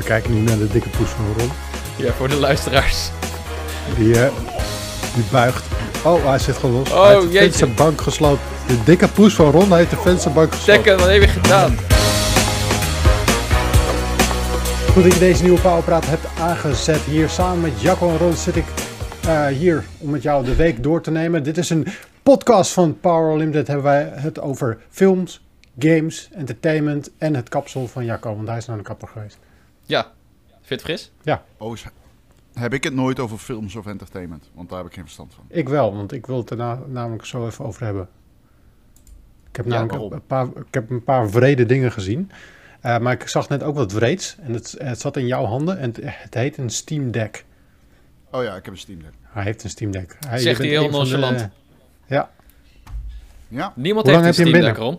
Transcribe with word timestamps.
We 0.00 0.06
kijken 0.06 0.34
nu 0.34 0.40
naar 0.40 0.58
de 0.58 0.66
dikke 0.66 0.88
poes 0.88 1.08
van 1.08 1.24
Ron. 1.38 1.50
Ja, 1.96 2.12
voor 2.12 2.28
de 2.28 2.36
luisteraars. 2.36 3.10
Die, 3.96 4.20
eh, 4.20 4.32
die 5.14 5.24
buigt. 5.30 5.64
Oh, 6.04 6.24
hij 6.24 6.38
zit 6.38 6.56
gewoon 6.56 6.76
los. 6.76 6.90
Oh, 6.90 7.02
hij 7.02 7.14
heeft 7.14 7.32
de 7.32 7.38
vensterbank 7.38 8.00
gesloopt. 8.00 8.40
De 8.66 8.84
dikke 8.84 9.08
poes 9.08 9.34
van 9.34 9.50
Ron 9.50 9.72
heeft 9.72 9.90
de 9.90 9.96
vensterbank 9.96 10.54
gesloopt. 10.54 10.82
Tekken, 10.82 10.98
wat 10.98 11.10
heb 11.10 11.20
je 11.22 11.28
gedaan? 11.28 11.76
Goed 14.92 15.02
dat 15.02 15.12
je 15.12 15.18
deze 15.18 15.42
nieuwe 15.42 15.60
Powerpraat 15.60 16.06
hebt 16.06 16.26
aangezet. 16.38 17.00
Hier 17.00 17.28
samen 17.28 17.60
met 17.60 17.80
Jacco 17.80 18.08
en 18.08 18.18
Ron 18.18 18.34
zit 18.34 18.56
ik 18.56 18.66
eh, 19.26 19.46
hier 19.46 19.84
om 19.98 20.10
met 20.10 20.22
jou 20.22 20.44
de 20.44 20.54
week 20.54 20.82
door 20.82 21.02
te 21.02 21.10
nemen. 21.10 21.42
Dit 21.42 21.58
is 21.58 21.70
een 21.70 21.86
podcast 22.22 22.72
van 22.72 23.00
Power 23.00 23.36
Limited. 23.36 23.66
Hebben 23.66 23.84
wij 23.84 24.12
het 24.14 24.40
over 24.40 24.78
films, 24.90 25.44
games, 25.78 26.28
entertainment 26.34 27.10
en 27.18 27.34
het 27.34 27.48
kapsel 27.48 27.86
van 27.86 28.04
Jacco. 28.04 28.34
Want 28.36 28.48
hij 28.48 28.56
is 28.56 28.66
naar 28.66 28.76
de 28.76 28.82
kapper 28.82 29.08
geweest. 29.08 29.38
Ja. 29.90 30.12
Vind 30.60 30.80
fris? 30.80 31.12
Oh, 31.58 31.74
is- 31.76 31.84
heb 32.54 32.74
ik 32.74 32.84
het 32.84 32.94
nooit 32.94 33.18
over 33.18 33.38
films 33.38 33.74
of 33.76 33.86
entertainment? 33.86 34.50
Want 34.54 34.68
daar 34.68 34.78
heb 34.78 34.86
ik 34.86 34.92
geen 34.94 35.02
verstand 35.04 35.34
van. 35.34 35.44
Ik 35.48 35.68
wel, 35.68 35.94
want 35.96 36.12
ik 36.12 36.26
wil 36.26 36.36
het 36.36 36.50
er 36.50 36.56
na- 36.56 36.80
namelijk 36.86 37.24
zo 37.24 37.46
even 37.46 37.64
over 37.64 37.84
hebben. 37.84 38.08
Ik 39.50 39.56
heb 39.56 39.64
Ja, 39.66 39.70
namelijk 39.84 40.12
een 40.14 40.26
paar, 40.26 40.46
ik 40.46 40.74
heb 40.74 40.90
een 40.90 41.04
paar 41.04 41.30
vrede 41.30 41.66
dingen 41.66 41.92
gezien. 41.92 42.30
Eh, 42.80 42.98
maar 42.98 43.12
ik 43.12 43.28
zag 43.28 43.48
net 43.48 43.62
ook 43.62 43.74
wat 43.74 43.92
wreeds. 43.92 44.36
En 44.40 44.52
het, 44.52 44.74
het 44.78 45.00
zat 45.00 45.16
in 45.16 45.26
jouw 45.26 45.44
handen. 45.44 45.78
En 45.78 45.88
het, 45.90 45.98
het 46.02 46.34
heet 46.34 46.56
een 46.58 46.70
Steam 46.70 47.10
Deck. 47.10 47.44
Oh 48.30 48.42
ja, 48.42 48.56
ik 48.56 48.64
heb 48.64 48.74
een 48.74 48.80
Steam 48.80 49.02
Deck. 49.02 49.12
Hij 49.22 49.42
heeft 49.44 49.64
een 49.64 49.70
Steam 49.70 49.90
Deck. 49.90 50.16
Hij, 50.26 50.38
Zegt 50.38 50.58
hij 50.58 50.68
bent 50.68 50.80
heel 50.80 50.90
de- 50.90 50.96
nonchalant. 50.96 51.48
ja, 52.06 52.30
Ja, 53.48 53.72
Niemand 53.76 54.04
Hoe 54.06 54.14
lang 54.14 54.24
heeft 54.26 54.38
een 54.38 54.44
heb 54.44 54.54
je 54.54 54.60
hem 54.62 54.72
Steam 54.74 54.90
Deck, 54.90 54.98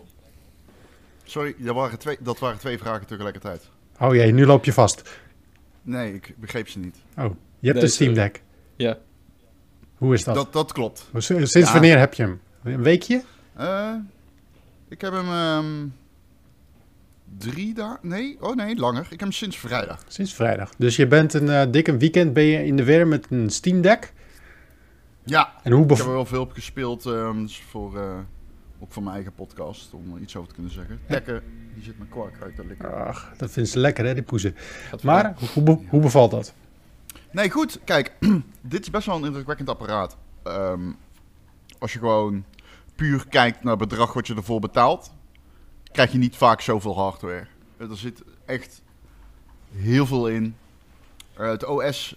sorry, 1.24 1.54
dat 1.58 1.74
waren, 1.74 1.98
twee, 1.98 2.16
dat 2.20 2.38
waren 2.38 2.58
twee 2.58 2.78
vragen 2.78 3.06
tegelijkertijd. 3.06 3.68
Oh 4.02 4.14
jee, 4.14 4.32
nu 4.32 4.46
loop 4.46 4.64
je 4.64 4.72
vast. 4.72 5.10
Nee, 5.82 6.14
ik 6.14 6.34
begreep 6.38 6.68
ze 6.68 6.78
niet. 6.78 6.96
Oh, 7.18 7.24
je 7.58 7.66
hebt 7.66 7.74
Nee, 7.74 7.82
een 7.82 7.88
Steam 7.90 8.14
sorry. 8.14 8.28
Deck. 8.30 8.42
Ja. 8.76 8.98
Hoe 9.96 10.14
is 10.14 10.24
dat? 10.24 10.34
Dat, 10.34 10.52
dat 10.52 10.72
klopt. 10.72 11.10
Sinds 11.16 11.52
Ja. 11.54 11.72
wanneer 11.72 11.98
heb 11.98 12.14
je 12.14 12.22
hem? 12.22 12.40
Een 12.62 12.82
weekje? 12.82 13.22
Eh, 13.56 13.94
ik 14.88 15.00
heb 15.00 15.12
hem 15.12 15.28
ehm, 15.28 15.86
drie 17.38 17.74
dagen... 17.74 17.98
Nee, 18.02 18.36
oh 18.40 18.54
nee, 18.56 18.76
langer. 18.76 19.02
Ik 19.02 19.10
heb 19.10 19.20
hem 19.20 19.32
sinds 19.32 19.56
vrijdag. 19.58 20.04
Sinds 20.08 20.34
vrijdag. 20.34 20.70
Dus 20.78 20.96
je 20.96 21.06
bent 21.06 21.34
een 21.34 21.48
eh, 21.48 21.62
dik 21.70 21.88
een 21.88 21.98
weekend 21.98 22.32
ben 22.32 22.44
je 22.44 22.64
in 22.64 22.76
de 22.76 22.84
weer 22.84 23.06
met 23.06 23.26
een 23.30 23.50
Steam 23.50 23.80
Deck. 23.80 24.12
Ja, 25.24 25.52
En 25.62 25.72
hoe 25.72 25.82
ik 25.84 25.90
heb 25.90 25.98
er 25.98 26.12
wel 26.12 26.24
veel 26.26 26.40
op 26.42 26.52
gespeeld. 26.52 27.06
ehm, 27.06 27.40
dus 27.42 27.62
voor, 27.70 27.98
eh, 27.98 28.18
ook 28.82 28.92
voor 28.92 29.02
mijn 29.02 29.14
eigen 29.14 29.32
podcast, 29.34 29.92
om 29.92 30.14
er 30.14 30.20
iets 30.20 30.36
over 30.36 30.48
te 30.48 30.54
kunnen 30.54 30.72
zeggen. 30.72 31.00
Dekken, 31.06 31.42
die 31.74 31.82
zit 31.82 31.98
mijn 31.98 32.10
kwark 32.10 32.42
uit 32.42 32.56
te 32.56 32.66
likken. 32.66 33.06
Ach, 33.06 33.32
dat 33.36 33.50
vindt 33.50 33.68
ze 33.70 33.78
lekker 33.78 34.04
hè, 34.04 34.14
die 34.14 34.22
poezen. 34.22 34.56
Maar 35.02 35.34
hoe, 35.54 35.62
be- 35.62 35.78
hoe 35.88 36.00
bevalt 36.00 36.30
dat? 36.30 36.54
Nee, 37.30 37.50
goed. 37.50 37.78
Kijk, 37.84 38.12
dit 38.60 38.80
is 38.80 38.90
best 38.90 39.06
wel 39.06 39.16
een 39.16 39.24
indrukwekkend 39.24 39.68
apparaat. 39.68 40.16
Ehm, 40.42 40.90
als 41.78 41.92
je 41.92 41.98
gewoon 41.98 42.44
puur 42.94 43.26
kijkt 43.28 43.62
naar 43.62 43.76
het 43.78 43.88
bedrag 43.88 44.12
wat 44.12 44.26
je 44.26 44.34
ervoor 44.34 44.60
betaalt, 44.60 45.12
krijg 45.92 46.12
je 46.12 46.18
niet 46.18 46.36
vaak 46.36 46.60
zoveel 46.60 46.94
hardware. 46.96 47.46
Eh, 47.76 47.90
Er 47.90 47.96
zit 47.96 48.22
echt 48.44 48.82
heel 49.72 50.06
veel 50.06 50.28
in. 50.28 50.56
Eh, 51.34 51.48
het 51.48 51.64
OS 51.64 52.16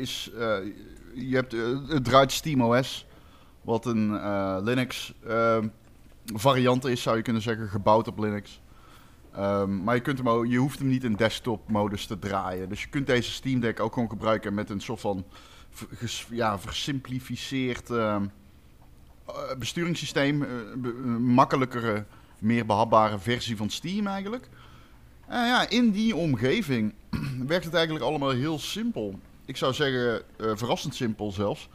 is... 0.00 0.30
eh, 0.38 0.56
je 1.14 1.34
hebt, 1.34 1.52
het 1.88 2.04
draait 2.04 2.32
SteamOS, 2.32 3.05
wat 3.66 3.86
een 3.86 4.18
eh, 4.18 4.56
Linux 4.60 5.14
ehm, 5.26 5.68
variant 6.34 6.84
is, 6.84 7.02
zou 7.02 7.16
je 7.16 7.22
kunnen 7.22 7.42
zeggen, 7.42 7.68
gebouwd 7.68 8.08
op 8.08 8.18
Linux. 8.18 8.60
Ehm, 9.32 9.82
maar 9.84 9.94
je, 9.94 10.00
kunt 10.00 10.18
hem 10.18 10.28
ook, 10.28 10.46
je 10.46 10.56
hoeft 10.56 10.78
hem 10.78 10.88
niet 10.88 11.04
in 11.04 11.12
desktop-modus 11.12 12.06
te 12.06 12.18
draaien. 12.18 12.68
Dus 12.68 12.82
je 12.82 12.88
kunt 12.88 13.06
deze 13.06 13.30
Steam 13.30 13.60
Deck 13.60 13.80
ook 13.80 13.92
gewoon 13.92 14.08
gebruiken 14.08 14.54
met 14.54 14.70
een 14.70 14.80
soort 14.80 15.00
van 15.00 15.24
ja, 16.30 16.58
versimplificeerd 16.58 17.90
ehm, 17.90 18.26
eh, 19.26 19.34
besturingssysteem. 19.58 20.42
eh, 20.42 20.48
een 20.82 21.24
makkelijkere, 21.24 22.04
meer 22.38 22.66
behapbare 22.66 23.18
versie 23.18 23.56
van 23.56 23.70
Steam 23.70 24.06
eigenlijk. 24.06 24.48
En 25.26 25.46
ja, 25.46 25.68
in 25.68 25.90
die 25.90 26.16
omgeving 26.16 26.94
werkt 27.46 27.64
het 27.64 27.74
eigenlijk 27.74 28.04
allemaal 28.04 28.30
heel 28.30 28.58
simpel. 28.58 29.18
Ik 29.44 29.56
zou 29.56 29.74
zeggen, 29.74 30.22
verrassend 30.38 30.94
simpel 30.94 31.32
zelfs. 31.32 31.68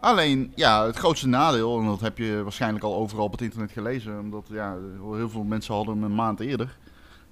Alleen, 0.00 0.52
ja, 0.54 0.86
het 0.86 0.96
grootste 0.96 1.28
nadeel, 1.28 1.78
en 1.78 1.86
dat 1.86 2.00
heb 2.00 2.18
je 2.18 2.42
waarschijnlijk 2.42 2.84
al 2.84 2.94
overal 2.94 3.24
op 3.24 3.32
het 3.32 3.40
internet 3.40 3.72
gelezen, 3.72 4.20
omdat 4.20 4.46
ja, 4.50 4.76
heel 5.00 5.30
veel 5.30 5.44
mensen 5.44 5.74
hadden 5.74 5.94
hem 5.94 6.04
een 6.04 6.14
maand 6.14 6.40
eerder. 6.40 6.76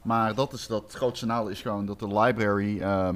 Maar 0.02 0.34
dat 0.34 0.52
is 0.52 0.66
dat 0.66 0.82
het 0.82 0.92
grootste 0.92 1.26
nadeel 1.26 1.50
is 1.50 1.62
gewoon 1.62 1.86
dat 1.86 1.98
de 1.98 2.18
library 2.18 2.80
eh, 2.80 3.08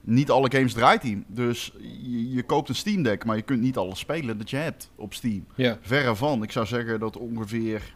niet 0.00 0.30
alle 0.30 0.52
games 0.52 0.72
draait 0.72 1.02
die. 1.02 1.24
Dus 1.26 1.72
je, 2.02 2.30
je 2.30 2.42
koopt 2.42 2.68
een 2.68 2.74
Steam 2.74 3.02
Deck, 3.02 3.24
maar 3.24 3.36
je 3.36 3.42
kunt 3.42 3.60
niet 3.60 3.76
alles 3.76 3.98
spelen 3.98 4.38
dat 4.38 4.50
je 4.50 4.56
hebt 4.56 4.90
op 4.94 5.14
Steam. 5.14 5.46
Ja. 5.54 5.78
Verre 5.80 6.16
van. 6.16 6.42
Ik 6.42 6.52
zou 6.52 6.66
zeggen 6.66 7.00
dat 7.00 7.16
ongeveer 7.16 7.94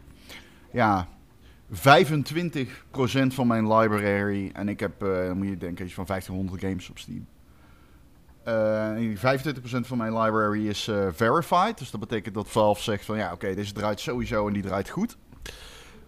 ja, 0.71 1.07
25% 1.71 1.77
van 3.27 3.47
mijn 3.47 3.73
library, 3.73 4.49
en 4.53 4.69
ik 4.69 4.79
heb, 4.79 4.99
dan 4.99 5.37
moet 5.37 5.47
je 5.47 5.57
denken, 5.57 5.85
iets 5.85 5.93
van 5.93 6.05
1500 6.05 6.61
games 6.61 6.89
op 6.89 6.99
Steam. 6.99 7.25
Eh, 8.49 8.89
en 8.89 9.17
25% 9.17 9.87
van 9.87 9.97
mijn 9.97 10.17
library 10.17 10.67
is 10.67 10.87
eh, 10.87 11.07
verified. 11.11 11.77
Dus 11.77 11.91
dat 11.91 11.99
betekent 11.99 12.35
dat 12.35 12.49
Valve 12.49 12.81
zegt 12.81 13.05
van 13.05 13.17
ja, 13.17 13.33
oké, 13.33 13.55
deze 13.55 13.73
draait 13.73 13.99
sowieso 13.99 14.47
en 14.47 14.53
die 14.53 14.63
draait 14.63 14.89
goed. 14.89 15.17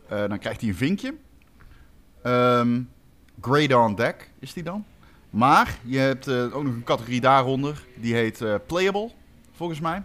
Eh, 0.08 0.28
dan 0.28 0.40
krijgt 0.40 0.62
hij 0.62 0.70
een 0.70 0.76
vinkje. 0.76 1.16
Ehm 2.22 2.82
Grade 3.42 3.78
on 3.78 3.96
deck 3.96 4.32
is 4.40 4.54
die 4.54 4.64
dan. 4.64 4.86
Maar 5.30 5.78
je 5.84 5.98
hebt 5.98 6.28
eh, 6.28 6.56
ook 6.56 6.64
nog 6.64 6.74
een 6.74 6.84
categorie 6.84 7.22
daaronder. 7.22 7.84
Die 7.96 8.14
heet 8.14 8.42
eh, 8.42 8.56
playable, 8.66 9.12
volgens 9.52 9.80
mij. 9.80 10.04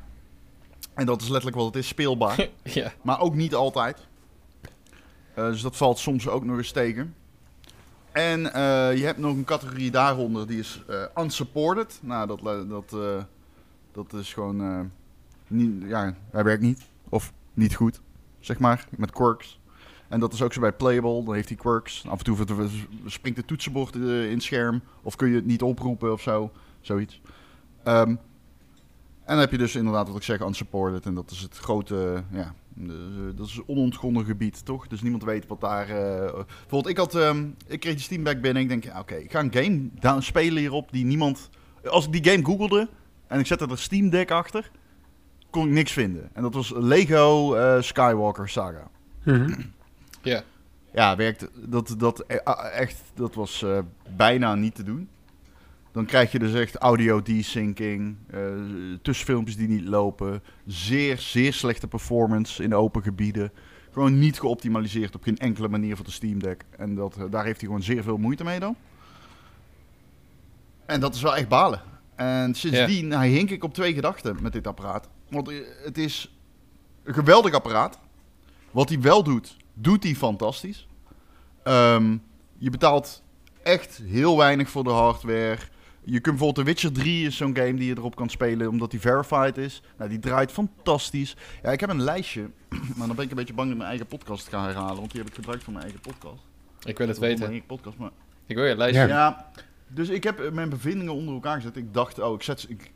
En 0.95 1.07
dat 1.07 1.21
is 1.21 1.29
letterlijk 1.29 1.57
wat 1.57 1.67
het 1.67 1.77
is, 1.77 1.89
speelbaar. 1.89 2.49
ja. 2.63 2.93
Maar 3.03 3.21
ook 3.21 3.35
niet 3.35 3.55
altijd. 3.55 4.07
Eh, 5.35 5.47
dus 5.47 5.61
dat 5.61 5.77
valt 5.77 5.99
soms 5.99 6.29
ook 6.29 6.45
nog 6.45 6.57
eens 6.57 6.73
tegen. 6.73 7.15
En 8.17 8.53
eh, 8.53 8.97
je 8.97 9.05
hebt 9.05 9.19
nog 9.19 9.37
een 9.37 9.45
categorie 9.45 9.91
daaronder, 9.91 10.47
die 10.47 10.59
is 10.59 10.83
eh, 10.89 11.03
unsupported. 11.23 11.99
Nou, 12.03 12.27
dat, 12.27 12.43
le- 12.43 12.67
dat, 12.67 12.93
eh, 12.93 13.23
dat 13.93 14.13
is 14.13 14.33
gewoon... 14.35 14.61
eh, 14.61 14.81
niet, 15.47 15.83
ja, 15.89 16.15
hij 16.31 16.45
werkt 16.45 16.63
niet. 16.63 16.83
Of 17.09 17.33
niet 17.55 17.75
goed, 17.75 18.01
zeg 18.41 18.59
maar, 18.59 18.87
met 18.97 19.11
quirks. 19.11 19.61
En 20.09 20.21
dat 20.21 20.33
is 20.33 20.43
ook 20.43 20.53
zo 20.53 20.61
bij 20.61 20.73
Playable, 20.73 21.25
dan 21.25 21.35
heeft 21.35 21.49
hij 21.49 21.57
quirks. 21.57 22.05
Af 22.09 22.19
en 22.19 22.25
toe 22.25 22.69
springt 23.07 23.39
het 23.39 23.47
toetsenbord 23.47 23.95
eh, 23.95 24.25
in 24.25 24.33
het 24.35 24.43
scherm. 24.43 24.81
Of 25.03 25.17
kun 25.17 25.29
je 25.29 25.35
het 25.35 25.47
niet 25.47 25.63
oproepen 25.63 26.13
of 26.13 26.21
zo. 26.21 26.51
Zoiets. 26.81 27.21
Ehm, 27.83 28.09
en 28.09 28.19
dan 29.25 29.39
heb 29.39 29.51
je 29.51 29.59
dus 29.59 29.75
inderdaad 29.77 30.07
wat 30.09 30.17
ik 30.17 30.23
zeg, 30.23 30.41
unsupported. 30.41 31.07
En 31.07 31.15
dat 31.15 31.31
is 31.31 31.41
het 31.41 31.57
grote, 31.57 32.23
ja, 32.31 32.55
de- 32.66 32.66
dat 33.35 33.47
is 33.47 33.57
een 33.57 33.65
onontgonnen 33.67 34.25
gebied, 34.25 34.65
toch? 34.65 34.87
Dus 34.87 35.03
niemand 35.03 35.25
weet 35.25 35.47
wat 35.47 35.61
daar... 35.61 35.89
eh, 35.89 36.33
bijvoorbeeld, 36.35 36.89
ik 36.89 36.97
had, 36.97 37.15
ehm, 37.15 37.47
ik 37.67 37.81
kreeg 37.81 37.95
die 37.95 38.03
Steam 38.03 38.25
Deck 38.25 38.41
binnen. 38.41 38.63
Ik 38.63 38.69
denk, 38.69 38.85
ja, 38.85 39.01
oké, 39.01 39.15
ik 39.15 39.31
ga 39.31 39.41
een 39.41 39.53
game 39.53 39.89
down 40.01 40.21
spelen 40.21 40.59
hierop 40.59 40.93
die 40.93 41.05
niemand... 41.05 41.51
Als 41.85 42.07
ik 42.07 42.13
die 42.13 42.33
game 42.33 42.45
googelde 42.45 42.89
en 43.27 43.39
ik 43.39 43.47
zette 43.47 43.67
er 43.67 43.79
Steam 43.79 44.11
Deck 44.11 44.31
achter, 44.31 44.71
kon 45.51 45.67
ik 45.67 45.73
niks 45.73 45.93
vinden. 45.93 46.31
En 46.33 46.43
dat 46.43 46.55
was 46.55 46.73
Lego 46.77 47.55
eh, 47.55 47.83
Skywalker 47.83 48.49
Saga. 48.49 48.91
Ja. 50.23 50.43
Ja, 50.93 51.17
werkt, 51.17 51.49
dat, 51.55 51.95
dat, 51.99 52.21
eh, 52.21 52.75
echt, 52.75 53.03
dat 53.15 53.35
was 53.35 53.63
eh, 53.63 53.79
bijna 54.17 54.55
niet 54.55 54.75
te 54.75 54.83
doen. 54.83 55.09
Dan 55.97 56.07
krijg 56.07 56.33
je 56.33 56.39
dus 56.39 56.55
echt 56.55 56.77
audio 56.77 57.23
desyncing, 57.23 58.17
eh 58.31 58.41
tussenfilmpjes 59.03 59.57
die 59.57 59.69
niet 59.69 59.85
lopen, 59.85 60.43
zeer, 60.67 61.19
zeer 61.19 61.53
slechte 61.53 61.89
performance 61.89 62.63
in 62.63 62.75
open 62.75 63.03
gebieden. 63.03 63.53
Gewoon 63.93 64.19
niet 64.19 64.41
geoptimaliseerd 64.41 65.15
op 65.15 65.23
geen 65.23 65.39
enkele 65.39 65.69
manier 65.69 65.97
voor 65.97 66.05
de 66.05 66.11
Steam 66.11 66.39
Deck. 66.39 66.65
En 66.79 66.95
dat, 66.95 67.17
eh, 67.17 67.25
daar 67.31 67.45
heeft 67.45 67.61
hij 67.61 67.69
gewoon 67.69 67.83
zeer 67.83 68.03
veel 68.03 68.17
moeite 68.17 68.45
mee 68.45 68.61
dan. 68.61 68.77
En 70.87 71.01
dat 71.01 71.15
is 71.15 71.23
wel 71.23 71.37
echt 71.37 71.49
balen. 71.49 71.83
En 72.15 72.55
sindsdien 72.55 73.11
hij 73.11 73.29
hink 73.29 73.51
ik 73.51 73.65
op 73.65 73.75
twee 73.75 73.95
gedachten 73.95 74.37
met 74.43 74.53
dit 74.53 74.67
apparaat. 74.67 75.09
Want 75.29 75.49
eh, 75.49 75.57
het 75.85 75.99
is 75.99 76.37
een 77.03 77.15
geweldig 77.15 77.53
apparaat. 77.53 77.99
Wat 78.71 78.89
hij 78.89 79.01
wel 79.01 79.23
doet, 79.23 79.57
doet 79.75 80.03
hij 80.03 80.15
fantastisch. 80.15 80.89
Ehm, 81.63 82.17
je 82.59 82.71
betaalt 82.71 83.23
echt 83.63 84.01
heel 84.05 84.37
weinig 84.37 84.71
voor 84.71 84.85
de 84.85 84.91
hardware. 84.91 85.75
Je 86.09 86.21
kunt 86.21 86.37
bijvoorbeeld 86.37 86.55
The 86.67 86.73
Witcher 86.73 86.93
3 86.93 87.27
is 87.27 87.37
zo'n 87.37 87.57
game 87.57 87.75
die 87.75 87.87
je 87.87 87.97
erop 87.97 88.17
kan 88.17 88.29
spelen 88.29 88.69
omdat 88.69 88.91
die 88.91 89.01
verified 89.01 89.57
is. 89.59 89.83
Nou, 89.99 90.11
die 90.11 90.19
draait 90.19 90.53
fantastisch. 90.53 91.37
Ja, 91.63 91.71
ik 91.71 91.81
heb 91.81 91.91
een 91.91 92.03
lijstje, 92.03 92.51
maar 92.97 93.07
dan 93.07 93.17
ben 93.17 93.25
ik 93.25 93.31
een 93.31 93.37
beetje 93.37 93.55
bang 93.55 93.67
dat 93.69 93.77
ik 93.77 93.77
mijn 93.77 93.89
eigen 93.89 94.07
podcast 94.07 94.49
ga 94.49 94.65
herhalen, 94.65 94.97
want 94.97 95.11
die 95.11 95.21
heb 95.21 95.29
ik 95.29 95.35
gebruikt 95.35 95.65
voor 95.65 95.73
mijn 95.73 95.85
eigen 95.85 96.03
podcast. 96.03 96.43
Ik 96.85 96.99
wil 96.99 97.09
het 97.09 97.19
Mijn 97.21 97.31
weten. 97.33 97.47
eigen 97.49 97.67
podcast, 97.67 97.97
maar 97.97 98.11
Ik 98.47 98.57
wil 98.57 98.65
je 98.65 98.77
lijstje. 98.77 99.01
Ja. 99.01 99.09
ja, 99.09 99.51
dus 99.89 100.09
ik 100.09 100.25
heb 100.25 100.51
mijn 100.53 100.69
bevindingen 100.69 101.13
onder 101.15 101.35
elkaar 101.35 101.57
gezet. 101.57 101.77
Ik 101.77 101.95
dacht, 101.95 102.19
oh, 102.19 102.35
ik 102.35 102.43
zet 102.43 102.61
ze... 102.61 102.69
Ik... 102.69 102.91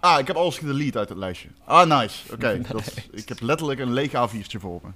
Ah, 0.00 0.18
ik 0.18 0.26
heb 0.26 0.36
alles 0.36 0.58
gedelete 0.58 0.98
uit 0.98 1.08
het 1.08 1.18
lijstje. 1.18 1.48
Ah, 1.64 2.00
nice. 2.00 2.32
Oké, 2.32 2.60
ik 3.12 3.28
heb 3.28 3.40
letterlijk 3.40 3.80
een 3.80 3.92
leeg 3.92 4.10
A4'tje 4.12 4.58
voor 4.60 4.80
me. 4.82 4.90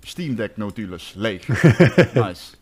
Steam 0.00 0.34
Deck 0.34 0.56
Nautilus, 0.56 1.12
leeg. 1.16 1.46
nice. 2.14 2.54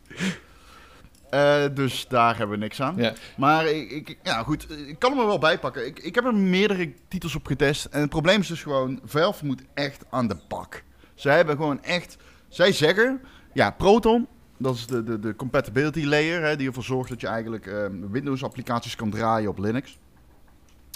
Eh, 1.31 1.65
dus 1.75 2.09
daar 2.09 2.37
hebben 2.37 2.59
we 2.59 2.65
niks 2.65 2.83
aan. 2.83 2.97
Maar 3.37 3.67
ik, 3.67 3.91
ik, 3.91 4.19
ja, 4.23 4.43
goed, 4.43 4.67
ik 4.87 4.99
kan 4.99 5.11
hem 5.11 5.21
er 5.21 5.27
wel 5.27 5.39
bij 5.39 5.59
pakken. 5.59 5.87
Ik, 5.87 5.99
ik 5.99 6.15
heb 6.15 6.25
er 6.25 6.35
meerdere 6.35 6.93
titels 7.09 7.35
op 7.35 7.47
getest. 7.47 7.85
En 7.85 8.01
het 8.01 8.11
probleem 8.11 8.41
is 8.41 8.47
dus 8.47 8.63
gewoon, 8.63 9.01
Valve 9.05 9.45
moet 9.45 9.63
echt 9.75 10.05
aan 10.11 10.29
de 10.29 10.37
bak. 10.49 10.83
Zij 11.15 11.37
hebben 11.37 11.57
gewoon 11.57 11.83
echt... 11.83 12.17
Zij 12.49 12.73
zeggen, 12.73 13.21
ja, 13.53 13.71
Proton, 13.71 14.27
dat 14.59 14.75
is 14.75 14.87
de, 14.87 15.05
de, 15.05 15.19
de 15.19 15.37
compatibility 15.37 16.05
layer... 16.05 16.43
Hè, 16.43 16.57
die 16.57 16.67
ervoor 16.67 16.85
zorgt 16.85 17.09
dat 17.09 17.21
je 17.21 17.27
eigenlijk 17.27 17.67
ehm, 17.67 18.11
Windows-applicaties 18.11 18.97
kan 18.97 19.11
draaien 19.11 19.51
op 19.51 19.59
Linux. 19.59 19.99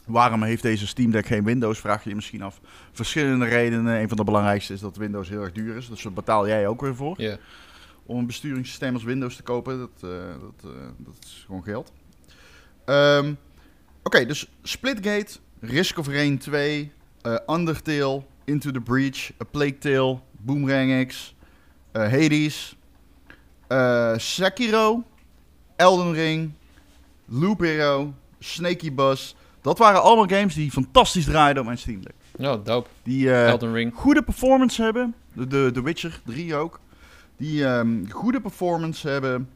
Waarom 0.06 0.42
heeft 0.42 0.62
deze 0.62 0.87
Steam 0.87 1.10
Deck 1.10 1.26
geen 1.26 1.44
Windows, 1.44 1.80
vraag 1.80 2.02
je 2.02 2.08
je 2.08 2.14
misschien 2.14 2.42
af. 2.42 2.60
Verschillende 2.92 3.44
redenen. 3.44 4.00
Een 4.00 4.08
van 4.08 4.16
de 4.16 4.25
belangrijkste 4.25 4.72
is 4.72 4.80
dat 4.80 4.96
Windows 4.96 5.28
heel 5.28 5.42
erg 5.42 5.52
duur 5.52 5.76
is. 5.76 5.88
Dus 5.88 6.02
daar 6.02 6.12
betaal 6.12 6.48
jij 6.48 6.66
ook 6.66 6.80
weer 6.80 6.94
voor 6.94 7.14
Ja. 7.16 7.37
Om 8.06 8.18
een 8.18 8.26
besturingssysteem 8.26 8.94
als 8.94 9.02
Windows 9.04 9.36
te 9.36 9.42
kopen. 9.42 9.78
Dat, 9.78 10.10
eh, 10.10 10.10
dat, 10.40 10.72
eh, 10.72 10.80
dat 10.96 11.16
is 11.24 11.42
gewoon 11.46 11.64
geld. 11.64 11.92
Ehm, 12.84 13.32
Oké, 14.02 14.26
dus 14.26 14.48
Splitgate, 14.62 15.32
Risk 15.60 15.98
of 15.98 16.08
Rain 16.08 16.38
2, 16.38 16.92
eh, 17.22 17.36
Undertale, 17.46 18.22
Into 18.44 18.70
the 18.70 18.80
Breach, 18.80 19.30
A 19.42 19.44
Plague 19.50 19.78
Tale, 19.78 20.18
Boomerang 20.40 21.06
X, 21.06 21.34
Hades, 21.92 22.76
Sekiro, 24.16 25.02
Elden 25.76 26.12
Ring, 26.12 26.52
Loop 27.26 27.60
Hero, 27.60 28.14
Snaky 28.38 28.92
Bus. 28.92 29.36
Dat 29.60 29.78
waren 29.78 30.02
allemaal 30.02 30.28
games 30.28 30.54
die 30.54 30.70
fantastisch 30.70 31.24
draaiden 31.24 31.60
op 31.60 31.66
mijn 31.66 31.78
Steam 31.78 32.02
Deck. 32.02 32.48
Oh, 32.48 32.64
dope. 32.64 32.88
Die, 33.02 33.32
Elden 33.32 33.72
Ring. 33.72 33.94
goede 33.94 34.22
performance 34.22 34.82
hebben. 34.82 35.14
De, 35.32 35.46
de, 35.46 35.70
The 35.72 35.82
Witcher 35.82 36.20
3 36.24 36.54
ook. 36.54 36.80
Die 37.36 37.64
ehm, 37.64 38.08
goede 38.08 38.40
performance 38.40 39.08
hebben. 39.08 39.48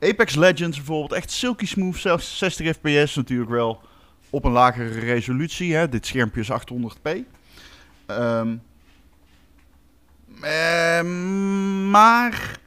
Apex 0.00 0.34
Legends 0.34 0.76
bijvoorbeeld. 0.76 1.12
Echt 1.12 1.30
silky 1.30 1.66
smooth. 1.66 1.96
Zelfs 1.96 2.38
60 2.38 2.76
fps 2.76 3.14
natuurlijk 3.14 3.50
wel. 3.50 3.80
Op 4.30 4.44
een 4.44 4.52
lagere 4.52 5.00
resolutie. 5.00 5.74
Hè. 5.74 5.88
Dit 5.88 6.06
schermpje 6.06 6.40
is 6.40 6.50
800p. 6.50 7.10
Ehm, 8.06 8.56
ehm, 10.40 11.90
maar... 11.90 12.62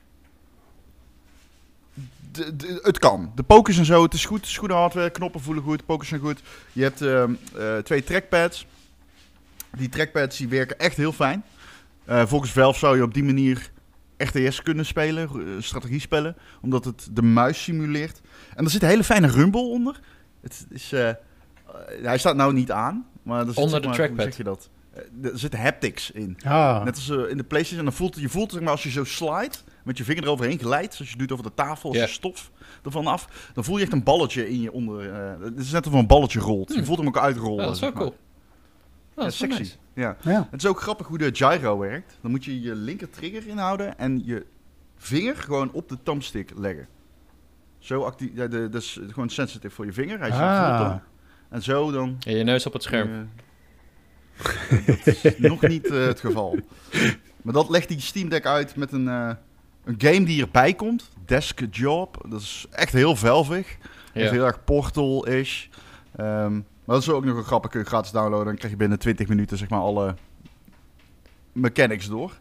Het 2.81 2.99
kan. 2.99 3.31
De 3.35 3.43
pokers 3.43 3.77
en 3.77 3.85
zo, 3.85 4.03
het 4.03 4.13
is 4.13 4.25
goed. 4.25 4.45
Het 4.45 4.55
goede 4.55 4.73
hardware. 4.73 5.09
Knoppen 5.09 5.41
voelen 5.41 5.63
goed. 5.63 5.85
Pokers 5.85 6.09
zijn 6.09 6.21
goed. 6.21 6.41
Je 6.73 6.83
hebt 6.83 7.01
eh, 7.01 7.77
twee 7.77 8.03
trackpads. 8.03 8.65
Die 9.77 9.89
trackpads 9.89 10.37
die 10.37 10.47
werken 10.47 10.79
echt 10.79 10.97
heel 10.97 11.11
fijn. 11.11 11.43
Eh, 12.05 12.25
volgens 12.25 12.51
Valve 12.51 12.79
zou 12.79 12.95
je 12.95 13.03
op 13.03 13.13
die 13.13 13.23
manier 13.23 13.71
RTS 14.17 14.61
kunnen 14.61 14.85
spelen, 14.85 15.29
uh, 15.35 15.61
strategiespellen, 15.61 16.35
omdat 16.61 16.85
het 16.85 17.07
de 17.11 17.21
muis 17.21 17.63
simuleert. 17.63 18.21
En 18.55 18.63
er 18.63 18.69
zit 18.71 18.81
een 18.81 18.87
hele 18.89 19.03
fijne 19.03 19.27
rumble 19.27 19.61
onder. 19.61 19.99
Het 20.41 20.65
is, 20.69 20.91
eh, 20.91 21.09
eh, 21.09 21.15
hij 22.01 22.17
staat 22.17 22.35
nou 22.35 22.53
niet 22.53 22.71
aan, 22.71 23.05
maar 23.23 23.39
er 23.39 23.45
zit, 23.47 23.57
Onder 23.57 23.81
zeg 23.81 23.89
de 23.91 23.95
trackpad. 23.95 24.17
Hoe 24.23 24.25
zeg 24.25 24.37
je 24.37 24.43
dat? 24.43 24.69
Eh, 24.93 25.31
er 25.31 25.39
zit 25.39 25.55
haptics 25.55 26.11
in. 26.11 26.37
Ah, 26.43 26.83
Net 26.83 26.95
als 26.95 27.09
eh, 27.09 27.29
in 27.29 27.37
de 27.37 27.43
PlayStation. 27.43 27.79
En 27.79 27.85
dan 27.85 27.93
voelt, 27.93 28.19
je 28.19 28.29
voelt 28.29 28.51
zeg 28.51 28.61
maar, 28.61 28.71
als 28.71 28.83
je 28.83 28.89
zo 28.89 29.03
slide, 29.03 29.55
met 29.83 29.97
je 29.97 30.03
vinger 30.03 30.23
eroverheen 30.23 30.59
glijdt, 30.59 30.93
zoals 30.93 31.11
je 31.11 31.17
doet 31.17 31.31
over 31.31 31.43
de 31.43 31.53
tafel, 31.53 31.89
als 31.89 31.97
je 31.99 32.07
stof 32.07 32.51
ervan 32.83 33.07
af, 33.07 33.49
dan 33.53 33.63
voel 33.63 33.77
je 33.77 33.83
echt 33.83 33.93
een 33.93 34.03
balletje 34.03 34.49
in 34.49 34.61
je 34.61 34.71
onder. 34.71 35.11
eh, 35.13 35.31
het 35.43 35.57
is 35.59 35.71
net 35.71 35.87
of 35.87 35.93
een 35.93 36.07
balletje 36.07 36.39
rolt. 36.39 36.69
Je 36.69 36.75
Hmm. 36.75 36.85
voelt 36.85 36.97
hem 36.97 37.07
ook 37.07 37.17
uitrollen. 37.17 37.59
Oh, 37.59 37.65
dat 37.65 37.75
is 37.75 37.79
wel 37.81 37.91
cool. 37.91 38.15
Oh, 39.17 39.23
Ja, 39.23 39.23
dat 39.23 39.33
is 39.33 39.39
wel 39.39 39.49
sexy. 39.49 39.61
nice. 39.61 39.75
Ja. 39.93 40.17
ja. 40.21 40.47
Het 40.51 40.61
is 40.63 40.67
ook 40.69 40.81
grappig 40.81 41.07
hoe 41.07 41.17
de 41.17 41.29
gyro 41.33 41.77
werkt. 41.77 42.17
Dan 42.21 42.31
moet 42.31 42.45
je 42.45 42.61
je 42.61 42.75
linker 42.75 43.09
trigger 43.09 43.47
inhouden 43.47 43.97
en 43.97 44.21
je 44.25 44.45
vinger 44.97 45.35
gewoon 45.35 45.71
op 45.71 45.89
de 45.89 45.97
thumbstick 46.03 46.51
leggen. 46.55 46.87
Zo 47.79 48.03
actief. 48.03 48.29
Ja, 48.33 48.47
de, 48.47 48.69
dat 48.69 48.81
is 48.81 48.99
gewoon 49.07 49.29
sensitive 49.29 49.75
voor 49.75 49.85
je 49.85 49.93
vinger. 49.93 50.19
Hij 50.19 50.31
Ah. 50.31 50.77
voelt 50.77 50.89
dan. 50.89 51.01
En 51.49 51.63
zo 51.63 51.91
dan. 51.91 52.17
En 52.25 52.35
je 52.37 52.43
neus 52.43 52.65
op 52.65 52.73
het 52.73 52.83
scherm. 52.83 53.29
dat 54.85 55.05
is 55.07 55.37
nog 55.37 55.61
niet 55.61 55.85
eh, 55.85 56.05
het 56.05 56.19
geval. 56.19 56.59
Maar 57.41 57.53
dat 57.53 57.69
legt 57.69 57.87
die 57.87 57.99
Steam 58.01 58.29
Deck 58.29 58.45
uit 58.45 58.75
met 58.75 58.91
een, 58.91 59.07
eh, 59.07 59.29
een 59.83 59.95
game 59.97 60.25
die 60.25 60.41
erbij 60.41 60.73
komt. 60.73 61.09
Desk 61.25 61.61
Job. 61.71 62.25
Dat 62.29 62.41
is 62.41 62.65
echt 62.71 62.93
heel 62.93 63.15
velvig. 63.15 63.77
Ja. 64.13 64.29
Heel 64.31 64.45
erg 64.45 64.63
Portal-ish. 64.63 65.65
Ehm, 66.15 66.59
maar 66.87 66.95
dat 66.95 67.01
is 67.05 67.09
ook 67.09 67.25
nog 67.25 67.37
een 67.37 67.43
grappig. 67.43 67.71
Kun 67.71 67.79
je 67.79 67.85
gratis 67.85 68.11
downloaden. 68.11 68.45
Dan 68.45 68.55
krijg 68.55 68.71
je 68.71 68.77
binnen 68.79 68.99
20 68.99 69.27
minuten 69.27 69.57
zeg 69.57 69.69
maar 69.69 69.79
alle 69.79 70.15
mechanics 71.51 72.07
door. 72.07 72.33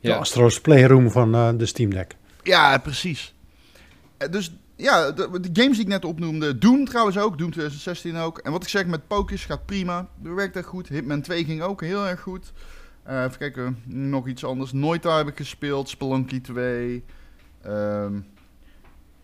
De 0.00 0.08
Ja. 0.08 0.16
Astro's 0.16 0.60
Playroom 0.60 1.10
van 1.10 1.34
eh, 1.34 1.48
de 1.56 1.66
Steam 1.66 1.90
Deck. 1.90 2.16
Ja, 2.42 2.78
precies. 2.78 3.34
Eh, 4.16 4.30
Dus 4.30 4.52
ja, 4.76 5.10
de, 5.10 5.40
de 5.40 5.60
games 5.60 5.76
die 5.76 5.84
ik 5.86 5.92
net 5.92 6.04
opnoemde. 6.04 6.58
Doom 6.58 6.84
trouwens 6.84 7.18
ook. 7.18 7.38
Doom 7.38 7.50
2016 7.50 8.16
ook. 8.16 8.38
En 8.38 8.52
wat 8.52 8.62
ik 8.62 8.68
zeg 8.68 8.86
met 8.86 9.06
Pokers 9.06 9.44
gaat 9.44 9.66
prima. 9.66 10.08
Dat 10.16 10.34
werkt 10.34 10.56
echt 10.56 10.66
goed. 10.66 10.88
Hitman 10.88 11.20
2 11.20 11.44
ging 11.44 11.62
ook 11.62 11.80
heel 11.80 12.06
erg 12.06 12.20
goed. 12.20 12.52
Eh, 13.02 13.22
even 13.24 13.38
kijken, 13.38 13.82
nog 13.86 14.26
iets 14.28 14.44
anders. 14.44 14.72
Noita 14.72 15.16
heb 15.16 15.28
ik 15.28 15.36
gespeeld. 15.36 15.88
Spelunky 15.88 16.40
2. 16.40 17.04
Ehm, 17.62 18.20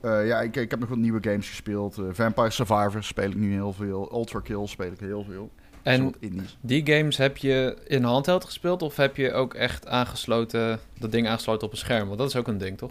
eh, 0.00 0.26
ja, 0.26 0.40
ik, 0.40 0.56
ik 0.56 0.70
heb 0.70 0.80
nog 0.80 0.88
wat 0.88 0.98
nieuwe 0.98 1.18
games 1.22 1.48
gespeeld. 1.48 1.98
Eh, 1.98 2.04
Vampire 2.12 2.50
Survivor 2.50 3.04
speel 3.04 3.28
ik 3.30 3.36
nu 3.36 3.52
heel 3.52 3.72
veel. 3.72 4.10
Ultra 4.12 4.40
Kill 4.40 4.66
speel 4.66 4.92
ik 4.92 5.00
heel 5.00 5.24
veel. 5.28 5.50
Is 5.82 5.92
En 5.92 6.14
die 6.60 6.86
games 6.86 7.16
heb 7.16 7.36
je 7.36 7.76
in 7.86 8.02
handheld 8.02 8.44
gespeeld 8.44 8.82
of 8.82 8.96
heb 8.96 9.16
je 9.16 9.32
ook 9.32 9.54
echt 9.54 9.86
aangesloten, 9.86 10.80
dat 10.98 11.12
ding 11.12 11.28
aangesloten 11.28 11.66
op 11.66 11.72
een 11.72 11.78
scherm? 11.78 12.06
Want 12.06 12.18
dat 12.18 12.28
is 12.28 12.36
ook 12.36 12.48
een 12.48 12.58
ding, 12.58 12.78
toch? 12.78 12.90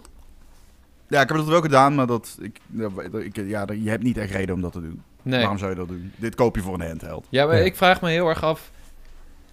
Ja, 1.08 1.20
ik 1.20 1.28
heb 1.28 1.36
dat 1.36 1.46
wel 1.46 1.60
gedaan, 1.60 1.94
maar 1.94 2.06
dat, 2.06 2.38
ik, 2.40 2.60
ja, 2.72 2.90
ik, 3.20 3.36
ja, 3.36 3.66
je 3.72 3.90
hebt 3.90 4.02
niet 4.02 4.16
echt 4.18 4.30
reden 4.30 4.54
om 4.54 4.60
dat 4.60 4.72
te 4.72 4.80
doen. 4.80 5.02
Nee. 5.22 5.40
Waarom 5.40 5.58
zou 5.58 5.70
je 5.70 5.76
dat 5.76 5.88
doen? 5.88 6.12
Dit 6.16 6.34
koop 6.34 6.56
je 6.56 6.62
voor 6.62 6.74
een 6.74 6.86
handheld. 6.86 7.26
Ja, 7.30 7.46
maar 7.46 7.56
Ja. 7.58 7.64
ik 7.64 7.76
vraag 7.76 8.00
me 8.00 8.10
heel 8.10 8.28
erg 8.28 8.42
af 8.42 8.70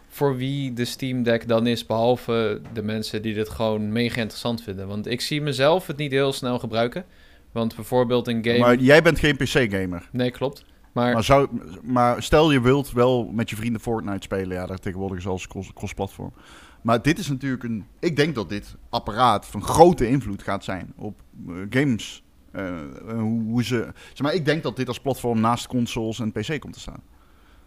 voor 0.10 0.38
wie 0.38 0.74
de 0.74 0.86
Steam 0.86 1.24
Deck 1.24 1.48
dan 1.48 1.68
is, 1.68 1.86
behalve 1.86 2.62
de 2.74 2.84
mensen 2.84 3.22
die 3.22 3.34
dit 3.34 3.50
gewoon 3.50 3.92
mega 3.92 4.20
interessant 4.20 4.64
vinden. 4.64 4.88
Want 4.88 5.08
ik 5.08 5.22
zie 5.22 5.42
mezelf 5.42 5.88
het 5.88 5.98
niet 5.98 6.12
heel 6.12 6.34
snel 6.34 6.60
gebruiken. 6.60 7.06
Want 7.54 7.76
bijvoorbeeld 7.76 8.28
een 8.28 8.46
game... 8.46 8.58
Maar 8.60 8.76
jij 8.76 9.02
bent 9.02 9.20
geen 9.20 9.36
PC-gamer. 9.38 10.10
Nee, 10.12 10.32
klopt. 10.32 10.66
Maar, 10.92 11.14
Maar, 11.14 11.24
zou, 11.24 11.48
maar 11.84 12.24
stel 12.24 12.52
je 12.52 12.62
wilt 12.62 12.92
wel 12.92 13.26
met 13.26 13.50
je 13.50 13.56
vrienden 13.56 13.82
Fortnite 13.82 14.22
spelen. 14.22 14.58
Ja, 14.58 14.66
dat 14.66 14.82
tegenwoordig 14.82 15.18
is 15.18 15.28
alles 15.28 15.48
cross- 15.48 15.74
cross-platform. 15.74 16.34
maar 16.82 17.02
dit 17.02 17.20
is 17.20 17.28
natuurlijk 17.30 17.64
een... 17.64 17.86
Ik 18.00 18.16
denk 18.16 18.36
dat 18.36 18.50
dit 18.50 18.76
apparaat 18.90 19.46
van 19.46 19.64
grote 19.64 20.08
invloed 20.08 20.44
gaat 20.44 20.64
zijn 20.64 20.94
op 20.96 21.22
eh, 21.48 21.54
games. 21.70 22.24
Eh, 22.52 22.68
eh, 22.68 22.84
hoe, 23.20 23.42
hoe 23.44 23.64
ze... 23.64 23.88
Zeg 24.08 24.22
maar, 24.22 24.34
ik 24.34 24.46
denk 24.46 24.64
dat 24.64 24.76
dit 24.76 24.88
als 24.88 25.00
platform 25.00 25.40
naast 25.40 25.68
consoles 25.68 26.20
en 26.20 26.32
PC 26.32 26.60
komt 26.60 26.74
te 26.74 26.80
staan. 26.80 27.02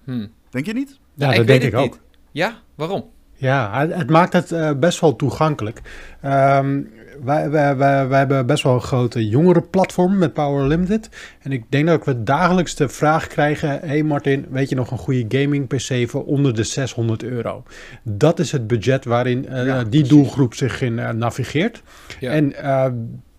hm. 0.04 0.26
Denk 0.50 0.66
je 0.66 0.72
niet? 0.72 0.98
Ja, 1.14 1.32
dat 1.32 1.46
denk 1.46 1.62
ik 1.62 1.74
ook. 1.74 1.82
niet. 1.82 2.00
Ja, 2.32 2.62
waarom? 2.74 3.10
Ja, 3.36 3.88
het, 3.88 4.10
maakt 4.10 4.32
het 4.32 4.52
eh, 4.52 4.70
best 4.76 5.00
wel 5.00 5.16
toegankelijk. 5.16 5.80
Ehm, 6.20 6.80
wij, 7.24 7.50
wij, 7.50 7.76
wij, 7.76 8.08
wij 8.08 8.18
hebben 8.18 8.46
best 8.46 8.62
wel 8.62 8.74
een 8.74 8.80
grote 8.80 9.28
jongerenplatform 9.28 10.18
met 10.18 10.32
Power 10.32 10.66
Limited. 10.66 11.08
En 11.42 11.52
ik 11.52 11.64
denk 11.68 11.86
dat 11.86 12.04
we 12.04 12.22
dagelijks 12.22 12.74
de 12.74 12.88
vraag 12.88 13.26
krijgen... 13.26 13.80
hey 13.82 14.02
Martin, 14.02 14.46
weet 14.50 14.68
je 14.68 14.74
nog 14.74 14.90
een 14.90 14.98
goede 14.98 15.40
gaming 15.40 15.66
PC 15.66 16.08
voor 16.10 16.24
onder 16.24 16.54
de 16.54 16.64
600 16.64 17.22
euro? 17.22 17.62
Dat 18.02 18.38
is 18.38 18.52
het 18.52 18.66
budget 18.66 19.04
waarin 19.04 19.48
eh, 19.48 19.66
Ja, 19.66 19.78
die 19.78 19.88
precies. 19.88 20.08
doelgroep 20.08 20.54
zich 20.54 20.80
in 20.80 20.98
eh, 20.98 21.10
navigeert. 21.10 21.82
Ja. 22.20 22.30
En 22.30 22.52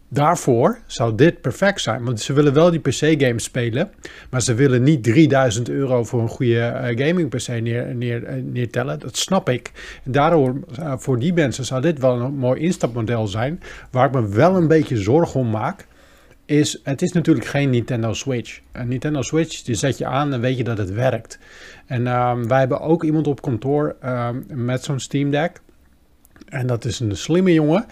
daarvoor 0.10 0.80
zou 0.86 1.16
dit 1.16 1.42
perfect 1.42 1.82
zijn. 1.82 2.04
Want 2.04 2.22
ze 2.22 2.34
willen 2.34 2.54
wel 2.54 2.72
die 2.72 2.80
PC-games 2.80 3.44
spelen. 3.44 3.92
Maar 4.30 4.42
ze 4.42 4.54
willen 4.54 4.84
niet 4.84 5.04
3000 5.04 5.70
euro 5.70 6.04
voor 6.04 6.22
een 6.22 6.30
goede 6.30 6.60
eh, 6.60 7.08
gaming-PC 7.08 7.48
neer, 7.48 7.96
neer, 7.96 8.24
eh, 8.24 8.36
neertellen. 8.44 9.00
Dat 9.00 9.18
snap 9.18 9.50
ik. 9.50 9.72
En 10.04 10.12
daardoor, 10.12 10.60
eh, 10.80 10.94
voor 10.98 11.20
die 11.20 11.34
mensen 11.34 11.66
zou 11.66 11.82
dit 11.82 12.00
wel 12.00 12.22
een 12.22 12.36
mooi 12.36 12.62
instapmodel 12.62 13.28
zijn. 13.28 13.62
Waar 13.92 14.08
ik 14.08 14.14
me 14.14 14.28
wel 14.28 14.56
een 14.56 14.68
beetje 14.68 14.98
zorgen 14.98 15.40
om 15.40 15.50
maak. 15.50 15.88
Is, 16.46 16.80
het 16.84 17.02
is 17.02 17.12
natuurlijk 17.12 17.46
geen 17.46 17.70
Nintendo 17.70 18.14
Switch. 18.14 18.60
Een 18.72 18.88
Nintendo 18.88 19.22
Switch, 19.22 19.62
die 19.62 19.76
zet 19.76 19.98
je 19.98 20.06
aan 20.06 20.34
en 20.34 20.42
weet 20.42 20.58
je 20.58 20.64
dat 20.64 20.78
het 20.78 20.94
werkt. 20.94 21.40
En 21.86 22.08
ehm, 22.08 22.48
wij 22.48 22.60
hebben 22.60 22.80
ook 22.80 23.04
iemand 23.04 23.28
op 23.28 23.42
kantoor 23.42 23.96
ehm, 24.02 24.42
met 24.48 24.84
zo'n 24.84 25.00
Steam 25.00 25.32
Deck. 25.32 25.62
En 26.46 26.68
dat 26.68 26.86
is 26.86 27.00
een 27.00 27.18
slimme 27.18 27.54
jongen. 27.54 27.86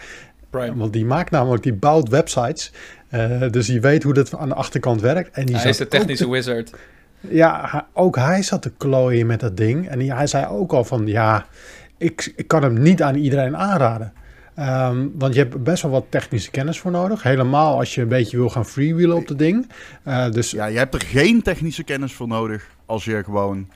Prime. 0.59 0.75
Want 0.77 0.93
die 0.93 1.05
maakt 1.05 1.31
namelijk, 1.31 1.63
die 1.63 1.73
bouwt 1.73 2.09
websites. 2.09 2.71
Eh, 3.09 3.41
dus 3.51 3.67
die 3.67 3.81
weet 3.81 4.03
hoe 4.03 4.13
dat 4.13 4.37
aan 4.37 4.49
de 4.49 4.55
achterkant 4.55 5.01
werkt. 5.01 5.29
En 5.35 5.45
die 5.45 5.55
Hij 5.57 5.69
is 5.69 5.77
de 5.77 5.87
technische 5.87 6.23
te- 6.23 6.29
wizard. 6.31 6.71
ja, 7.19 7.87
ook 7.93 8.15
hij 8.15 8.41
zat 8.43 8.61
te 8.61 8.71
klooien 8.77 9.25
met 9.27 9.39
dat 9.39 9.57
ding. 9.57 9.89
En 9.89 9.99
die- 9.99 10.13
hij 10.13 10.27
zei 10.27 10.45
ook 10.45 10.71
al 10.73 10.83
van, 10.83 11.07
ja, 11.07 11.45
ik, 11.97 12.33
ik 12.35 12.47
kan 12.47 12.63
hem 12.63 12.81
niet 12.81 13.01
aan 13.03 13.15
iedereen 13.15 13.57
aanraden. 13.57 14.13
Ehm, 14.55 15.07
want 15.17 15.33
je 15.33 15.39
hebt 15.39 15.63
best 15.63 15.81
wel 15.81 15.91
wat 15.91 16.05
technische 16.09 16.51
kennis 16.51 16.79
voor 16.79 16.91
nodig. 16.91 17.23
Helemaal 17.23 17.77
als 17.77 17.95
je 17.95 18.01
een 18.01 18.07
beetje 18.07 18.37
wil 18.37 18.49
gaan 18.49 18.65
freewheelen 18.65 19.15
op 19.15 19.27
dat 19.27 19.37
ding. 19.37 19.69
Eh, 20.03 20.31
dus 20.31 20.51
Ja, 20.51 20.65
je 20.65 20.77
hebt 20.77 20.93
er 20.93 21.01
geen 21.01 21.41
technische 21.41 21.83
kennis 21.83 22.13
voor 22.13 22.27
nodig 22.27 22.67
als 22.85 23.05
je 23.05 23.23
gewoon 23.23 23.67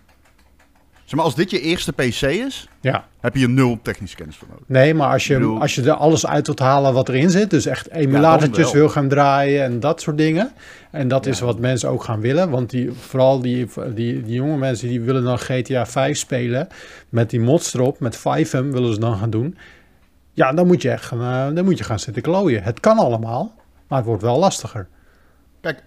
Zeg 1.10 1.18
maar, 1.18 1.28
als 1.28 1.36
dit 1.36 1.51
je 1.51 1.62
eerste 1.62 1.92
PC 1.92 2.22
is, 2.22 2.68
Ja. 2.82 3.08
heb 3.20 3.36
je 3.36 3.48
nul 3.48 3.80
technische 3.82 4.16
kennis 4.16 4.36
voor 4.36 4.48
nodig. 4.50 4.63
Nee, 4.68 4.94
maar 4.94 5.12
als 5.12 5.28
je, 5.28 5.39
als 5.39 5.75
je 5.75 5.82
er 5.82 5.92
alles 5.92 6.25
uit 6.28 6.46
wilt 6.46 6.60
halen 6.60 6.94
wat 6.94 7.10
erin 7.10 7.30
zit, 7.30 7.50
dus 7.50 7.66
echt 7.66 7.89
emulatortjes 7.89 8.63
wel. 8.66 8.74
wil 8.74 8.89
gaan 8.89 9.08
draaien 9.08 9.63
en 9.63 9.80
dat 9.80 10.01
soort 10.01 10.18
dingen. 10.18 10.51
En 10.92 11.08
dat 11.08 11.25
is 11.25 11.39
wat 11.39 11.60
mensen 11.60 11.89
ook 11.89 12.04
gaan 12.04 12.20
willen, 12.20 12.50
want 12.50 12.70
die, 12.70 12.92
vooral 12.92 13.42
die, 13.42 13.68
die, 13.94 14.24
die 14.24 14.34
jonge 14.34 14.58
mensen 14.58 14.88
die 14.88 15.01
willen 15.01 15.24
dan 15.24 15.39
GTA 15.39 15.86
5 15.86 16.18
spelen 16.18 16.68
met 17.10 17.30
die 17.30 17.39
mods 17.39 17.74
erop, 17.74 18.00
met 18.00 18.18
5M 18.18 18.70
willen 18.72 18.94
ze 18.94 19.00
dan 19.00 19.18
gaan 19.18 19.30
doen. 19.30 19.58
Ja, 20.34 20.54
dan 20.54 20.68
moet 20.68 20.82
je 20.82 20.92
echt 20.92 21.06
gaan, 21.06 21.50
eh, 21.50 21.56
dan 21.56 21.66
moet 21.66 21.78
je 21.78 21.84
gaan 21.84 22.00
zitten 22.00 22.22
klooien. 22.24 22.63
Het 22.63 22.80
kan 22.80 22.98
allemaal, 22.98 23.56
maar 23.88 23.98
het 23.98 24.08
wordt 24.08 24.24
wel 24.24 24.39
lastiger. 24.39 24.88
Kijk, 25.62 25.84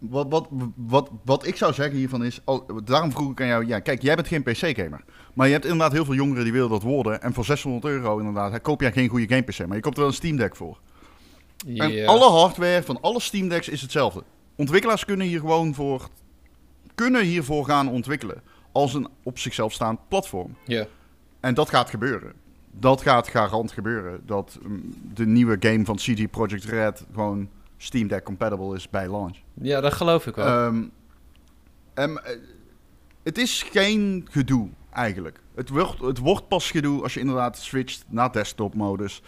wat, 0.00 0.26
wat, 0.28 0.48
wat, 0.76 1.10
wat 1.24 1.46
ik 1.46 1.56
zou 1.56 1.72
zeggen 1.72 1.96
hiervan 1.96 2.24
is... 2.24 2.40
Oh, 2.44 2.68
daarom 2.84 3.12
vroeg 3.12 3.30
ik 3.30 3.40
aan 3.40 3.46
jou... 3.46 3.66
Ja, 3.66 3.80
kijk, 3.80 4.02
jij 4.02 4.14
bent 4.14 4.28
geen 4.28 4.42
PC-gamer. 4.42 5.04
Maar 5.34 5.46
je 5.46 5.52
hebt 5.52 5.64
inderdaad 5.64 5.92
heel 5.92 6.04
veel 6.04 6.14
jongeren 6.14 6.44
die 6.44 6.52
willen 6.52 6.70
dat 6.70 6.82
worden. 6.82 7.22
En 7.22 7.32
voor 7.34 7.44
600 7.44 7.84
euro 7.84 8.18
inderdaad 8.18 8.60
koop 8.60 8.80
jij 8.80 8.92
geen 8.92 9.08
goede 9.08 9.28
game-PC. 9.28 9.66
Maar 9.66 9.76
je 9.76 9.82
koopt 9.82 9.94
er 9.94 10.00
wel 10.00 10.10
een 10.10 10.16
Steam 10.16 10.36
Deck 10.36 10.56
voor. 10.56 10.78
En 11.66 12.06
alle 12.06 12.30
hardware 12.30 12.82
van 12.82 13.00
alle 13.00 13.20
Steam 13.20 13.48
Decks 13.48 13.68
is 13.68 13.80
hetzelfde. 13.80 14.22
Ontwikkelaars 14.56 15.04
kunnen 15.04 15.26
hier 15.26 15.40
gewoon 15.40 15.74
voor... 15.74 16.08
Kunnen 16.94 17.22
hiervoor 17.22 17.64
gaan 17.64 17.88
ontwikkelen. 17.88 18.42
Als 18.72 18.94
een 18.94 19.08
op 19.22 19.38
zichzelf 19.38 19.72
staand 19.72 19.98
platform. 20.08 20.56
Ja. 20.64 20.86
En 21.40 21.54
dat 21.54 21.68
gaat 21.68 21.90
gebeuren. 21.90 22.32
Dat 22.70 23.00
gaat 23.00 23.28
garant 23.28 23.72
gebeuren. 23.72 24.20
Dat 24.26 24.58
mm, 24.62 24.94
de 25.14 25.26
nieuwe 25.26 25.56
game 25.60 25.84
van 25.84 25.96
CG 25.96 26.30
Projekt 26.30 26.64
Red 26.64 27.06
gewoon 27.14 27.48
Steam 27.82 28.08
Deck 28.08 28.24
compatible 28.24 28.74
is 28.76 28.88
bij 28.90 29.08
launch. 29.08 29.36
ja, 29.54 29.80
dat 29.80 29.92
geloof 29.92 30.26
ik 30.26 30.34
wel. 30.34 30.46
Ehm, 30.46 30.84
em, 31.94 32.18
eh, 32.18 32.36
het 33.22 33.38
is 33.38 33.62
geen 33.62 34.28
gedoe 34.30 34.68
eigenlijk. 34.92 35.40
Het 35.54 35.68
wordt, 35.68 36.00
het 36.00 36.18
wordt 36.18 36.48
pas 36.48 36.70
gedoe 36.70 37.02
als 37.02 37.14
je 37.14 37.20
inderdaad 37.20 37.58
switcht 37.58 38.04
naar 38.08 38.32
desktop 38.32 38.74
modus. 38.74 39.22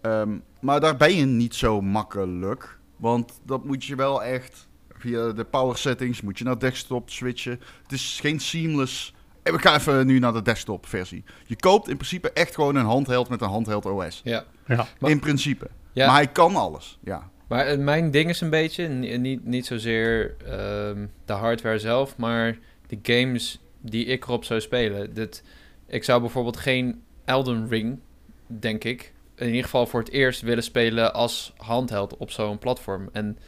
Ehm, 0.00 0.38
maar 0.60 0.80
daar 0.80 0.96
ben 0.96 1.14
je 1.14 1.24
niet 1.24 1.54
zo 1.54 1.80
makkelijk. 1.80 2.78
Want 2.96 3.40
dat 3.44 3.64
moet 3.64 3.84
je 3.84 3.94
wel 3.96 4.22
echt 4.22 4.68
via 4.92 5.32
de 5.32 5.44
power 5.44 5.76
settings 5.76 6.20
moet 6.20 6.38
je 6.38 6.44
naar 6.44 6.58
desktop 6.58 7.10
switchen. 7.10 7.60
Het 7.82 7.92
is 7.92 8.18
geen 8.20 8.40
seamless. 8.40 9.14
En 9.42 9.52
we 9.52 9.58
gaan 9.58 9.74
even 9.74 10.06
nu 10.06 10.18
naar 10.18 10.32
de 10.32 10.42
desktop 10.42 10.86
versie. 10.86 11.24
Je 11.46 11.56
koopt 11.56 11.88
in 11.88 11.96
principe 11.96 12.30
echt 12.32 12.54
gewoon 12.54 12.74
een 12.74 12.84
handheld 12.84 13.28
met 13.28 13.40
een 13.40 13.48
handheld 13.48 13.86
OS. 13.86 14.20
ja. 14.24 14.44
Ja. 14.66 14.86
In 14.98 15.20
principe. 15.20 15.70
Ja. 15.92 16.06
Maar 16.06 16.14
hij 16.14 16.28
kan 16.28 16.56
alles. 16.56 16.98
Ja. 17.02 17.30
Maar 17.46 17.66
eh, 17.66 17.78
mijn 17.78 18.10
ding 18.10 18.28
is 18.28 18.40
een 18.40 18.50
beetje, 18.50 18.88
ni- 18.88 19.16
niet, 19.18 19.44
niet 19.44 19.66
zozeer 19.66 20.36
ehm, 20.46 21.06
de 21.24 21.32
hardware 21.32 21.78
zelf, 21.78 22.16
maar 22.16 22.58
de 22.86 22.98
games 23.02 23.60
die 23.80 24.04
ik 24.04 24.24
erop 24.24 24.44
zou 24.44 24.60
spelen. 24.60 25.14
Dit, 25.14 25.42
ik 25.86 26.04
zou 26.04 26.20
bijvoorbeeld 26.20 26.56
geen 26.56 27.02
Elden 27.24 27.68
Ring, 27.68 27.98
denk 28.46 28.84
ik, 28.84 29.12
in 29.36 29.46
ieder 29.46 29.62
geval 29.62 29.86
voor 29.86 30.00
het 30.00 30.10
eerst 30.10 30.40
willen 30.40 30.62
spelen 30.62 31.14
als 31.14 31.52
handheld 31.56 32.16
op 32.16 32.30
zo'n 32.30 32.58
platform. 32.58 33.08
En 33.12 33.38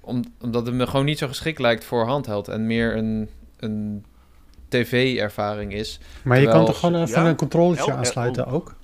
om, 0.00 0.22
omdat 0.40 0.66
het 0.66 0.74
me 0.74 0.86
gewoon 0.86 1.04
niet 1.04 1.18
zo 1.18 1.26
geschikt 1.28 1.58
lijkt 1.58 1.84
voor 1.84 2.06
handheld 2.06 2.48
en 2.48 2.66
meer 2.66 2.96
een, 2.96 3.28
een 3.56 4.04
tv-ervaring 4.68 5.72
is. 5.72 5.98
Maar 6.24 6.40
je 6.40 6.48
kan 6.48 6.64
toch 6.64 6.78
gewoon 6.78 7.02
even 7.02 7.22
ja. 7.22 7.28
een 7.28 7.36
El- 7.78 7.90
aansluiten 7.90 8.46
ook? 8.46 8.76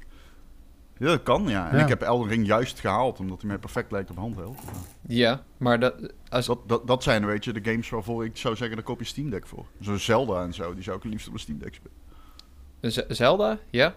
Ja, 0.99 1.07
dat 1.07 1.23
kan, 1.23 1.49
ja. 1.49 1.71
En 1.71 1.77
Ja. 1.77 1.83
ik 1.83 1.89
heb 1.89 2.03
Elden 2.03 2.29
Ring 2.29 2.47
juist 2.47 2.81
gehaald, 2.81 3.19
omdat 3.21 3.41
hij 3.41 3.49
mij 3.49 3.59
perfect 3.59 3.93
lijkt 3.93 4.11
op 4.11 4.17
handheld. 4.17 4.59
Ja, 5.07 5.43
maar 5.57 5.81
dat, 5.81 6.13
als, 6.29 6.47
Dat, 6.47 6.69
dat, 6.69 6.87
dat 6.87 7.03
zijn, 7.03 7.27
weet 7.27 7.45
je, 7.45 7.53
de 7.53 7.71
games 7.71 7.89
waarvoor 7.91 8.25
ik 8.25 8.37
zou 8.37 8.57
zeggen, 8.57 8.77
daar 8.77 8.85
koop 8.85 8.99
je 8.99 9.05
Steam 9.05 9.31
Deck 9.31 9.47
voor. 9.47 9.67
Zo 9.81 9.97
Zelda 9.97 10.43
en 10.43 10.55
zo, 10.55 10.75
die 10.75 10.83
zou 10.83 10.97
ik 10.97 11.03
het 11.03 11.13
liefst 11.13 11.27
op 11.29 11.33
een 11.35 11.39
Steam 11.41 11.59
Deck 11.59 11.75
spelen. 11.75 12.93
Z- 12.93 13.17
Zelda, 13.17 13.59
ja. 13.71 13.95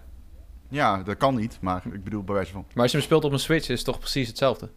Ja, 0.70 1.04
dat 1.04 1.18
kan 1.18 1.36
niet, 1.36 1.58
maar 1.62 1.82
ik 1.92 2.04
bedoel 2.04 2.24
bij 2.24 2.36
wijze 2.36 2.52
van... 2.52 2.66
Maar 2.74 2.84
als 2.84 2.92
je 2.92 2.98
hem 2.98 3.06
speelt 3.06 3.24
op 3.24 3.32
een 3.32 3.40
Switch 3.40 3.70
is 3.70 3.76
het 3.78 3.86
toch 3.86 4.00
precies 4.00 4.28
hetzelfde. 4.28 4.70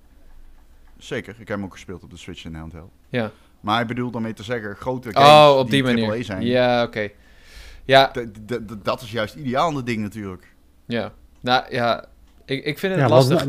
Zeker, 0.98 1.32
ik 1.38 1.48
heb 1.48 1.56
hem 1.56 1.64
ook 1.64 1.72
gespeeld 1.72 2.02
op 2.02 2.10
de 2.10 2.16
Switch 2.16 2.44
en 2.44 2.54
handheld. 2.54 2.90
Ja. 3.08 3.30
Maar 3.60 3.80
ik 3.80 3.86
bedoel 3.86 4.10
daarmee 4.10 4.32
te 4.32 4.42
zeggen, 4.42 4.76
grote 4.76 5.12
games 5.12 5.28
Oh, 5.52 5.58
op 5.58 5.70
die, 5.70 5.82
manier. 5.82 6.10
AAA 6.10 6.22
zijn, 6.22 6.42
Ja, 6.42 6.82
oké. 6.82 7.08
Ja, 7.84 8.12
dat 8.82 9.00
is 9.02 9.10
juist 9.10 9.34
ideaal 9.34 9.76
aan 9.76 9.84
ding 9.84 10.02
natuurlijk. 10.02 10.54
ja. 10.86 11.12
Nou 11.40 11.64
ja, 11.70 12.04
ik, 12.44 12.64
ik 12.64 12.78
vind 12.78 12.92
het 12.94 13.02
Ja, 13.02 13.08
lastig. 13.08 13.46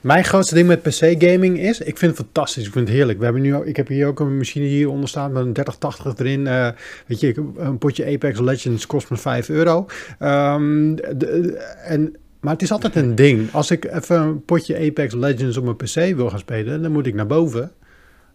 mijn 0.00 0.24
grootste 0.24 0.54
ding 0.54 0.66
met 0.68 0.82
PC-gaming 0.82 1.58
is, 1.58 1.80
ik 1.80 1.98
vind 1.98 2.16
het 2.16 2.24
fantastisch, 2.26 2.66
ik 2.66 2.72
vind 2.72 2.88
het 2.88 2.96
heerlijk. 2.96 3.18
We 3.18 3.24
hebben 3.24 3.42
nu, 3.42 3.56
ik 3.56 3.76
heb 3.76 3.88
hier 3.88 4.06
ook 4.06 4.20
een 4.20 4.36
machine 4.36 4.66
hieronder 4.66 5.08
staan 5.08 5.32
met 5.32 5.44
een 5.44 5.52
3080 5.52 6.18
erin. 6.26 6.46
eh, 6.46 6.68
weet 7.06 7.20
je, 7.20 7.44
een 7.56 7.78
potje 7.78 8.06
Apex 8.14 8.40
Legends 8.40 8.86
kost 8.86 9.10
me 9.10 9.16
5 9.16 9.48
euro. 9.48 9.86
Ehm, 10.18 10.94
de- 10.94 11.52
en, 11.84 12.16
maar 12.40 12.52
het 12.52 12.62
is 12.62 12.72
altijd 12.72 12.96
een 12.96 13.14
ding. 13.14 13.52
Als 13.52 13.70
ik 13.70 13.84
even 13.84 14.20
een 14.20 14.44
potje 14.44 14.78
Apex 14.88 15.14
Legends 15.14 15.56
op 15.56 15.64
mijn 15.64 15.76
PC 15.76 16.16
wil 16.16 16.30
gaan 16.30 16.38
spelen, 16.38 16.82
dan 16.82 16.92
moet 16.92 17.06
ik 17.06 17.14
naar 17.14 17.26
boven. 17.26 17.72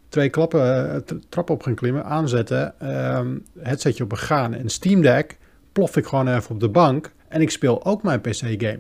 Twee 0.10 0.30
klappen, 0.30 0.94
eh, 0.94 1.02
trap 1.30 1.50
op 1.50 1.64
gaan 1.64 1.76
klimmen, 1.76 2.06
aanzetten, 2.06 2.74
ehm 2.80 3.28
headsetje 3.60 4.04
op 4.04 4.12
een 4.12 4.18
gaan. 4.18 4.54
En 4.54 4.70
Steam 4.70 5.02
Deck 5.02 5.38
plof 5.72 5.98
ik 5.98 6.06
gewoon 6.06 6.28
even 6.28 6.52
op 6.52 6.60
de 6.60 6.70
bank 6.70 7.12
en 7.34 7.42
ik 7.42 7.50
speel 7.50 7.86
ook 7.86 8.04
mijn 8.04 8.22
PC-game. 8.22 8.80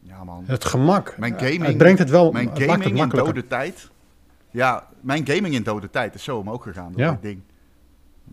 Ja 0.00 0.24
man. 0.24 0.44
Het 0.46 0.64
gemak. 0.64 1.18
Mijn 1.18 1.32
Eh, 1.36 1.40
gaming- 1.40 1.64
het 1.66 1.76
brengt 1.76 1.98
het 1.98 2.10
wel. 2.10 2.32
Mijn 2.32 2.48
het 2.48 2.58
maakt 2.58 2.70
het 2.70 2.82
gaming 2.92 3.12
in 3.12 3.18
dode 3.18 3.46
tijd... 3.46 3.90
Ja, 4.50 4.88
mijn 5.00 5.26
gaming 5.26 5.54
in 5.54 5.62
dode 5.62 5.90
tijd 5.90 6.14
is 6.14 6.24
zo 6.24 6.38
omhoog 6.38 6.62
gegaan 6.62 6.92
door 6.92 7.00
Ja. 7.00 7.10
dat 7.10 7.22
ding. 7.22 7.40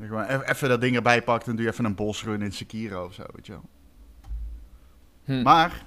Gewoon 0.01 0.24
e- 0.29 0.39
even 0.46 0.70
dat 0.70 0.82
ding 0.82 0.96
erbij 0.96 1.22
pakt 1.24 1.48
en 1.48 1.56
doe 1.56 1.65
je 1.65 1.72
even 1.72 1.86
een 1.86 1.96
bossrun 1.96 2.41
in 2.41 2.51
Sekiro 2.51 3.06
of 3.06 3.13
zo, 3.13 3.24
weet 3.36 3.46
je 3.46 3.51
wel. 3.51 3.63
Hm. 5.24 5.41
Maar 5.44 5.86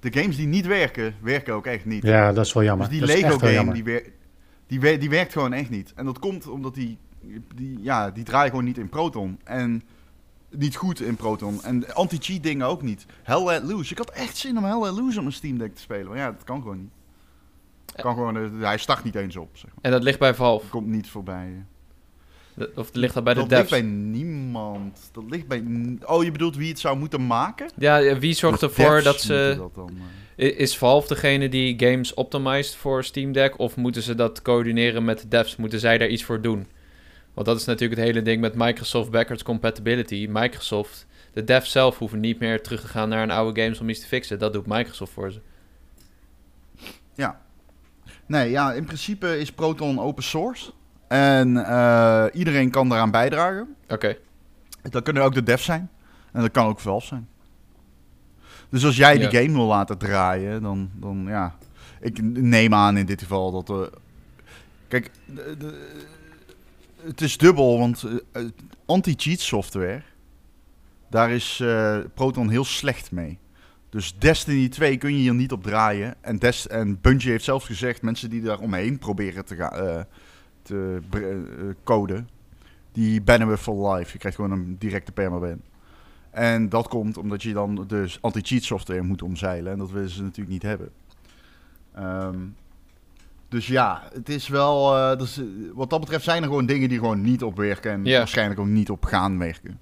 de 0.00 0.12
games 0.20 0.36
die 0.36 0.46
niet 0.46 0.66
werken, 0.66 1.14
werken 1.22 1.54
ook 1.54 1.66
echt 1.66 1.84
niet. 1.84 2.02
Ja, 2.02 2.32
dat 2.32 2.46
is 2.46 2.52
wel 2.52 2.62
jammer. 2.62 2.88
dus 2.88 2.98
die 2.98 3.06
dat 3.06 3.16
Lego 3.22 3.38
game, 3.38 3.72
die, 3.72 3.84
wer- 3.84 4.06
die, 4.66 4.80
wer- 4.80 4.98
die 4.98 5.10
werkt 5.10 5.32
gewoon 5.32 5.52
echt 5.52 5.70
niet. 5.70 5.92
En 5.94 6.04
dat 6.04 6.18
komt 6.18 6.48
omdat 6.48 6.74
die, 6.74 6.98
die, 7.54 7.78
ja, 7.82 8.10
die 8.10 8.24
draaien 8.24 8.50
gewoon 8.50 8.64
niet 8.64 8.78
in 8.78 8.88
Proton. 8.88 9.38
En 9.44 9.82
niet 10.58 10.76
goed 10.76 11.00
in 11.00 11.16
Proton. 11.16 11.62
En 11.62 11.94
anti-cheat 11.94 12.42
dingen 12.42 12.66
ook 12.66 12.82
niet. 12.82 13.06
Hell 13.22 13.44
Let 13.44 13.62
Loose. 13.62 13.92
Ik 13.92 13.98
had 13.98 14.10
echt 14.10 14.36
zin 14.36 14.58
om 14.58 14.64
Hell 14.64 14.80
Let 14.82 14.92
Loose 14.92 15.18
op 15.20 15.24
een 15.26 15.32
Steam 15.32 15.58
Deck 15.58 15.74
te 15.74 15.80
spelen. 15.80 16.06
Maar 16.08 16.16
ja, 16.16 16.30
dat 16.30 16.44
kan 16.44 16.62
gewoon 16.62 16.78
niet. 16.78 16.90
Kan 17.96 18.14
gewoon, 18.14 18.36
eh, 18.36 18.42
hij 18.60 18.78
start 18.78 19.04
niet 19.04 19.14
eens 19.14 19.36
op. 19.36 19.48
Zeg 19.52 19.70
maar. 19.74 19.78
En 19.84 19.90
dat 19.90 20.02
ligt 20.02 20.18
bij 20.18 20.34
Valve. 20.34 20.68
Komt 20.68 20.86
niet 20.86 21.08
voorbij. 21.08 21.64
Dat- 22.54 22.70
Of 22.76 22.88
ligt 22.92 23.14
dat 23.14 23.24
bij 23.24 23.34
de 23.34 23.40
dat 23.40 23.48
devs? 23.48 23.60
ligt 23.70 23.70
bij 23.82 23.90
niemand. 23.92 25.10
Dat 25.12 25.24
ligt 25.30 25.46
bij... 25.46 25.64
Oh, 26.04 26.24
je 26.24 26.30
bedoelt 26.32 26.56
wie 26.56 26.68
het 26.68 26.78
zou 26.78 26.96
moeten 26.98 27.26
maken? 27.26 27.70
Ja, 27.76 28.18
wie 28.18 28.34
zorgt 28.34 28.60
De 28.60 28.66
ervoor 28.66 29.02
dat 29.02 29.20
ze... 29.20 29.54
dat 29.58 29.74
dan, 29.74 29.90
eh. 30.36 30.58
Is 30.58 30.78
Valve 30.78 31.08
degene 31.08 31.48
die 31.48 31.78
games 31.78 32.14
optimized 32.14 32.74
voor 32.76 33.04
Steam 33.04 33.32
Deck? 33.32 33.58
Of 33.58 33.76
moeten 33.76 34.02
ze 34.02 34.14
dat 34.14 34.42
coördineren 34.42 35.04
met 35.04 35.20
de 35.20 35.28
devs? 35.28 35.56
Moeten 35.56 35.80
zij 35.80 35.98
daar 35.98 36.08
iets 36.08 36.24
voor 36.24 36.40
doen? 36.40 36.66
Want 37.36 37.46
dat 37.48 37.56
is 37.60 37.64
natuurlijk 37.64 38.00
het 38.00 38.08
hele 38.08 38.22
ding 38.24 38.40
met 38.40 38.54
Microsoft 38.54 39.10
backwards 39.10 39.42
compatibility. 39.42 40.26
Microsoft, 40.30 41.06
de 41.32 41.44
devs 41.44 41.70
zelf 41.70 41.98
hoeven 41.98 42.20
niet 42.20 42.38
meer 42.38 42.62
terug 42.62 42.80
te 42.80 42.86
gaan 42.88 43.08
naar 43.08 43.22
een 43.22 43.30
oude 43.30 43.62
games 43.62 43.80
om 43.80 43.88
iets 43.88 44.00
te 44.00 44.06
fixen. 44.06 44.38
Dat 44.38 44.52
doet 44.52 44.66
Microsoft 44.66 45.12
voor 45.12 45.32
ze. 45.32 45.40
Nee, 48.26 48.50
ja, 48.50 48.72
in 48.72 48.84
principe 48.84 49.38
is 49.38 49.52
Proton 49.52 50.00
open 50.00 50.22
source. 50.22 50.72
En 51.08 51.56
eh, 51.66 52.24
iedereen 52.32 52.70
kan 52.70 52.88
daaraan 52.88 53.10
bijdragen. 53.10 53.76
Oké, 53.88 54.16
Dat 54.82 55.02
kunnen 55.02 55.22
ook 55.22 55.34
de 55.34 55.42
devs 55.42 55.64
zijn. 55.64 55.90
En 56.32 56.40
dat 56.40 56.50
kan 56.50 56.66
ook 56.66 56.80
Valve 56.80 57.06
zijn. 57.06 57.28
Dus 58.68 58.84
als 58.84 58.96
jij 58.96 59.18
Ja. 59.18 59.28
die 59.28 59.40
game 59.40 59.52
wil 59.58 59.66
laten 59.66 59.98
draaien, 59.98 60.62
dan, 60.62 60.90
dan 60.94 61.24
ja. 61.28 61.56
Ik 62.00 62.22
neem 62.22 62.74
aan 62.74 62.96
in 62.96 63.06
dit 63.06 63.20
geval 63.22 63.50
dat. 63.52 63.70
eh 63.70 63.92
kijk, 64.88 65.10
de, 65.24 65.54
de- 65.58 66.04
het 67.06 67.20
is 67.20 67.38
dubbel, 67.38 67.78
want 67.78 68.02
eh, 68.02 68.42
eh, 68.42 68.50
anti-cheat 68.86 69.40
software. 69.40 70.02
Daar 71.10 71.30
is 71.30 71.60
eh, 71.60 71.98
Proton 72.14 72.48
heel 72.48 72.64
slecht 72.64 73.12
mee. 73.12 73.38
Dus 73.88 74.18
Destiny 74.18 74.68
2 74.68 74.96
kun 74.96 75.12
je 75.12 75.18
hier 75.18 75.34
niet 75.34 75.52
op 75.52 75.62
draaien. 75.62 76.14
En, 76.20 76.38
Des 76.38 76.66
en 76.68 77.00
Bungie 77.00 77.30
heeft 77.30 77.44
zelfs 77.44 77.66
gezegd: 77.66 78.02
mensen 78.02 78.30
die 78.30 78.42
daar 78.42 78.58
omheen 78.58 78.98
proberen 78.98 79.44
te, 79.44 79.56
gaan 79.56 80.06
te 80.62 81.00
coden, 81.84 82.28
die 82.92 83.22
bannen 83.22 83.48
we 83.48 83.56
for 83.56 83.94
life. 83.94 84.12
Je 84.12 84.18
krijgt 84.18 84.36
gewoon 84.36 84.52
een 84.52 84.76
directe 84.78 85.12
permaban. 85.12 85.60
En 86.30 86.68
dat 86.68 86.88
komt 86.88 87.16
omdat 87.16 87.42
je 87.42 87.52
dan 87.52 87.84
dus 87.86 88.18
anti-cheat 88.20 88.62
software 88.62 89.02
moet 89.02 89.22
omzeilen. 89.22 89.72
En 89.72 89.78
dat 89.78 89.90
willen 89.90 90.10
ze 90.10 90.22
natuurlijk 90.22 90.50
niet 90.50 90.62
hebben. 90.62 90.90
Ehm, 91.94 92.38
dus 93.48 93.66
ja, 93.66 94.02
het 94.12 94.28
is 94.28 94.48
wel. 94.48 94.96
eh, 94.96 95.18
dus, 95.18 95.38
eh, 95.38 95.44
wat 95.74 95.90
dat 95.90 96.00
betreft 96.00 96.24
zijn 96.24 96.42
er 96.42 96.48
gewoon 96.48 96.66
dingen 96.66 96.88
die 96.88 96.98
gewoon 96.98 97.22
niet 97.22 97.42
op 97.42 97.56
werken. 97.56 97.90
En 97.92 98.02
waarschijnlijk 98.12 98.60
ook 98.60 98.66
niet 98.66 98.90
op 98.90 99.04
gaan 99.04 99.38
werken. 99.38 99.80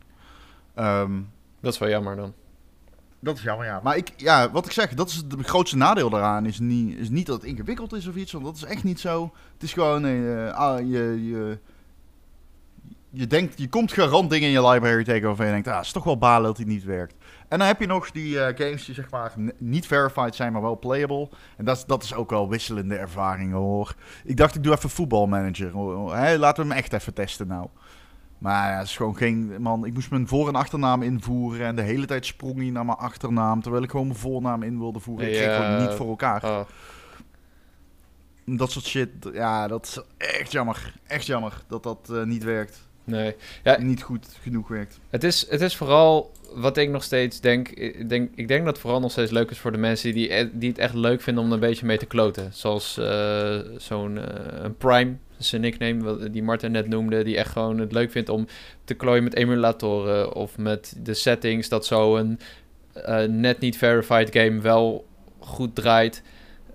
Ehm, 0.75 1.13
dat 1.61 1.73
is 1.73 1.79
wel 1.79 1.89
jammer 1.89 2.17
dan. 2.17 2.33
dat 3.21 3.37
is 3.37 3.43
jammer, 3.43 3.67
ja. 3.67 3.81
Maar 3.83 3.97
ik, 3.97 4.13
ja, 4.17 4.51
wat 4.51 4.67
ik 4.67 4.73
zeg, 4.73 4.95
dat 4.95 5.09
is 5.09 5.17
het 5.17 5.35
grootste 5.47 5.77
nadeel 5.77 6.11
daaraan. 6.11 6.47
Is 6.47 6.59
niet, 6.59 6.99
is 6.99 7.09
niet 7.09 7.27
dat 7.27 7.37
het 7.41 7.51
ingewikkeld 7.51 7.93
is 7.93 8.07
of 8.07 8.15
iets, 8.15 8.33
want 8.33 8.45
dat 8.45 8.57
is 8.57 8.65
echt 8.65 8.85
niet 8.85 9.01
zo. 9.01 9.33
Het 9.53 9.63
is 9.63 9.73
gewoon, 9.73 10.05
eh, 10.05 10.53
ah, 10.53 10.79
je, 10.81 11.25
je, 11.29 11.59
je 13.11 13.27
denkt, 13.27 13.59
je 13.59 13.69
komt 13.69 13.93
garant 13.93 14.31
dingen 14.31 14.49
in 14.49 14.55
je 14.55 14.69
library 14.69 15.05
tegen 15.05 15.27
waarvan 15.27 15.47
je 15.47 15.53
denkt, 15.53 15.69
ah, 15.69 15.77
het 15.77 15.85
is 15.87 15.93
toch 15.93 16.05
wel 16.05 16.19
balen 16.19 16.47
dat 16.47 16.57
die 16.57 16.67
niet 16.67 16.85
werkt. 16.85 17.15
En 17.49 17.59
dan 17.59 17.69
heb 17.69 17.81
je 17.81 17.87
nog 17.87 18.11
die 18.11 18.41
eh, 18.41 18.57
games 18.67 18.85
die 18.85 18.95
zeg 18.95 19.11
maar 19.11 19.33
niet 19.59 19.87
verified 19.87 20.35
zijn, 20.35 20.53
maar 20.53 20.63
wel 20.63 20.79
playable. 20.79 21.29
En 21.57 21.65
dat 21.65 21.77
is, 21.77 21.85
dat 21.85 22.03
is 22.03 22.15
ook 22.15 22.31
wel 22.31 22.49
wisselende 22.49 22.97
ervaringen 22.97 23.57
hoor. 23.57 23.95
Ik 24.25 24.37
dacht, 24.37 24.55
ik 24.55 24.63
doe 24.63 24.73
even 24.75 24.91
voetbalmanager. 24.91 25.77
Hè, 26.17 26.37
laten 26.39 26.63
we 26.63 26.69
hem 26.69 26.79
echt 26.79 26.93
even 26.93 27.15
testen 27.15 27.47
nou. 27.47 27.67
Maar 28.39 28.71
ja, 28.71 28.79
het 28.79 28.87
is 28.87 28.97
gewoon 28.97 29.17
geen... 29.17 29.57
Man, 29.63 29.85
ik 29.85 29.95
moest 29.95 30.11
mijn 30.11 30.29
voor- 30.29 30.49
en 30.49 30.55
achternaam 30.55 31.03
invoeren. 31.03 31.67
En 31.67 31.77
de 31.77 31.83
hele 31.83 32.07
tijd 32.07 32.27
sprong 32.27 32.57
hij 32.57 32.71
naar 32.71 32.85
mijn 32.85 32.99
achternaam. 32.99 33.63
Terwijl 33.63 33.83
ik 33.83 33.91
gewoon 33.91 34.07
mijn 34.07 34.19
voornaam 34.19 34.63
in 34.63 34.79
wilde 34.79 35.01
voeren. 35.01 35.27
Ik 35.29 35.33
kreeg 35.35 35.47
Ja. 35.47 35.65
gewoon 35.65 35.81
niet 35.83 35.97
voor 35.97 36.09
elkaar. 36.09 36.45
Oh. 36.45 36.61
Dat 38.47 38.71
soort 38.71 38.85
shit. 38.85 39.11
Ja, 39.33 39.69
dat 39.69 39.87
is 39.87 40.27
echt 40.29 40.53
jammer. 40.53 40.95
Echt 41.07 41.27
jammer 41.27 41.63
dat 41.67 41.83
dat 41.83 42.11
eh, 42.13 42.23
niet 42.23 42.45
werkt. 42.45 42.89
Nee. 43.05 43.35
Ja, 43.65 43.81
Niet 43.81 44.03
goed 44.03 44.27
genoeg 44.43 44.69
werkt. 44.69 44.99
Het 45.11 45.25
is, 45.25 45.47
het 45.51 45.61
is 45.61 45.77
vooral 45.77 46.33
wat 46.55 46.77
ik 46.77 46.91
nog 46.91 47.03
steeds 47.03 47.41
denk. 47.41 47.69
Ik 47.69 48.09
denk, 48.09 48.31
ik 48.35 48.49
denk 48.49 48.65
dat 48.65 48.73
het 48.73 48.83
vooral 48.83 49.01
nog 49.01 49.11
steeds 49.11 49.31
leuk 49.31 49.51
is 49.51 49.59
voor 49.59 49.73
de 49.73 49.79
mensen 49.79 50.13
die, 50.13 50.35
e- 50.35 50.49
die 50.53 50.69
het 50.69 50.79
echt 50.79 50.95
leuk 50.95 51.21
vinden 51.21 51.43
om 51.43 51.49
er 51.49 51.55
een 51.55 51.61
beetje 51.61 51.87
mee 51.87 51.99
te 51.99 52.07
kloten. 52.07 52.51
Zoals 52.53 52.99
eh, 52.99 53.59
zo'n 53.77 54.19
eh, 54.19 54.63
een 54.63 54.77
Prime, 54.77 55.13
een 55.51 55.61
nickname 55.61 56.31
die 56.31 56.43
Martin 56.43 56.71
net 56.73 56.89
noemde. 56.89 57.25
Die 57.25 57.37
echt 57.37 57.53
gewoon 57.53 57.79
het 57.79 57.93
leuk 57.93 58.11
vindt 58.11 58.29
om 58.29 58.47
te 58.85 58.95
klooien 58.95 59.25
met 59.25 59.35
emulatoren 59.35 60.35
of 60.35 60.59
met 60.59 60.95
de 61.03 61.15
settings. 61.15 61.69
Dat 61.69 61.87
zo'n 61.87 62.39
eh, 62.93 63.23
net 63.25 63.61
niet 63.61 63.77
verified 63.77 64.29
game 64.33 64.61
wel 64.61 65.07
goed 65.39 65.75
draait. 65.75 66.23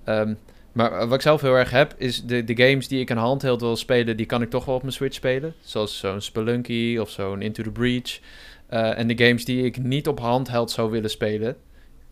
Ehm, 0.04 0.34
maar 0.80 1.08
wat 1.08 1.14
ik 1.14 1.22
zelf 1.22 1.42
heel 1.42 1.56
erg 1.56 1.72
heb, 1.72 1.94
is 1.98 2.24
de, 2.24 2.44
de 2.44 2.64
games 2.64 2.88
die 2.88 3.00
ik 3.00 3.12
aan 3.12 3.18
handheld 3.18 3.62
wil 3.62 3.76
spelen, 3.76 4.18
die 4.18 4.26
kan 4.26 4.42
ik 4.42 4.50
toch 4.50 4.66
wel 4.66 4.76
op 4.76 4.82
mijn 4.82 4.94
Switch 4.94 5.16
spelen. 5.16 5.54
Zoals 5.62 5.98
zo'n 5.98 6.22
Spelunky 6.22 6.98
of 6.98 7.10
zo'n 7.10 7.42
Into 7.42 7.64
the 7.64 7.72
Breach. 7.72 8.20
Eh, 8.68 8.98
en 8.98 9.08
de 9.08 9.26
games 9.26 9.46
die 9.46 9.64
ik 9.64 9.78
niet 9.78 10.08
op 10.08 10.20
handheld 10.20 10.72
zou 10.72 10.92
willen 10.92 11.10
spelen, 11.10 11.58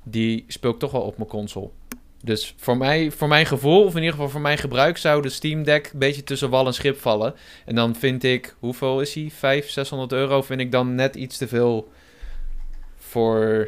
die 0.04 0.46
speel 0.48 0.72
ik 0.72 0.80
toch 0.80 0.92
wel 0.92 1.02
op 1.02 1.18
mijn 1.18 1.30
console. 1.30 1.70
Dus 2.24 2.54
voor, 2.58 2.78
mij, 2.78 3.12
voor 3.12 3.28
mijn 3.28 3.46
gevoel, 3.46 3.84
of 3.84 3.92
in 3.92 3.98
ieder 3.98 4.12
geval 4.12 4.30
voor 4.30 4.42
mijn 4.42 4.58
gebruik, 4.58 4.98
zou 4.98 5.22
de 5.22 5.30
Steam 5.30 5.64
Deck 5.64 5.90
een 5.94 6.00
beetje 6.00 6.24
tussen 6.24 6.50
wal 6.50 6.66
en 6.66 6.74
schip 6.74 6.98
vallen. 6.98 7.34
En 7.66 7.76
dan 7.76 7.96
vind 7.96 8.24
ik, 8.24 8.56
hoeveel 8.60 9.02
is 9.02 9.14
hij? 9.14 9.30
500, 9.32 9.74
600 9.74 10.12
euro 10.12 10.42
vind 10.42 10.60
ik 10.60 10.72
dan 10.72 10.96
net 10.96 11.16
iets 11.16 11.38
te 11.38 11.48
veel 11.48 11.92
voor, 12.98 13.68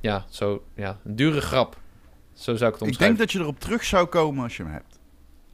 ja, 0.00 0.26
zo, 0.30 0.62
ja, 0.74 1.00
een 1.04 1.16
dure 1.16 1.40
grap. 1.40 1.84
Zo 2.36 2.56
zou 2.56 2.72
ik 2.72 2.78
het 2.78 2.82
Ik 2.82 2.88
omschrijven. 2.88 2.98
denk 2.98 3.18
dat 3.18 3.32
je 3.32 3.38
erop 3.38 3.60
terug 3.60 3.84
zou 3.84 4.06
komen 4.06 4.42
als 4.42 4.56
je 4.56 4.62
hem 4.62 4.72
hebt. 4.72 4.98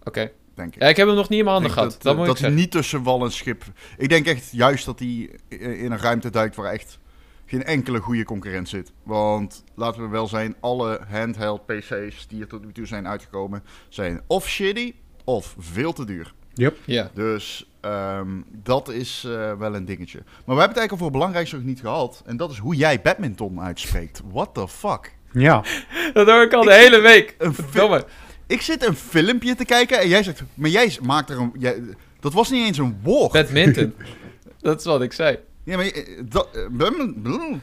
Oké. 0.02 0.30
Denk 0.54 0.74
ik. 0.74 0.82
Ja, 0.82 0.88
ik 0.88 0.96
heb 0.96 1.06
hem 1.06 1.16
nog 1.16 1.28
niet 1.28 1.38
in 1.38 1.44
mijn 1.44 1.56
handen 1.56 1.72
Ik 1.72 1.78
gehad. 1.78 1.92
Dat, 1.92 2.02
dat, 2.02 2.16
moet 2.16 2.26
dat 2.26 2.40
ik 2.40 2.50
niet 2.54 2.70
tussen 2.70 3.02
wal 3.02 3.24
en 3.24 3.32
schip. 3.32 3.64
Ik 3.98 4.08
denk 4.08 4.26
echt 4.26 4.50
juist 4.50 4.84
dat 4.84 4.98
hij 4.98 5.30
in 5.48 5.92
een 5.92 5.98
ruimte 5.98 6.30
duikt 6.30 6.56
waar 6.56 6.72
echt 6.72 6.98
geen 7.46 7.64
enkele 7.64 7.98
goede 7.98 8.24
concurrent 8.24 8.68
zit. 8.68 8.92
Want 9.02 9.64
laten 9.74 10.02
we 10.02 10.08
wel 10.08 10.26
zijn, 10.28 10.56
alle 10.60 11.00
handheld 11.08 11.66
PC's 11.66 12.26
die 12.28 12.40
er 12.40 12.48
tot 12.48 12.64
nu 12.64 12.72
toe 12.72 12.86
zijn 12.86 13.08
uitgekomen, 13.08 13.62
zijn 13.88 14.20
of 14.26 14.48
shitty 14.48 14.94
of 15.24 15.54
veel 15.58 15.92
te 15.92 16.04
duur. 16.04 16.34
Yep. 16.54 16.76
Ja. 16.84 17.10
Dus 17.14 17.70
ehm, 17.80 18.40
dat 18.50 18.88
is 18.88 19.24
eh, 19.26 19.52
wel 19.52 19.74
een 19.74 19.84
dingetje. 19.84 20.18
Maar 20.18 20.26
we 20.54 20.60
hebben 20.60 20.68
het 20.68 20.76
eigenlijk 20.78 20.92
over 20.92 21.04
het 21.04 21.12
belangrijkste 21.12 21.56
nog 21.56 21.64
niet 21.64 21.80
gehad. 21.80 22.22
En 22.26 22.36
dat 22.36 22.50
is 22.50 22.58
hoe 22.58 22.74
jij 22.74 23.00
badminton 23.00 23.60
uitspreekt. 23.60 24.22
What 24.32 24.54
the 24.54 24.68
fuck? 24.68 25.16
Ja. 25.32 25.64
Dat 26.14 26.26
hoor 26.28 26.42
ik 26.42 26.52
al 26.52 26.62
de 26.64 26.74
hele 26.74 27.00
week. 27.00 27.34
Verdomme. 27.38 28.04
Ik 28.46 28.60
zit 28.60 28.86
een 28.86 28.96
filmpje 28.96 29.54
te 29.54 29.64
kijken 29.64 29.98
en 30.00 30.08
jij 30.08 30.22
zegt... 30.22 30.42
Maar 30.54 30.70
jij 30.70 30.96
maakt 31.02 31.30
er 31.30 31.38
een... 31.38 31.52
Jij, 31.58 31.80
dat 32.20 32.32
was 32.32 32.50
niet 32.50 32.66
eens 32.66 32.78
een 32.78 32.98
woord. 33.02 33.32
Badminton. 33.32 33.94
dat 34.60 34.78
is 34.78 34.84
wat 34.84 35.02
ik 35.02 35.12
zei. 35.12 35.38
Ja, 35.64 35.76
maar... 35.76 35.92
Dat, 36.24 36.48
eh, 36.54 36.60
badminton- 36.70 37.60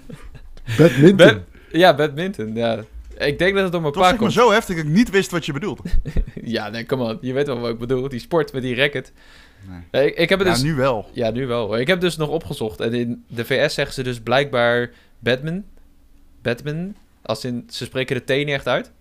Badminton. 0.77 1.15
Bad- 1.15 1.41
ja, 1.71 1.95
badminton. 1.95 2.55
Ja. 2.55 2.83
Ik 3.17 3.39
denk 3.39 3.55
dat 3.55 3.63
het 3.63 3.73
om 3.73 3.79
een 3.79 3.85
Het 3.85 3.95
was 3.95 4.03
paar 4.03 4.11
zeg 4.11 4.19
maar 4.19 4.29
komt. 4.33 4.33
zo 4.33 4.51
heftig 4.51 4.75
dat 4.75 4.85
ik 4.85 4.91
niet 4.91 5.09
wist 5.09 5.31
wat 5.31 5.45
je 5.45 5.53
bedoelde. 5.53 5.83
Ja, 6.43 6.69
nee, 6.69 6.85
come 6.85 7.03
on. 7.03 7.17
Je 7.21 7.33
weet 7.33 7.47
wel 7.47 7.59
wat 7.59 7.69
ik 7.69 7.77
bedoel. 7.79 8.09
Die 8.09 8.19
sport 8.19 8.53
met 8.53 8.61
die 8.61 8.75
racket. 8.75 9.11
Nee. 9.67 9.79
Ja, 9.91 9.99
Ik, 10.09 10.15
ik 10.17 10.29
heb 10.29 10.39
het 10.39 10.47
Ja, 10.47 10.53
dus... 10.53 10.63
nu 10.63 10.75
wel. 10.75 11.09
Ja, 11.13 11.29
nu 11.31 11.47
wel. 11.47 11.77
Ik 11.79 11.87
heb 11.87 12.01
dus 12.01 12.17
nog 12.17 12.29
opgezocht. 12.29 12.79
En 12.79 12.93
in 12.93 13.23
de 13.27 13.45
VS 13.45 13.73
zeggen 13.73 13.93
ze 13.95 14.03
dus 14.03 14.19
blijkbaar 14.19 14.89
badmin. 15.19 15.65
Badmin. 16.41 16.95
Als 17.21 17.45
in, 17.45 17.63
ze 17.69 17.85
spreken 17.85 18.15
de 18.15 18.23
T 18.33 18.37
niet 18.37 18.47
echt 18.55 18.67
uit. 18.67 18.91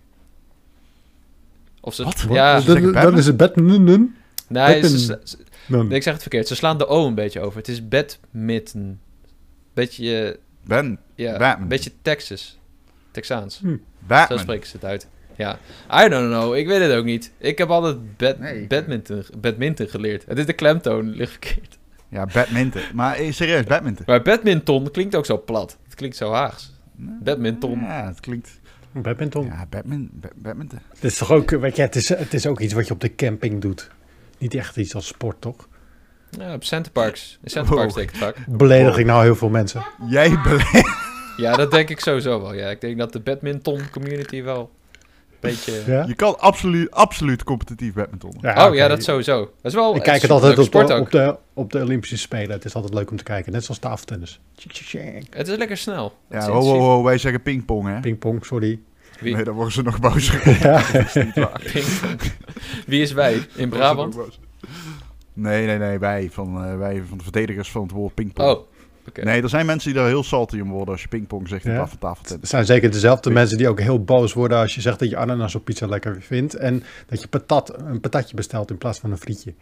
Of 1.81 1.93
ze... 1.93 2.03
Wat? 2.03 2.25
Ja? 2.29 2.59
Dan- 2.59 3.17
is 3.17 3.25
het 3.25 3.37
badminton. 3.37 4.15
nee, 4.47 4.75
ik 5.89 6.03
zeg 6.03 6.13
het 6.13 6.21
verkeerd. 6.21 6.47
Ze 6.47 6.55
slaan 6.55 6.77
de 6.77 6.87
O 6.87 7.07
een 7.07 7.15
beetje 7.15 7.39
over. 7.41 7.57
Het 7.57 7.67
is 7.67 7.87
badminton. 7.87 8.99
Beetje, 9.73 10.21
eh, 10.29 10.37
Ben. 10.63 10.99
ja, 11.15 11.31
Badminton. 11.31 11.61
een 11.61 11.67
beetje 11.67 11.91
Texas. 12.01 12.57
Texaans. 13.11 13.59
Zo 13.63 13.77
Batman. 14.07 14.39
spreken 14.39 14.67
ze 14.67 14.75
het 14.75 14.85
uit. 14.85 15.07
Ja. 15.35 15.59
I 16.05 16.09
don't 16.09 16.27
know. 16.31 16.55
Ik 16.55 16.67
weet 16.67 16.81
het 16.81 16.91
ook 16.91 17.05
niet. 17.05 17.31
Ik 17.37 17.57
heb 17.57 17.69
altijd 17.69 18.17
bad, 18.17 18.39
Nee, 18.39 18.67
badminton, 18.67 19.23
badminton 19.37 19.87
geleerd. 19.87 20.25
Het 20.27 20.37
is 20.37 20.45
de 20.45 20.53
klemtoon, 20.53 21.09
ligt 21.09 21.31
verkeerd. 21.31 21.77
Ja, 22.09 22.25
badminton. 22.33 22.81
Maar 22.93 23.15
eh, 23.15 23.31
serieus, 23.31 23.63
badminton. 23.63 24.03
Maar 24.07 24.21
badminton 24.21 24.91
klinkt 24.91 25.15
ook 25.15 25.25
zo 25.25 25.41
plat. 25.45 25.77
Het 25.83 25.95
klinkt 25.95 26.15
zo 26.15 26.31
Haags. 26.31 26.71
Badminton. 26.99 27.79
Ja, 27.79 28.07
het 28.07 28.19
klinkt... 28.19 28.59
Badminton. 28.91 29.45
Ja, 29.45 29.65
badmin, 29.69 30.09
ba- 30.13 30.29
badminton. 30.35 30.79
Het 30.93 31.03
is 31.03 31.17
toch 31.17 31.31
ook, 31.31 31.49
weet 31.49 31.75
je, 31.75 31.81
het 31.81 31.95
is, 31.95 32.09
het 32.09 32.33
is 32.33 32.45
ook 32.47 32.59
iets 32.59 32.73
wat 32.73 32.87
je 32.87 32.93
op 32.93 33.01
de 33.01 33.15
camping 33.15 33.61
doet. 33.61 33.89
Niet 34.37 34.53
echt 34.53 34.77
iets 34.77 34.95
als 34.95 35.07
sport, 35.07 35.41
toch? 35.41 35.67
Ja, 36.29 36.53
op 36.53 36.63
Centerparks. 36.63 37.39
In 37.43 37.49
Centerparks 37.49 37.93
Wow. 37.93 38.07
denk 38.11 38.35
ik. 38.37 38.45
Beledig 38.57 38.97
ik 38.97 39.05
nou 39.05 39.23
heel 39.23 39.35
veel 39.35 39.49
mensen? 39.49 39.83
Jij 40.09 40.39
beleeft... 40.43 40.97
Ja, 41.37 41.55
dat 41.55 41.71
denk 41.71 41.89
ik 41.89 41.99
sowieso 41.99 42.41
wel. 42.41 42.53
Ja, 42.53 42.69
ik 42.69 42.81
denk 42.81 42.97
dat 42.97 43.13
de 43.13 43.19
badminton 43.19 43.81
community 43.91 44.43
wel 44.43 44.71
beetje... 45.39 45.83
Ja? 45.87 46.03
Je 46.07 46.13
kan 46.13 46.39
absoluut, 46.39 46.91
absoluut 46.91 47.43
competitief 47.43 47.93
badminton. 47.93 48.37
Ja, 48.41 48.67
oh 48.67 48.75
ja, 48.75 48.87
dat 48.87 49.03
sowieso. 49.03 49.39
Dat 49.39 49.51
is 49.61 49.73
wel 49.73 49.95
Ik 49.95 50.03
kijk 50.03 50.21
het 50.21 50.31
altijd 50.31 50.51
op 50.51 50.57
de, 50.57 50.63
sport 50.63 50.91
ook. 50.91 50.99
op, 50.99 51.11
de, 51.11 51.35
op 51.53 51.71
de 51.71 51.81
Olympische 51.81 52.17
Spelen. 52.17 52.51
Het 52.51 52.65
is 52.65 52.75
altijd 52.75 52.93
leuk 52.93 53.11
om 53.11 53.17
te 53.17 53.23
kijken. 53.23 53.51
Net 53.51 53.63
zoals 53.63 53.79
tafeltennis. 53.79 54.39
Het 55.29 55.47
is 55.47 55.57
lekker 55.57 55.77
snel. 55.77 56.13
Ja, 56.29 56.37
is 56.37 56.45
ho, 56.45 56.61
ho, 56.61 56.79
ho, 56.79 57.03
wij 57.03 57.17
zeggen 57.17 57.41
pingpong, 57.41 57.87
hè? 57.87 57.99
Pingpong, 57.99 58.45
sorry. 58.45 58.79
Wie, 59.19 59.35
Nee, 59.35 59.43
dan 59.43 59.53
worden 59.53 59.73
ze 59.73 59.81
nog 59.81 59.99
boos. 59.99 60.31
Ja. 60.59 60.81
pingpong. 61.73 62.21
Wie 62.85 63.01
is 63.01 63.11
wij? 63.11 63.47
In 63.55 63.69
Brabant? 63.69 64.17
Nee, 65.33 65.65
nee, 65.65 65.77
nee, 65.77 65.99
wij 65.99 66.29
van, 66.31 66.65
eh, 66.65 66.77
wij 66.77 67.03
van 67.09 67.17
de 67.17 67.23
verdedigers 67.23 67.71
van 67.71 67.81
het 67.81 67.91
woord 67.91 68.13
pingpong. 68.13 68.49
Oh, 68.49 68.67
Nee, 69.13 69.41
er 69.41 69.49
zijn 69.49 69.65
mensen 69.65 69.91
die 69.91 69.99
daar 69.99 70.09
heel 70.09 70.23
salty 70.23 70.59
om 70.59 70.69
worden 70.69 70.93
als 70.93 71.01
je 71.01 71.07
pingpong 71.07 71.47
zegt 71.47 71.65
in 71.65 71.71
Ja. 71.71 71.87
van 71.87 71.97
tafeltennis. 71.97 72.41
Het 72.41 72.49
zijn 72.49 72.65
zeker 72.65 72.91
dezelfde 72.91 73.29
mensen 73.29 73.57
die 73.57 73.69
ook 73.69 73.79
heel 73.79 74.03
boos 74.03 74.33
worden 74.33 74.57
als 74.57 74.75
je 74.75 74.81
zegt 74.81 74.99
dat 74.99 75.09
je 75.09 75.17
ananas 75.17 75.55
op 75.55 75.65
pizza 75.65 75.87
lekker 75.87 76.21
vindt. 76.21 76.53
En 76.55 76.83
dat 77.07 77.21
je 77.21 77.27
patat, 77.27 77.73
een 77.79 77.99
patatje 77.99 78.35
bestelt 78.35 78.69
in 78.71 78.77
plaats 78.77 78.99
van 78.99 79.11
een 79.11 79.17
frietje. 79.17 79.53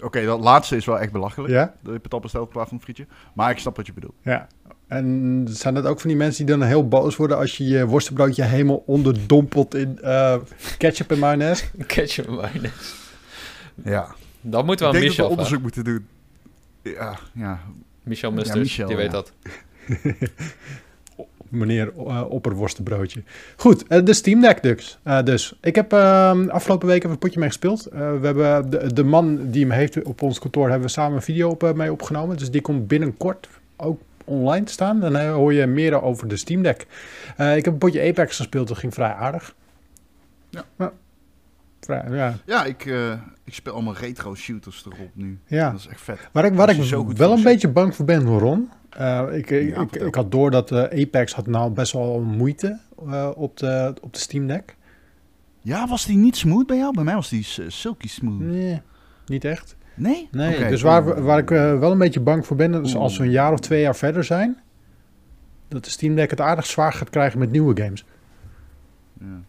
Oké, 0.00 0.24
dat 0.24 0.40
laatste 0.40 0.76
is 0.76 0.84
wel 0.84 0.98
echt 0.98 1.12
belachelijk. 1.12 1.52
Ja? 1.52 1.74
Dat 1.82 1.92
je 1.92 1.98
patat 2.00 2.20
bestelt 2.20 2.46
in 2.46 2.52
plaats 2.52 2.68
van 2.68 2.76
een 2.78 2.84
frietje. 2.84 3.06
Maar 3.34 3.50
ik 3.50 3.58
snap 3.58 3.76
wat 3.76 3.86
je 3.86 3.92
bedoelt. 3.92 4.14
Ja. 4.22 4.46
En 4.86 5.46
zijn 5.50 5.74
dat 5.74 5.86
ook 5.86 6.00
van 6.00 6.08
die 6.08 6.18
mensen 6.18 6.46
die 6.46 6.56
dan 6.56 6.66
heel 6.66 6.88
boos 6.88 7.16
worden 7.16 7.36
als 7.36 7.56
je 7.56 7.64
je 7.64 7.86
worstenbroodje 7.86 8.42
helemaal 8.44 8.82
onderdompelt 8.86 9.74
in 9.74 9.98
eh, 10.02 10.36
ketchup 10.78 11.10
en 11.10 11.18
mayonaise? 11.18 11.64
Ketchup 11.86 12.26
en 12.26 12.34
mayonaise. 12.34 12.94
Ja. 13.84 14.14
Dan 14.40 14.64
moeten 14.66 14.86
ik 14.86 14.92
we 14.92 14.98
aan 14.98 15.04
denk 15.04 15.16
dat 15.16 15.26
we 15.26 15.32
onderzoek 15.32 15.62
moeten 15.62 15.84
doen. 15.84 16.06
Ja, 16.82 17.18
ja. 17.32 17.60
Michel 18.02 18.30
Ja, 18.30 18.36
Musters, 18.36 18.58
Michel, 18.58 18.86
die 18.86 18.96
weet 18.96 19.06
ja. 19.06 19.12
dat. 19.12 19.32
Meneer 21.48 21.92
eh 21.96 22.24
opperworstenbroodje. 22.28 23.22
Goed, 23.56 23.86
eh, 23.86 24.04
de 24.04 24.12
Steam 24.12 24.40
Deck 24.40 24.62
dus. 24.62 24.98
Eh, 25.02 25.22
dus. 25.22 25.54
Ik 25.60 25.74
heb 25.74 25.92
ehm, 25.92 26.48
afgelopen 26.48 26.88
week 26.88 26.98
even 26.98 27.10
een 27.10 27.18
potje 27.18 27.38
mee 27.38 27.48
gespeeld. 27.48 27.86
Eh, 27.86 27.98
we 28.20 28.26
hebben 28.26 28.70
de, 28.70 28.92
de 28.92 29.04
man 29.04 29.50
die 29.50 29.62
hem 29.62 29.70
heeft 29.70 30.02
op 30.02 30.22
ons 30.22 30.38
kantoor, 30.38 30.68
hebben 30.68 30.86
we 30.86 30.92
samen 30.92 31.16
een 31.16 31.22
video 31.22 31.48
op, 31.50 31.72
mee 31.74 31.92
opgenomen. 31.92 32.36
Dus 32.36 32.50
die 32.50 32.60
komt 32.60 32.86
binnenkort 32.86 33.48
ook 33.76 34.00
online 34.28 34.64
te 34.64 34.72
staan. 34.72 35.00
Dan 35.00 35.16
hoor 35.26 35.52
je 35.52 35.66
meer 35.66 36.02
over 36.02 36.28
de 36.28 36.36
Steam 36.36 36.62
Deck. 36.62 36.86
Eh, 37.36 37.56
ik 37.56 37.64
heb 37.64 37.72
een 37.72 37.78
potje 37.78 38.08
Apex 38.08 38.36
gespeeld, 38.36 38.68
dat 38.68 38.78
ging 38.78 38.94
vrij 38.94 39.12
aardig. 39.12 39.54
Ja. 40.50 40.92
Ja. 41.86 42.36
Ja, 42.46 42.64
ik, 42.64 42.86
eh, 42.86 43.12
ik 43.44 43.54
speel 43.54 43.72
allemaal 43.72 43.94
retro 43.94 44.34
shooters 44.34 44.86
erop 44.86 45.10
nu. 45.12 45.38
ja. 45.46 45.70
Dat 45.70 45.80
is 45.80 45.86
echt 45.86 46.00
vet. 46.00 46.28
Waar 46.32 46.44
ik, 46.44 46.54
waar 46.54 46.70
ik 46.70 46.82
wel 47.16 47.32
een 47.32 47.42
beetje 47.42 47.68
bang 47.68 47.94
voor 47.94 48.04
ben, 48.04 48.38
Ron. 48.38 48.70
eh, 48.90 49.24
ik, 49.32 49.50
ik, 49.50 49.74
Ja, 49.74 49.86
ik, 50.06 50.14
had 50.14 50.30
door 50.30 50.50
dat 50.50 50.72
eh, 50.72 51.02
Apex 51.02 51.34
had 51.34 51.46
nou 51.46 51.70
best 51.70 51.92
wel 51.92 52.20
moeite 52.20 52.78
op, 53.34 53.56
de, 53.56 53.94
op 54.00 54.12
de 54.12 54.18
Steam 54.18 54.46
Deck. 54.46 54.76
Ja, 55.60 55.88
was 55.88 56.06
die 56.06 56.16
niet 56.16 56.36
smooth 56.36 56.66
bij 56.66 56.76
jou? 56.76 56.94
Bij 56.94 57.04
mij 57.04 57.14
was 57.14 57.28
die 57.28 57.46
silky 57.68 58.08
smooth. 58.08 58.40
Nee, 58.40 58.80
niet 59.26 59.44
echt. 59.44 59.76
Nee? 59.94 60.28
Nee, 60.30 60.68
dus 60.68 60.82
waar, 60.82 61.22
waar 61.22 61.38
ik 61.38 61.48
wel 61.48 61.92
een 61.92 61.98
beetje 61.98 62.20
bang 62.20 62.46
voor 62.46 62.56
ben, 62.56 62.84
is 62.84 62.96
als 62.96 63.18
we 63.18 63.24
een 63.24 63.30
jaar 63.30 63.52
of 63.52 63.60
twee 63.60 63.80
jaar 63.80 63.96
verder 63.96 64.24
zijn, 64.24 64.58
dat 65.68 65.84
de 65.84 65.90
Steam 65.90 66.14
Deck 66.14 66.30
het 66.30 66.40
aardig 66.40 66.66
zwaar 66.66 66.92
gaat 66.92 67.10
krijgen 67.10 67.38
met 67.38 67.50
nieuwe 67.50 67.82
games. 67.82 68.04
Ja, 69.20 69.40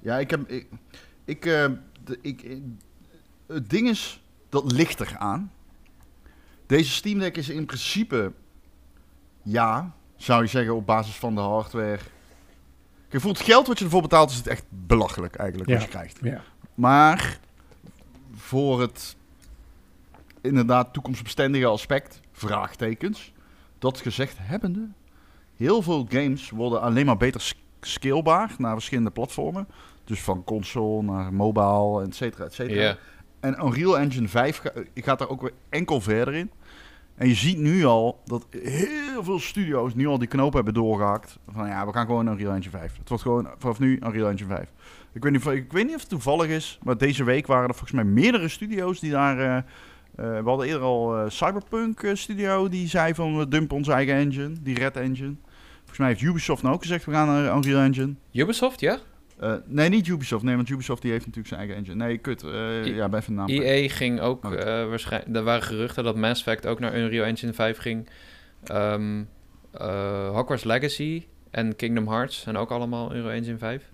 ja 0.00 0.18
ik 0.18 0.30
heb... 0.30 0.50
Ik, 0.50 0.66
ik, 1.24 1.46
eh, 1.46 1.66
de, 2.04 2.18
ik, 2.20 2.42
ik- 2.42 2.62
het 3.46 3.70
ding 3.70 3.88
is, 3.88 4.22
dat 4.48 4.72
ligt 4.72 5.00
er 5.00 5.16
aan. 5.18 5.52
Deze 6.66 6.90
Steam 6.90 7.18
Deck 7.18 7.36
is 7.36 7.48
in 7.48 7.66
principe, 7.66 8.32
ja, 9.42 9.92
zou 10.16 10.42
je 10.42 10.48
zeggen, 10.48 10.74
op 10.74 10.86
basis 10.86 11.14
van 11.16 11.34
de 11.34 11.40
hardware. 11.40 11.98
Kijk, 13.08 13.22
voor 13.22 13.32
het 13.32 13.40
geld 13.40 13.66
wat 13.66 13.78
je 13.78 13.84
ervoor 13.84 14.02
betaalt 14.02 14.30
is 14.30 14.36
het 14.36 14.46
echt 14.46 14.64
belachelijk 14.68 15.34
eigenlijk 15.36 15.70
wat 15.70 15.82
je 15.82 15.88
krijgt. 15.88 16.18
Ja. 16.22 16.42
Maar 16.74 17.38
voor 18.34 18.80
het 18.80 19.16
inderdaad 20.40 20.92
toekomstbestendige 20.92 21.66
aspect, 21.66 22.20
vraagtekens, 22.32 23.32
dat 23.78 24.00
gezegd 24.00 24.36
hebbende, 24.40 24.88
heel 25.56 25.82
veel 25.82 26.06
games 26.08 26.50
worden 26.50 26.80
alleen 26.80 27.06
maar 27.06 27.16
beter 27.16 27.54
scalebaar 27.80 28.54
naar 28.58 28.72
verschillende 28.72 29.10
platformen. 29.10 29.68
Dus 30.04 30.22
van 30.22 30.44
console 30.44 31.02
naar 31.02 31.32
mobile, 31.34 32.02
et 32.02 32.14
cetera, 32.14 32.44
et 32.44 32.52
cetera. 32.54 32.80
En 33.40 33.56
Unreal 33.64 33.98
Engine 33.98 34.28
5 34.28 34.58
ga- 34.58 34.72
gaat 34.94 35.18
daar 35.18 35.28
ook 35.28 35.40
weer 35.40 35.52
enkel 35.68 36.00
verder 36.00 36.34
in. 36.34 36.50
En 37.14 37.28
je 37.28 37.34
ziet 37.34 37.58
nu 37.58 37.84
al 37.84 38.20
dat 38.24 38.46
heel 38.50 39.24
veel 39.24 39.38
studio's 39.38 39.94
nu 39.94 40.06
al 40.06 40.18
die 40.18 40.28
knoop 40.28 40.52
hebben 40.52 40.74
doorgehakt. 40.74 41.38
Van 41.52 41.66
ja, 41.68 41.86
we 41.86 41.92
gaan 41.92 42.06
gewoon 42.06 42.26
Unreal 42.28 42.52
Engine 42.54 42.70
5. 42.78 42.96
Het 42.98 43.08
wordt 43.08 43.22
gewoon 43.22 43.48
vanaf 43.58 43.78
nu 43.78 43.94
Unreal 44.02 44.28
Engine 44.28 44.48
5. 44.54 44.68
Ik 45.12 45.22
weet, 45.22 45.32
niet, 45.32 45.46
of- 45.46 45.52
ik 45.52 45.72
weet 45.72 45.84
niet 45.84 45.94
of 45.94 46.00
het 46.00 46.10
toevallig 46.10 46.46
is, 46.48 46.78
maar 46.82 46.96
deze 46.98 47.24
week 47.24 47.46
waren 47.46 47.68
er 47.68 47.74
volgens 47.74 47.92
mij 47.92 48.04
meerdere 48.04 48.48
studio's 48.48 49.00
die 49.00 49.10
daar... 49.10 49.38
eh, 49.38 49.56
eh, 49.56 49.64
we 50.42 50.48
hadden 50.48 50.66
eerder 50.66 50.82
al 50.82 51.16
eh, 51.16 51.30
Cyberpunk 51.30 52.10
studio 52.12 52.68
die 52.68 52.88
zei 52.88 53.14
van 53.14 53.38
we 53.38 53.48
dumpen 53.48 53.76
onze 53.76 53.92
eigen 53.92 54.14
engine, 54.14 54.52
die 54.62 54.78
Red 54.78 54.96
Engine. 54.96 55.34
Volgens 55.78 55.98
mij 55.98 56.08
heeft 56.08 56.20
Ubisoft 56.20 56.62
nou 56.62 56.74
ook 56.74 56.82
gezegd 56.82 57.04
we 57.04 57.12
gaan 57.12 57.26
naar 57.26 57.56
Unreal 57.56 57.80
Engine. 57.82 58.14
Ubisoft, 58.32 58.80
ja? 58.80 58.98
Eh, 59.38 59.54
nee, 59.66 59.88
niet 59.88 60.06
Ubisoft. 60.06 60.44
Nee, 60.44 60.56
want 60.56 60.68
Ubisoft 60.68 61.02
die 61.02 61.10
heeft 61.10 61.26
natuurlijk 61.26 61.54
zijn 61.54 61.60
eigen 61.60 61.78
engine. 61.78 62.04
Nee, 62.04 62.18
kut. 62.18 62.42
eh, 62.42 62.84
I- 62.86 62.94
ja, 62.94 63.08
bij 63.08 63.22
naam. 63.26 63.48
EA 63.48 63.88
ging 63.88 64.20
ook 64.20 64.44
Oh, 64.44 64.52
eh 64.52 64.88
waarschijnlijk... 64.88 65.36
Er 65.36 65.42
waren 65.42 65.62
geruchten 65.62 66.04
dat 66.04 66.16
Mass 66.16 66.40
Effect 66.40 66.66
ook 66.66 66.78
naar 66.80 66.96
Unreal 66.96 67.24
Engine 67.24 67.52
5 67.52 67.78
ging. 67.78 68.08
Ehm 68.64 69.22
eh, 69.70 70.28
Hogwarts 70.30 70.64
Legacy 70.64 71.26
en 71.50 71.76
Kingdom 71.76 72.08
Hearts 72.08 72.40
zijn 72.40 72.56
ook 72.56 72.70
allemaal 72.70 73.14
Unreal 73.14 73.30
Engine 73.34 73.58
5. 73.58 73.90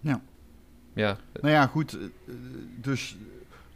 Ja. 0.00 0.20
Ja, 0.94 1.16
Nou 1.40 1.52
ja, 1.54 1.66
goed. 1.66 1.98
Dus 2.80 3.16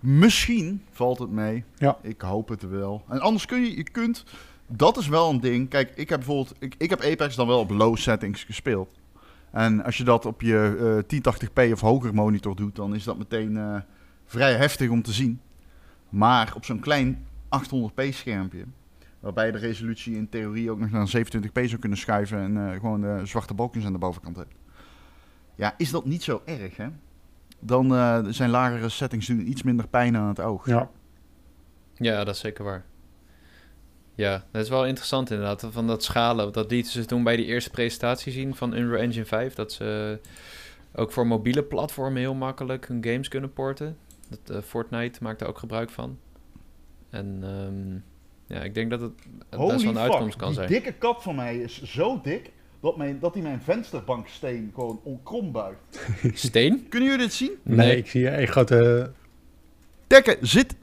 misschien 0.00 0.82
valt 0.90 1.18
het 1.18 1.30
mee. 1.30 1.64
Ja. 1.76 1.98
Ik 2.02 2.20
hoop 2.20 2.48
het 2.48 2.68
wel. 2.68 3.04
En 3.08 3.20
anders 3.20 3.46
kun 3.46 3.60
je, 3.60 3.76
je 3.76 3.82
kunt, 3.90 4.24
dat 4.66 4.96
is 4.96 5.08
wel 5.08 5.30
een 5.30 5.40
ding. 5.40 5.68
Kijk, 5.68 5.92
ik 5.94 6.08
heb 6.08 6.18
bijvoorbeeld, 6.18 6.54
ik, 6.58 6.74
ik 6.78 6.90
heb 6.90 7.00
Apex 7.02 7.36
dan 7.36 7.46
wel 7.46 7.58
op 7.60 7.70
low 7.70 7.96
settings 7.96 8.44
gespeeld. 8.44 8.99
En 9.52 9.84
als 9.84 9.96
je 9.96 10.04
dat 10.04 10.26
op 10.26 10.40
je 10.42 11.04
eh 11.10 11.18
1080p 11.18 11.72
of 11.72 11.80
hoger 11.80 12.14
monitor 12.14 12.56
doet, 12.56 12.76
dan 12.76 12.94
is 12.94 13.04
dat 13.04 13.18
meteen 13.18 13.56
eh, 13.56 13.76
vrij 14.24 14.54
heftig 14.54 14.90
om 14.90 15.02
te 15.02 15.12
zien. 15.12 15.40
Maar 16.08 16.52
op 16.56 16.64
zo'n 16.64 16.80
klein 16.80 17.26
800p 17.58 18.08
schermpje, 18.10 18.64
waarbij 19.20 19.46
je 19.46 19.52
de 19.52 19.58
resolutie 19.58 20.16
in 20.16 20.28
theorie 20.28 20.70
ook 20.70 20.78
nog 20.78 20.90
naar 20.90 21.12
27p 21.16 21.64
zou 21.64 21.78
kunnen 21.78 21.98
schuiven 21.98 22.38
en 22.38 22.56
eh, 22.56 22.80
gewoon 22.80 23.00
de 23.00 23.20
zwarte 23.24 23.54
balkjes 23.54 23.84
aan 23.84 23.92
de 23.92 23.98
bovenkant 23.98 24.36
hebt. 24.36 24.54
Ja, 25.54 25.74
is 25.76 25.90
dat 25.90 26.04
niet 26.04 26.22
zo 26.22 26.42
erg, 26.44 26.76
hè? 26.76 26.88
Dan 27.60 27.94
eh, 27.94 28.24
zijn 28.28 28.50
lagere 28.50 28.88
settings 28.88 29.26
doen 29.26 29.48
iets 29.48 29.62
minder 29.62 29.88
pijn 29.88 30.16
aan 30.16 30.28
het 30.28 30.40
oog. 30.40 30.66
Ja. 30.66 30.90
ja, 31.94 32.24
dat 32.24 32.34
is 32.34 32.40
zeker 32.40 32.64
waar. 32.64 32.84
Ja, 34.20 34.44
dat 34.50 34.62
is 34.62 34.68
wel 34.68 34.86
interessant 34.86 35.30
inderdaad, 35.30 35.66
van 35.70 35.86
dat 35.86 36.04
schalen. 36.04 36.52
Dat 36.52 36.70
lieten 36.70 36.92
ze 36.92 37.04
toen 37.04 37.22
bij 37.22 37.36
die 37.36 37.46
eerste 37.46 37.70
presentatie 37.70 38.32
zien 38.32 38.54
van 38.54 38.74
Unreal 38.76 39.02
Engine 39.02 39.24
5. 39.24 39.54
Dat 39.54 39.72
ze 39.72 40.18
ook 40.94 41.12
voor 41.12 41.26
mobiele 41.26 41.62
platformen 41.62 42.20
heel 42.20 42.34
makkelijk 42.34 42.88
hun 42.88 43.04
games 43.04 43.28
kunnen 43.28 43.52
porten. 43.52 43.96
Dat, 44.28 44.56
eh, 44.56 44.62
Fortnite 44.62 45.22
maakt 45.22 45.40
er 45.40 45.46
ook 45.48 45.58
gebruik 45.58 45.90
van. 45.90 46.18
En 47.10 47.38
ehm, 47.42 48.56
ja, 48.56 48.64
ik 48.64 48.74
denk 48.74 48.90
dat 48.90 49.00
het 49.00 49.12
best 49.50 49.82
wel 49.82 49.92
een 49.92 49.98
uitkomst 49.98 50.36
kan 50.36 50.48
die 50.48 50.56
zijn. 50.56 50.68
dikke 50.68 50.92
kat 50.92 51.22
van 51.22 51.34
mij 51.34 51.58
is 51.58 51.82
zo 51.82 52.20
dik 52.22 52.50
dat, 52.80 52.96
mijn, 52.96 53.18
dat 53.18 53.34
hij 53.34 53.42
mijn 53.42 53.62
vensterbanksteen 53.62 54.70
gewoon 54.74 55.00
onkrom 55.02 55.52
buigt. 55.52 56.08
Steen? 56.48 56.86
Kunnen 56.88 57.08
jullie 57.08 57.24
dit 57.24 57.34
zien? 57.34 57.52
Nee, 57.62 57.76
Nee. 57.76 57.96
ik 57.96 58.06
zie 58.06 58.30
een 58.30 58.48
grote... 58.48 59.10
Dekken 60.06 60.36
zit. 60.40 60.74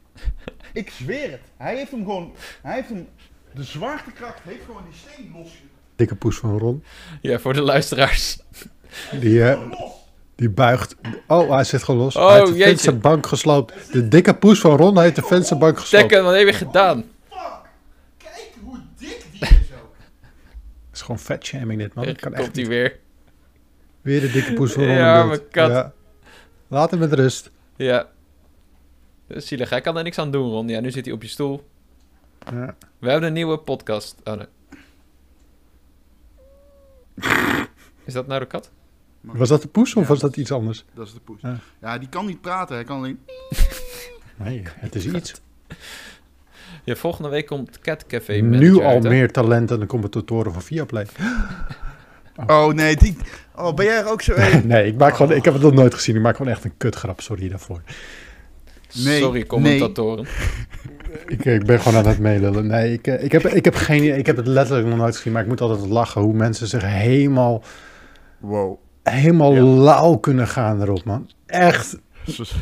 Ik 0.74 0.90
zweer 0.90 1.32
het. 1.32 1.42
Hij 1.58 1.76
heeft 1.76 1.92
hem 1.92 2.04
gewoon. 2.04 2.34
Hij 2.62 2.76
heeft 2.76 2.90
hem. 2.90 3.08
De 3.58 3.64
zwaartekracht 3.64 4.40
heeft 4.44 4.64
gewoon 4.66 4.82
die 4.90 5.00
steen 5.12 5.32
los. 5.38 5.52
dikke 5.96 6.16
poes 6.16 6.38
van 6.38 6.58
Ron. 6.58 6.84
Ja, 7.22 7.40
voor 7.40 7.54
de 7.54 7.62
luisteraars. 7.62 8.40
Die, 9.20 9.44
eh, 9.44 9.62
die 10.36 10.50
buigt... 10.50 10.96
Oh, 11.28 11.50
hij 11.50 11.64
zit 11.64 11.84
gewoon 11.84 12.02
los. 12.02 12.16
Oh, 12.16 12.28
hij 12.28 12.38
heeft 12.38 12.46
de 12.52 12.58
jeetje. 12.58 12.70
vensterbank 12.70 13.28
gesloopt. 13.28 13.92
De 13.92 14.08
dikke 14.08 14.34
poes 14.36 14.60
van 14.60 14.76
Ron 14.76 15.00
heeft 15.00 15.16
de 15.16 15.22
vensterbank 15.22 15.80
gesloopt. 15.80 16.10
Tekken, 16.10 16.26
wat 16.26 16.36
heb 16.36 16.48
je 16.48 16.54
gedaan? 16.54 17.06
Fuck. 17.30 17.40
Kijk 18.18 18.52
hoe 18.64 18.78
dik 18.98 19.26
die 19.32 19.42
is 19.42 19.50
ook. 19.52 19.96
Het 20.88 20.94
is 20.94 21.02
gewoon 21.02 21.20
vetshaming 21.20 21.80
dit, 21.80 21.94
man. 21.94 22.06
Dat 22.06 22.20
kan 22.20 22.34
echt 22.34 22.42
Komt 22.44 22.56
hij 22.56 22.64
niet. 22.64 22.74
weer. 22.74 23.00
Weer 24.02 24.22
de 24.22 24.32
dikke 24.32 24.54
poes 24.54 24.72
van 24.72 24.84
Ron. 24.84 24.94
Ja, 24.94 25.28
beeld. 25.28 25.28
mijn 25.54 25.72
kat. 25.72 25.92
Laat 26.68 26.92
hem 26.92 27.00
met 27.00 27.14
rust. 27.14 27.52
Ja. 27.76 28.08
Dat 29.28 29.38
is 29.38 29.48
zielig. 29.48 29.70
Hij 29.70 29.82
kan 29.82 29.98
er 29.98 30.04
niks 30.04 30.18
aan 30.18 30.32
doen, 30.32 30.50
Ron. 30.52 30.68
Ja, 30.68 30.80
nu 30.80 30.92
zit 30.92 31.06
hij 31.06 31.14
op 31.14 31.22
je 31.22 31.28
stoel. 31.28 31.64
Ja. 32.52 32.76
We 33.00 33.10
hebben 33.10 33.28
een 33.28 33.34
nieuwe 33.34 33.58
podcast. 33.58 34.16
Oh, 34.24 34.34
nee. 34.34 34.48
Is 38.04 38.14
dat 38.14 38.28
nou 38.28 38.40
de 38.40 38.46
kat? 38.46 38.72
Was 39.22 39.50
dat 39.50 39.62
de 39.62 39.68
poes 39.68 39.96
of 39.96 40.02
Ja, 40.04 40.10
was 40.10 40.20
dat 40.20 40.38
iets 40.38 40.52
anders? 40.52 40.86
Dat 40.94 41.08
is 41.08 41.14
de 41.14 41.20
poes. 41.20 41.42
Ja. 41.42 41.58
Ja, 41.82 41.98
die 41.98 42.10
kan 42.10 42.26
niet 42.26 42.42
praten. 42.42 42.76
Hij 42.76 42.84
kan 42.84 42.98
alleen. 42.98 43.20
Nee, 44.36 44.64
het 44.66 44.96
is 44.96 45.06
iets. 45.06 45.42
Ja, 46.84 46.96
volgende 46.96 47.30
week 47.30 47.46
komt 47.46 47.80
Cat 47.80 48.06
Café 48.06 48.34
Nu 48.34 48.74
al 48.76 48.82
uit, 48.82 49.04
meer 49.04 49.32
talent 49.32 49.68
dan 49.68 49.80
de 49.80 49.86
commentatoren 49.86 50.54
van 50.54 50.62
Viaplay. 50.62 51.06
Oh 52.48 52.74
nee, 52.74 52.96
die. 52.96 53.18
Oh, 53.56 53.74
ben 53.74 53.86
jij 53.86 53.98
er 53.98 54.12
ook 54.12 54.22
zo 54.22 54.34
een? 54.36 54.68
Nee, 54.68 54.88
ik, 54.88 54.98
maak 54.98 55.16
gewoon, 55.16 55.32
ik 55.32 55.46
heb 55.46 55.54
het 55.54 55.64
nog 55.64 55.74
nooit 55.74 55.94
gezien. 55.94 56.16
Ik 56.16 56.22
maak 56.22 56.36
gewoon 56.36 56.52
echt 56.52 56.64
een 56.64 56.78
kutgrap. 56.78 57.22
Sorry 57.22 57.50
daarvoor. 57.50 57.82
Nee, 58.94 59.20
Sorry, 59.20 59.46
commentatoren. 59.46 60.28
Ik, 61.28 61.46
ik 61.46 61.66
ben 61.66 61.80
gewoon 61.80 61.98
aan 61.98 62.08
het 62.08 62.20
meelullen. 62.20 62.68
Nee, 62.68 62.94
ik, 62.94 63.08
eh, 63.08 63.24
ik, 63.24 63.32
heb, 63.32 63.46
ik 63.46 63.66
heb 63.66 63.76
geen. 63.76 64.18
Ik 64.18 64.26
heb 64.26 64.38
het 64.38 64.48
letterlijk 64.48 64.88
nog 64.88 64.98
nooit 64.98 65.16
gezien. 65.16 65.34
Maar 65.34 65.42
ik 65.42 65.48
moet 65.48 65.62
altijd 65.62 65.90
lachen 65.90 66.22
hoe 66.22 66.34
mensen 66.34 66.68
zich 66.68 66.82
helemaal, 66.86 67.64
Wow. 68.40 68.78
helemaal 69.04 69.54
Ja. 69.54 69.62
lauw 69.64 70.16
kunnen 70.16 70.48
gaan 70.48 70.82
erop, 70.82 71.04
man. 71.04 71.30
Echt 71.46 71.98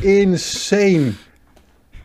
insane. 0.00 1.10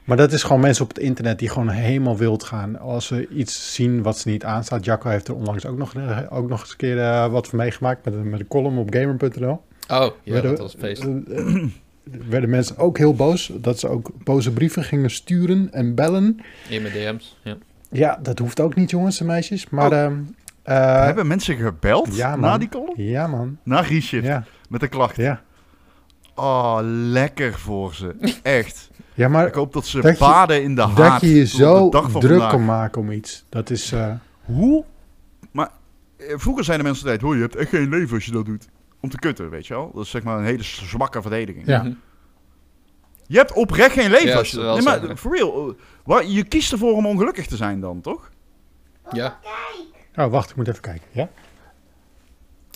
Maar 0.03 0.17
dat 0.17 0.31
is 0.31 0.43
gewoon 0.43 0.61
mensen 0.61 0.83
op 0.83 0.89
het 0.89 0.99
internet 0.99 1.39
die 1.39 1.49
gewoon 1.49 1.69
helemaal 1.69 2.17
wild 2.17 2.43
gaan. 2.43 2.79
Als 2.79 3.05
ze 3.05 3.27
iets 3.27 3.73
zien 3.73 4.01
wat 4.01 4.17
ze 4.17 4.29
niet 4.29 4.43
aanstaat. 4.43 4.85
Jacco 4.85 5.09
heeft 5.09 5.27
er 5.27 5.35
onlangs 5.35 5.65
ook 5.65 5.77
nog, 5.77 5.93
eh, 5.95 6.17
ook 6.29 6.49
nog 6.49 6.59
eens 6.61 6.71
een 6.71 6.77
keer 6.77 6.99
eh, 6.99 7.27
wat 7.31 7.47
van 7.47 7.57
meegemaakt 7.57 8.05
met, 8.05 8.13
een- 8.13 8.29
met 8.29 8.39
een 8.39 8.47
column 8.47 8.77
op 8.77 8.93
gamer.nl. 8.93 9.61
Oh, 9.89 10.07
ja, 10.23 10.41
dat 10.41 10.59
was 10.59 10.75
feest. 10.79 11.05
Werden 12.29 12.49
mensen 12.49 12.77
ook 12.77 12.97
heel 12.97 13.13
boos. 13.13 13.51
Dat 13.55 13.79
ze 13.79 13.87
ook 13.87 14.11
boze 14.23 14.51
brieven 14.51 14.83
gingen 14.83 15.09
sturen 15.11 15.73
en 15.73 15.95
bellen. 15.95 16.39
In 16.69 16.81
mijn 16.81 16.93
DM's. 16.93 17.37
Ja. 17.43 17.57
Ja, 17.91 18.19
dat 18.21 18.39
hoeft 18.39 18.59
ook 18.59 18.75
niet, 18.75 18.89
jongens 18.89 19.19
en 19.19 19.25
meisjes. 19.25 19.69
Maar 19.69 19.91
Oh. 19.91 19.97
ehm, 19.97 20.13
eh, 20.63 21.03
Hebben 21.03 21.27
mensen 21.27 21.55
gebeld 21.57 22.15
ja, 22.15 22.35
na 22.35 22.57
die 22.57 22.69
column? 22.69 22.93
ja, 22.95 23.27
man. 23.27 23.57
Na 23.63 23.79
Reshift. 23.79 24.25
Ja, 24.25 24.43
Met 24.69 24.79
de 24.79 24.87
klacht. 24.87 25.15
ja. 25.15 25.41
Oh, 26.35 26.77
lekker 26.83 27.59
voor 27.59 27.93
ze. 27.95 28.15
Echt. 28.43 28.89
ja 29.13 29.27
maar 29.27 29.47
Ik 29.47 29.53
hoop 29.53 29.73
dat 29.73 29.85
ze 29.85 30.01
Dat 30.01 30.11
je- 30.11 30.17
baden 30.19 30.63
in 30.63 30.75
de 30.75 30.81
haat. 30.81 30.95
dat 31.21 31.21
je 31.21 31.35
je 31.35 31.45
zo 31.47 31.89
de 31.89 31.97
druk 31.99 32.11
vandaag. 32.11 32.49
kan 32.51 32.65
maken 32.65 33.01
om 33.01 33.11
iets. 33.11 33.45
Dat 33.49 33.69
is... 33.69 33.91
eh, 33.91 34.13
Hoe? 34.41 34.83
Maar 35.51 35.69
eh, 36.17 36.25
vroeger 36.37 36.63
zeiden 36.63 36.85
mensen 36.85 37.03
altijd, 37.03 37.21
hoor, 37.23 37.35
je 37.35 37.41
hebt 37.41 37.55
echt 37.55 37.69
geen 37.69 37.89
leven 37.89 38.15
als 38.15 38.25
je 38.25 38.31
dat 38.31 38.45
doet. 38.45 38.67
Om 39.01 39.09
te 39.09 39.19
kutten, 39.19 39.49
weet 39.49 39.67
je 39.67 39.73
wel. 39.73 39.91
Dat 39.93 40.03
is 40.03 40.09
zeg 40.09 40.23
maar 40.23 40.37
een 40.37 40.45
hele 40.45 40.63
zwakke 40.63 41.21
verdediging. 41.21 41.65
Ja. 41.67 41.83
Mhm. 41.83 41.93
Je 43.27 43.37
hebt 43.37 43.53
oprecht 43.53 43.91
geen 43.93 44.09
leven 44.09 44.27
Ja, 44.27 44.37
als 44.37 44.51
je 44.51 44.57
Nee, 44.57 44.81
maar 44.81 45.17
for 45.17 45.35
real. 45.37 45.69
eh, 45.69 45.73
waar- 46.03 46.25
je 46.25 46.43
kiest 46.43 46.71
ervoor 46.71 46.93
om 46.95 47.05
ongelukkig 47.05 47.45
te 47.47 47.55
zijn 47.55 47.79
dan, 47.79 48.01
toch? 48.01 48.29
ja. 49.11 49.39
Oh, 50.15 50.27
wacht, 50.31 50.49
ik 50.49 50.55
moet 50.55 50.67
even 50.67 50.81
kijken. 50.81 51.07
Ja? 51.11 51.29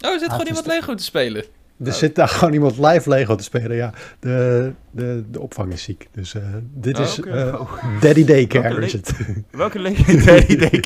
Oh, 0.02 0.12
er 0.12 0.20
zit 0.20 0.28
Ah, 0.28 0.32
gewoon 0.32 0.48
iemand 0.48 0.66
Lego 0.66 0.94
te 0.96 1.04
spelen. 1.04 1.46
Er 1.84 1.94
zit 1.94 2.16
daar 2.16 2.28
gewoon 2.28 2.54
iemand 2.54 2.78
live 2.78 3.10
Lego 3.10 3.36
te 3.36 3.44
spelen. 3.44 3.76
Ja, 3.76 3.94
de, 4.20 4.72
de, 4.92 5.24
de 5.32 5.40
opvang 5.40 5.74
is 5.74 5.84
ziek. 5.84 6.08
Dus 6.12 6.34
eh, 6.36 6.42
dit 6.74 7.00
Oh, 7.00 7.06
is 7.06 7.20
eh, 7.20 7.64
Daddy 8.02 8.26
Daycare 8.26 8.70
Welke 8.70 8.86
is 8.86 8.94
het. 8.94 9.14
Welke 9.52 9.80
leven? 9.80 10.26
Daddy, 10.26 10.56
Daddy. 10.56 10.80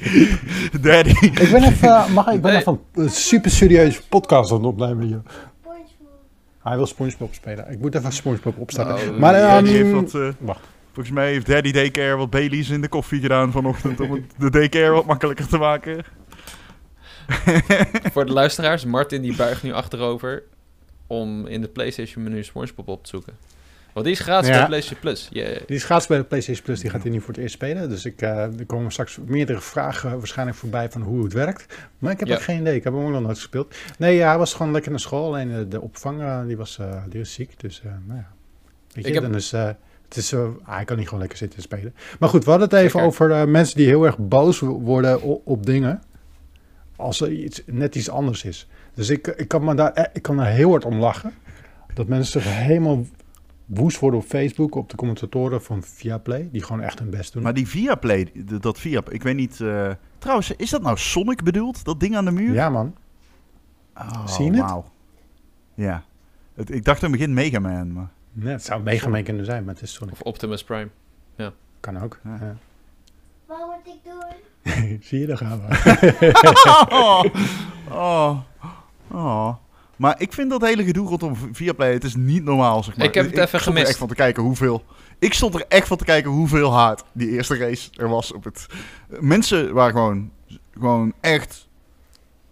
Daddy. 0.82 1.26
ik 1.26 1.50
ben 1.52 1.64
even, 1.64 1.88
eh, 1.90 2.08
mag, 2.10 2.28
ik 2.28 2.42
ben 2.42 2.52
Nee. 2.52 2.62
even 2.62 2.80
een 2.94 3.10
super 3.10 3.52
serieus 3.52 4.02
podcast 4.02 4.52
aan 4.52 4.58
het 4.58 4.66
opnemen 4.66 5.06
hier. 5.08 5.22
Hij 6.64 6.76
wil 6.78 6.86
Spongebob 6.86 7.34
spelen. 7.34 7.72
Ik 7.72 7.80
moet 7.80 7.96
even 7.96 8.12
Spongebob 8.12 8.58
opstarten. 8.60 9.10
Oh, 9.14 9.18
maar 9.20 9.64
wat, 9.94 10.14
eh, 10.16 10.28
wacht. 10.40 10.60
volgens 10.94 11.16
mij 11.16 11.32
heeft 11.32 11.46
Daddy 11.48 11.72
Daycare 11.72 12.16
wat 12.16 12.30
Baileys 12.30 12.70
in 12.70 12.82
de 12.82 12.88
koffie 12.88 13.22
gedaan 13.22 13.52
vanochtend 13.52 14.00
om 14.00 14.26
de 14.38 14.50
daycare 14.50 14.90
wat 14.92 15.06
makkelijker 15.06 15.48
te 15.48 15.58
maken. 15.58 16.04
Voor 18.12 18.26
de 18.26 18.32
luisteraars, 18.34 18.86
Martin 18.86 19.22
die 19.22 19.36
buigt 19.36 19.64
nu 19.64 19.72
achterover 19.72 20.44
om 21.10 21.48
in 21.48 21.62
de 21.62 21.68
PlayStation 21.68 22.24
menu 22.24 22.44
SpongeBob 22.44 22.88
op 22.88 23.04
te 23.04 23.10
zoeken. 23.10 23.34
Want 23.94 24.06
die 24.06 24.16
is 24.16 24.22
gratis 24.22 24.50
Ja. 24.50 24.58
bij 24.58 24.66
PlayStation 24.68 25.00
Plus. 25.00 25.28
Yeah. 25.32 25.58
Die 25.66 25.76
is 25.76 25.84
gratis 25.84 26.08
bij 26.08 26.18
de 26.18 26.24
PlayStation 26.24 26.66
Plus, 26.66 26.80
die 26.80 26.90
gaat 26.90 27.02
hij 27.02 27.12
niet 27.12 27.20
voor 27.22 27.34
het 27.34 27.42
eerst 27.42 27.54
spelen. 27.54 27.90
Dus 27.90 28.06
ik, 28.06 28.22
eh, 28.22 28.30
er 28.60 28.66
komen 28.66 28.92
straks 28.92 29.18
meerdere 29.26 29.62
vragen 29.62 30.18
waarschijnlijk 30.18 30.58
voorbij 30.58 30.90
van 30.92 31.02
hoe 31.02 31.24
het 31.24 31.34
werkt. 31.34 31.78
Maar 32.00 32.12
ik 32.12 32.20
heb 32.20 32.28
Ja. 32.28 32.36
ook 32.36 32.42
geen 32.42 32.60
idee, 32.62 32.76
ik 32.76 32.84
heb 32.84 32.94
hem 32.94 33.04
ook 33.04 33.10
nog 33.12 33.22
nooit 33.22 33.38
gespeeld. 33.38 33.76
Nee, 33.98 34.16
ja, 34.16 34.28
hij 34.30 34.38
was 34.38 34.54
gewoon 34.54 34.72
lekker 34.72 34.92
naar 34.92 35.00
school. 35.00 35.26
Alleen 35.26 35.52
eh, 35.52 35.58
de 35.70 35.82
opvang, 35.82 36.22
eh, 36.22 36.46
die, 36.46 36.58
was, 36.58 36.78
eh, 36.80 37.04
die 37.10 37.20
was 37.20 37.34
ziek. 37.34 37.60
Dus 37.60 37.82
nou 37.84 38.20
ja, 38.20 38.28
weet 38.94 39.04
je, 39.04 39.10
Ik 39.10 39.14
heb- 39.14 39.24
dan 39.24 39.36
is... 39.36 39.54
eh, 39.54 39.70
het 40.08 40.18
is, 40.18 40.34
ah, 40.34 40.48
hij 40.66 40.86
kan 40.86 40.96
niet 40.98 41.06
gewoon 41.06 41.20
lekker 41.20 41.38
zitten 41.38 41.62
spelen. 41.62 41.94
Maar 42.20 42.30
goed, 42.30 42.44
we 42.44 42.50
hadden 42.50 42.70
het 42.70 42.78
even 42.78 42.90
Zeker. 42.92 43.08
over 43.08 43.50
mensen 43.50 43.78
die 43.78 43.88
heel 43.88 44.06
erg 44.06 44.18
boos 44.18 44.60
wo- 44.60 44.80
worden 44.80 45.22
op, 45.22 45.42
op 45.48 45.66
dingen. 45.66 46.02
Als 46.96 47.22
er 47.22 47.32
iets, 47.32 47.62
net 47.66 47.96
iets 47.96 48.10
anders 48.10 48.44
is. 48.44 48.68
Dus 48.94 49.10
ik, 49.10 49.28
ik, 49.28 49.48
kan 49.48 49.64
me 49.64 49.76
daar, 49.76 49.92
eh, 49.94 50.06
ik 50.14 50.22
kan 50.22 50.38
daar 50.38 50.48
heel 50.48 50.70
hard 50.70 50.86
om 50.86 50.96
lachen. 51.00 51.34
Dat 51.94 52.08
mensen 52.08 52.42
zich 52.42 52.52
helemaal 52.54 53.06
woest 53.66 54.00
worden 54.00 54.20
op 54.20 54.26
Facebook, 54.26 54.76
op 54.76 54.90
de 54.90 54.96
commentatoren 54.96 55.62
van 55.64 55.84
Viaplay, 55.84 56.50
die 56.52 56.64
gewoon 56.64 56.82
echt 56.82 57.00
hun 57.00 57.10
best 57.10 57.34
doen. 57.34 57.44
Maar 57.44 57.54
die 57.54 57.68
Viaplay, 57.68 58.32
dat 58.62 58.80
Via, 58.80 59.02
ik 59.10 59.24
weet 59.24 59.36
niet... 59.36 59.62
eh, 59.62 59.92
trouwens, 60.18 60.52
is 60.52 60.70
dat 60.70 60.82
nou 60.82 60.98
Sonic 60.98 61.44
bedoeld? 61.44 61.84
Dat 61.86 62.00
ding 62.00 62.16
aan 62.16 62.26
de 62.26 62.32
muur? 62.32 62.54
ja, 62.54 62.70
man. 62.70 62.96
Oh, 63.98 64.28
Zie 64.28 64.46
je 64.46 64.52
het? 64.52 64.60
wauw. 64.60 64.86
Ja. 65.74 66.04
Het, 66.54 66.72
ik 66.72 66.86
dacht 66.86 67.04
in 67.04 67.10
het 67.10 67.18
begin 67.18 67.34
Mega 67.34 67.60
Man, 67.60 67.94
maar... 67.94 68.10
Nee, 68.32 68.54
het 68.54 68.64
zou 68.66 68.84
mega 68.84 69.10
mee 69.10 69.24
kunnen 69.24 69.46
zijn, 69.46 69.64
maar 69.64 69.74
het 69.74 69.84
is 69.84 69.94
Sonic. 69.94 70.14
Of 70.14 70.22
Optimus 70.22 70.64
Prime. 70.64 70.90
Kan 71.80 72.00
ook. 72.04 72.20
Ja. 72.24 72.38
Ja. 72.42 72.56
Wat 73.46 73.58
moet 73.66 73.94
ik 73.94 74.00
doen? 74.04 75.00
Zie 75.08 75.20
je, 75.20 75.26
daar 75.26 75.38
gaan 75.38 75.62
we. 75.62 76.32
oh, 76.90 77.24
oh, 77.92 78.40
oh. 79.12 79.50
Maar 79.96 80.16
ik 80.22 80.34
vind 80.34 80.50
dat 80.50 80.62
hele 80.62 80.84
gedoe 80.84 81.08
rondom 81.08 81.36
Viaplay, 81.52 81.94
het 81.94 82.04
is 82.04 82.16
niet 82.16 82.44
normaal, 82.44 82.84
zeg 82.84 82.98
maar. 82.98 83.06
Ik 83.06 83.14
heb 83.14 83.26
het 83.26 83.34
even 83.34 83.48
stond 83.48 83.62
er 83.66 83.72
gemist. 83.72 83.88
echt 83.90 83.98
van 83.98 84.08
te 84.08 84.16
kijken 84.16 84.44
hoeveel... 84.44 84.84
Ik 85.20 85.34
stond 85.34 85.56
er 85.56 85.66
echt 85.68 85.88
van 85.88 85.98
te 85.98 86.04
kijken 86.04 86.32
hoeveel 86.32 86.74
haat 86.74 87.06
die 87.12 87.30
eerste 87.30 87.58
race 87.58 87.90
er 87.96 88.10
was 88.10 88.34
op 88.34 88.44
het... 88.44 88.66
Mensen 89.20 89.74
waren 89.74 89.94
gewoon, 89.94 90.32
gewoon 90.74 91.14
echt... 91.22 91.68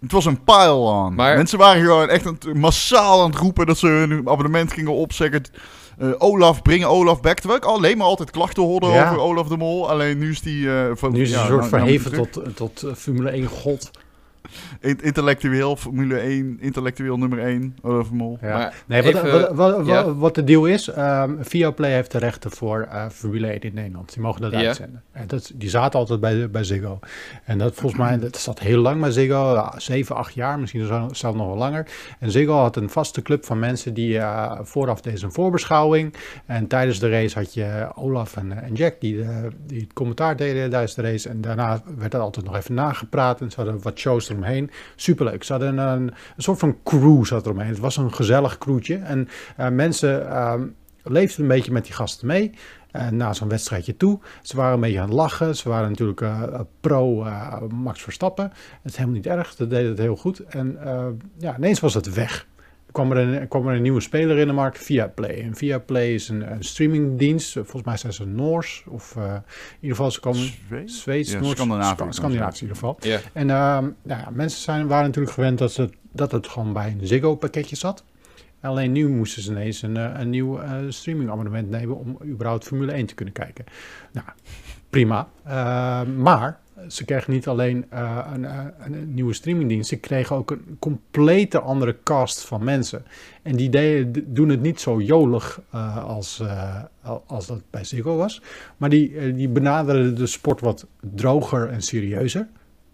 Het 0.02 0.12
was 0.12 0.26
een 0.26 0.43
pile-on. 0.43 1.15
Maar- 1.15 1.36
Mensen 1.38 1.58
waren 1.58 1.82
gewoon 1.82 2.10
echt 2.10 2.26
aan 2.26 2.38
massaal 2.60 3.22
aan 3.24 3.30
het 3.30 3.39
roepen 3.39 3.65
dat 3.65 3.78
ze 3.78 3.88
hun 3.88 4.12
abonnement 4.30 4.74
gingen 4.74 4.93
opzeggen. 4.93 5.43
Eh, 5.98 6.10
Olaf, 6.17 6.62
brengen 6.62 6.88
Olaf 6.89 7.22
back. 7.22 7.38
Terwijl 7.39 7.60
ik 7.60 7.65
alleen 7.65 7.98
maar 7.98 8.08
altijd 8.08 8.32
klachten 8.32 8.63
hoorde 8.63 8.88
Ja. 8.88 9.06
over 9.06 9.20
Olaf 9.22 9.48
de 9.48 9.58
Mol. 9.58 9.89
Alleen 9.89 10.17
nu 10.17 10.30
is 10.30 10.41
die... 10.41 10.72
eh, 10.76 10.91
van, 10.93 11.12
Nu 11.12 11.22
is 11.22 11.30
het 11.32 11.38
ja, 11.38 11.41
een 11.46 11.48
soort 11.52 11.60
nou- 11.60 11.72
nou 11.72 11.84
verheven 11.84 12.12
ik 12.24 12.32
tot, 12.32 12.56
tot 12.56 12.84
eh, 12.84 12.93
Formule 12.96 13.30
1 13.30 13.46
god. 13.46 13.91
In- 14.79 14.99
Intellectueel, 15.01 15.75
Formule 15.75 16.17
1, 16.17 16.57
intellectueel 16.60 17.17
nummer 17.17 17.39
1, 17.39 17.77
Olaf 17.81 18.12
Mol. 18.12 18.38
Ja. 18.41 18.57
Maar 18.57 18.83
Nee, 18.86 19.03
wat, 19.03 19.13
even- 19.13 19.55
wat, 19.55 19.75
wat, 19.75 19.86
ja. 19.86 20.13
wat, 20.13 20.36
de 20.36 20.43
deal 20.43 20.65
is, 20.65 20.88
ehm 20.88 21.31
Viaplay 21.39 21.91
heeft 21.91 22.12
de 22.12 22.17
rechten 22.17 22.51
voor 22.51 22.88
eh 22.91 23.05
Formule 23.10 23.47
1 23.47 23.60
in 23.62 23.73
Nederland. 23.73 24.13
Die 24.13 24.21
mogen 24.21 24.41
dat 24.41 24.51
Ja. 24.51 24.57
uitzenden. 24.57 25.03
En 25.12 25.27
dat, 25.27 25.51
die 25.55 25.69
zaten 25.69 25.99
altijd 25.99 26.19
bij, 26.19 26.49
bij 26.49 26.63
Ziggo. 26.63 26.99
En 27.43 27.57
dat 27.57 27.75
volgens 27.75 28.01
mij, 28.01 28.19
dat 28.19 28.38
zat 28.38 28.60
heel 28.60 28.81
lang 28.81 29.01
bij 29.01 29.12
Ziggo, 29.12 29.53
ja, 29.53 29.73
zeven, 29.79 30.15
acht 30.15 30.33
jaar, 30.33 30.60
misschien 30.60 30.86
zelfs 30.86 31.21
nog 31.21 31.47
wel 31.47 31.57
langer. 31.57 31.88
En 32.19 32.31
Ziggo 32.31 32.53
had 32.53 32.75
een 32.75 32.89
vaste 32.89 33.21
club 33.21 33.45
van 33.45 33.60
mensen 33.60 33.93
die 33.93 34.17
eh, 34.17 34.60
vooraf 34.62 35.01
deden 35.01 35.23
een 35.23 35.31
voorbeschouwing. 35.31 36.13
En 36.45 36.67
tijdens 36.67 36.99
de 36.99 37.10
race 37.10 37.38
had 37.39 37.53
je 37.53 37.88
Olaf 37.95 38.36
en, 38.38 38.51
eh, 38.51 38.63
en 38.67 38.73
Jack 38.73 38.95
die, 38.99 39.25
die 39.65 39.79
het 39.81 39.93
commentaar 39.93 40.36
deden 40.36 40.69
tijdens 40.69 40.93
de 40.95 41.01
race. 41.01 41.29
En 41.29 41.41
daarna 41.41 41.81
werd 41.97 42.13
er 42.13 42.19
altijd 42.19 42.45
nog 42.45 42.55
even 42.55 42.73
nagepraat 42.73 43.41
en 43.41 43.49
ze 43.51 43.55
hadden 43.55 43.81
wat 43.81 43.97
shows 43.99 44.25
eromheen. 44.38 44.71
Superleuk. 44.95 45.43
Ze 45.43 45.52
hadden 45.52 45.78
een, 45.78 46.02
een, 46.02 46.13
soort 46.38 46.60
van 46.60 46.78
crew 46.84 47.26
zat 47.26 47.45
eromheen. 47.45 47.67
Het 47.67 47.80
was 47.80 47.97
een 47.97 48.13
gezellig 48.13 48.58
crewtje. 48.58 48.95
En 48.95 49.28
eh, 49.58 49.69
mensen 49.69 50.30
ehm, 50.30 50.67
leefden 51.04 51.41
een 51.41 51.47
beetje 51.47 51.71
met 51.71 51.84
die 51.84 51.93
gasten 51.93 52.28
mee. 52.28 52.52
eh, 52.91 53.10
na 53.10 53.34
zo'n 53.34 53.50
wedstrijdje 53.50 53.97
toe. 53.97 54.19
Ze 54.41 54.56
waren 54.56 54.73
een 54.73 54.80
beetje 54.80 55.00
aan 55.00 55.08
het 55.08 55.13
lachen. 55.13 55.56
Ze 55.56 55.69
waren 55.69 55.89
natuurlijk 55.89 56.21
eh, 56.21 56.60
pro 56.82 57.28
Max 57.69 58.02
Verstappen. 58.02 58.45
Het 58.82 58.91
is 58.91 58.95
helemaal 58.95 59.15
niet 59.15 59.28
erg. 59.28 59.56
Dat 59.56 59.69
deed 59.69 59.88
het 59.88 59.97
heel 59.97 60.15
goed. 60.15 60.39
En 60.39 60.78
ja, 61.38 61.58
ineens 61.58 61.80
was 61.80 61.93
het 61.93 62.13
weg. 62.13 62.47
Er 62.97 63.03
kwam 63.03 63.17
er, 63.17 63.27
een, 63.27 63.33
er 63.33 63.47
kwam 63.47 63.67
er 63.67 63.75
een 63.75 63.81
nieuwe 63.81 64.01
speler 64.01 64.38
in 64.38 64.47
de 64.47 64.53
markt, 64.53 64.77
Viaplay. 64.77 65.41
En 65.41 65.55
Viaplay 65.55 66.13
is 66.13 66.29
een, 66.29 66.51
een 66.51 66.63
streamingdienst. 66.63 67.51
Volgens 67.53 67.83
mij 67.83 67.97
zijn 67.97 68.13
ze 68.13 68.25
Noors. 68.25 68.83
Of 68.88 69.15
eh, 69.15 69.23
in 69.23 69.41
ieder 69.79 69.95
geval, 69.95 70.12
ze 70.12 70.19
komen 70.19 70.51
Zweeds? 70.67 71.01
Zweeds, 71.01 71.31
Ja, 71.31 71.39
Noors, 71.39 72.15
Scandinavisch 72.15 72.62
in 72.62 72.67
ieder 72.67 72.75
geval. 72.77 72.97
En 73.33 73.49
ehm, 73.49 73.83
nou 74.03 74.21
ja, 74.21 74.29
mensen 74.31 74.62
zijn, 74.62 74.88
waren 74.88 75.05
natuurlijk 75.05 75.33
gewend 75.33 75.57
dat, 75.57 75.71
ze, 75.71 75.89
dat 76.12 76.31
het 76.31 76.47
gewoon 76.47 76.73
bij 76.73 76.95
een 76.99 77.07
Ziggo-pakketje 77.07 77.75
zat. 77.75 78.03
Alleen 78.67 78.91
nu 78.91 79.10
moesten 79.10 79.41
ze 79.41 79.51
ineens 79.51 79.82
een, 79.82 79.97
eh, 79.97 80.19
een 80.19 80.30
nieuw 80.30 80.60
eh, 80.60 80.71
streamingabonnement 80.89 81.69
nemen 81.69 81.97
om 81.97 82.17
überhaupt 82.25 82.63
Formule 82.63 82.91
1 82.91 83.06
te 83.06 83.15
kunnen 83.15 83.34
kijken. 83.34 83.65
Nou, 84.12 84.27
prima. 84.89 85.27
Eh, 85.43 86.01
maar 86.03 86.60
ze 86.88 87.06
kregen 87.06 87.34
niet 87.34 87.47
alleen 87.47 87.86
een, 87.89 88.43
een 88.80 89.13
nieuwe 89.13 89.34
streamingdienst, 89.34 89.89
ze 89.89 89.95
kregen 89.95 90.36
ook 90.36 90.51
een 90.51 90.75
complete 90.80 91.60
andere 91.60 91.97
cast 92.03 92.45
van 92.45 92.63
mensen. 92.63 93.06
En 93.41 93.56
die 93.56 93.69
deden, 93.69 94.34
doen 94.34 94.49
het 94.49 94.62
niet 94.62 94.80
zo 94.80 95.01
jolig 95.01 95.62
als, 96.06 96.43
al- 97.01 97.23
als 97.27 97.47
dat 97.47 97.62
bij 97.69 97.84
Ziggo 97.84 98.15
was. 98.15 98.41
Maar 98.77 98.89
die, 98.89 99.34
die 99.34 99.49
benaderen 99.49 100.15
de 100.15 100.27
sport 100.27 100.62
wat 100.62 100.88
droger 100.99 101.69
en 101.69 101.82
serieuzer. 101.82 102.47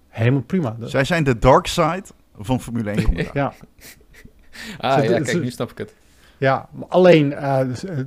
Helemaal 0.07 0.41
prima. 0.41 0.75
Zij 0.79 1.03
zijn 1.03 1.23
de 1.23 1.39
dark 1.39 1.67
side 1.67 2.03
van 2.37 2.61
Formule 2.61 2.89
1 2.91 3.03
commentaar. 3.03 3.35
ja, 3.43 3.53
Ah, 4.77 5.03
ja, 5.03 5.19
kijk, 5.21 5.41
nu 5.41 5.51
snap 5.51 5.71
ik 5.71 5.77
het. 5.77 5.93
ja, 6.37 6.69
alleen, 6.87 7.33
eh, 7.33 7.67
dus, 7.67 7.83
eh, 7.83 7.97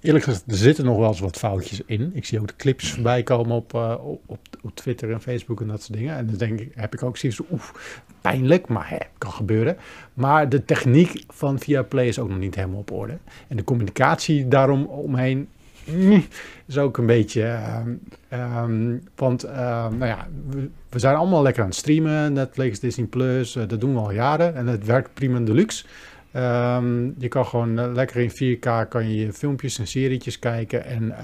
eerlijk 0.00 0.24
gezegd, 0.24 0.44
er 0.46 0.56
zitten 0.56 0.84
nog 0.84 0.98
wel 0.98 1.08
eens 1.08 1.20
wat 1.20 1.36
foutjes 1.36 1.80
in. 1.86 2.10
Ik 2.14 2.24
zie 2.24 2.40
ook 2.40 2.48
de 2.48 2.56
clips 2.56 2.92
voorbij 2.92 3.22
komen 3.22 3.56
op, 3.56 3.74
eh, 3.74 3.94
op, 4.26 4.40
op, 4.62 4.74
Twitter 4.74 5.12
en 5.12 5.20
Facebook 5.20 5.60
en 5.60 5.66
dat 5.66 5.82
soort 5.82 5.98
dingen. 5.98 6.16
En 6.16 6.26
dan 6.26 6.36
denk 6.36 6.60
ik, 6.60 6.72
heb 6.74 6.94
ik 6.94 7.02
ook 7.02 7.16
zoiets 7.16 7.40
oef, 7.50 8.00
pijnlijk, 8.20 8.68
maar 8.68 8.88
hè, 8.88 8.98
kan 9.18 9.32
gebeuren. 9.32 9.76
Maar 10.14 10.48
de 10.48 10.64
techniek 10.64 11.24
van 11.28 11.58
Viaplay 11.58 12.06
is 12.06 12.18
ook 12.18 12.28
nog 12.28 12.38
niet 12.38 12.54
helemaal 12.54 12.78
op 12.78 12.90
orde. 12.90 13.18
En 13.48 13.56
de 13.56 13.64
communicatie 13.64 14.48
daarom 14.48 14.84
omheen 14.84 15.48
is 16.66 16.78
ook 16.78 16.98
een 16.98 17.06
beetje... 17.06 17.42
ehm, 17.42 17.90
ehm, 18.28 18.96
want, 19.14 19.42
ehm, 19.44 19.96
nou 19.96 20.06
ja, 20.06 20.26
we, 20.50 20.68
we 20.88 20.98
zijn 20.98 21.16
allemaal 21.16 21.42
lekker 21.42 21.62
aan 21.62 21.68
het 21.68 21.78
streamen. 21.78 22.32
Netflix, 22.32 22.80
Disney+, 22.80 23.06
Plus, 23.06 23.56
eh, 23.56 23.68
dat 23.68 23.80
doen 23.80 23.92
we 23.94 24.00
al 24.00 24.12
jaren. 24.12 24.54
En 24.54 24.66
het 24.66 24.84
werkt 24.86 25.14
prima 25.14 25.40
deluxe. 25.40 25.84
Ehm, 26.32 27.04
je 27.18 27.28
kan 27.28 27.46
gewoon 27.46 27.78
eh, 27.78 27.92
lekker 27.92 28.20
in 28.20 28.30
4K 28.30 28.88
kan 28.88 29.08
je 29.08 29.16
je 29.16 29.32
filmpjes 29.32 29.78
en 29.78 29.86
serietjes 29.86 30.38
kijken. 30.38 30.84
En 30.84 31.14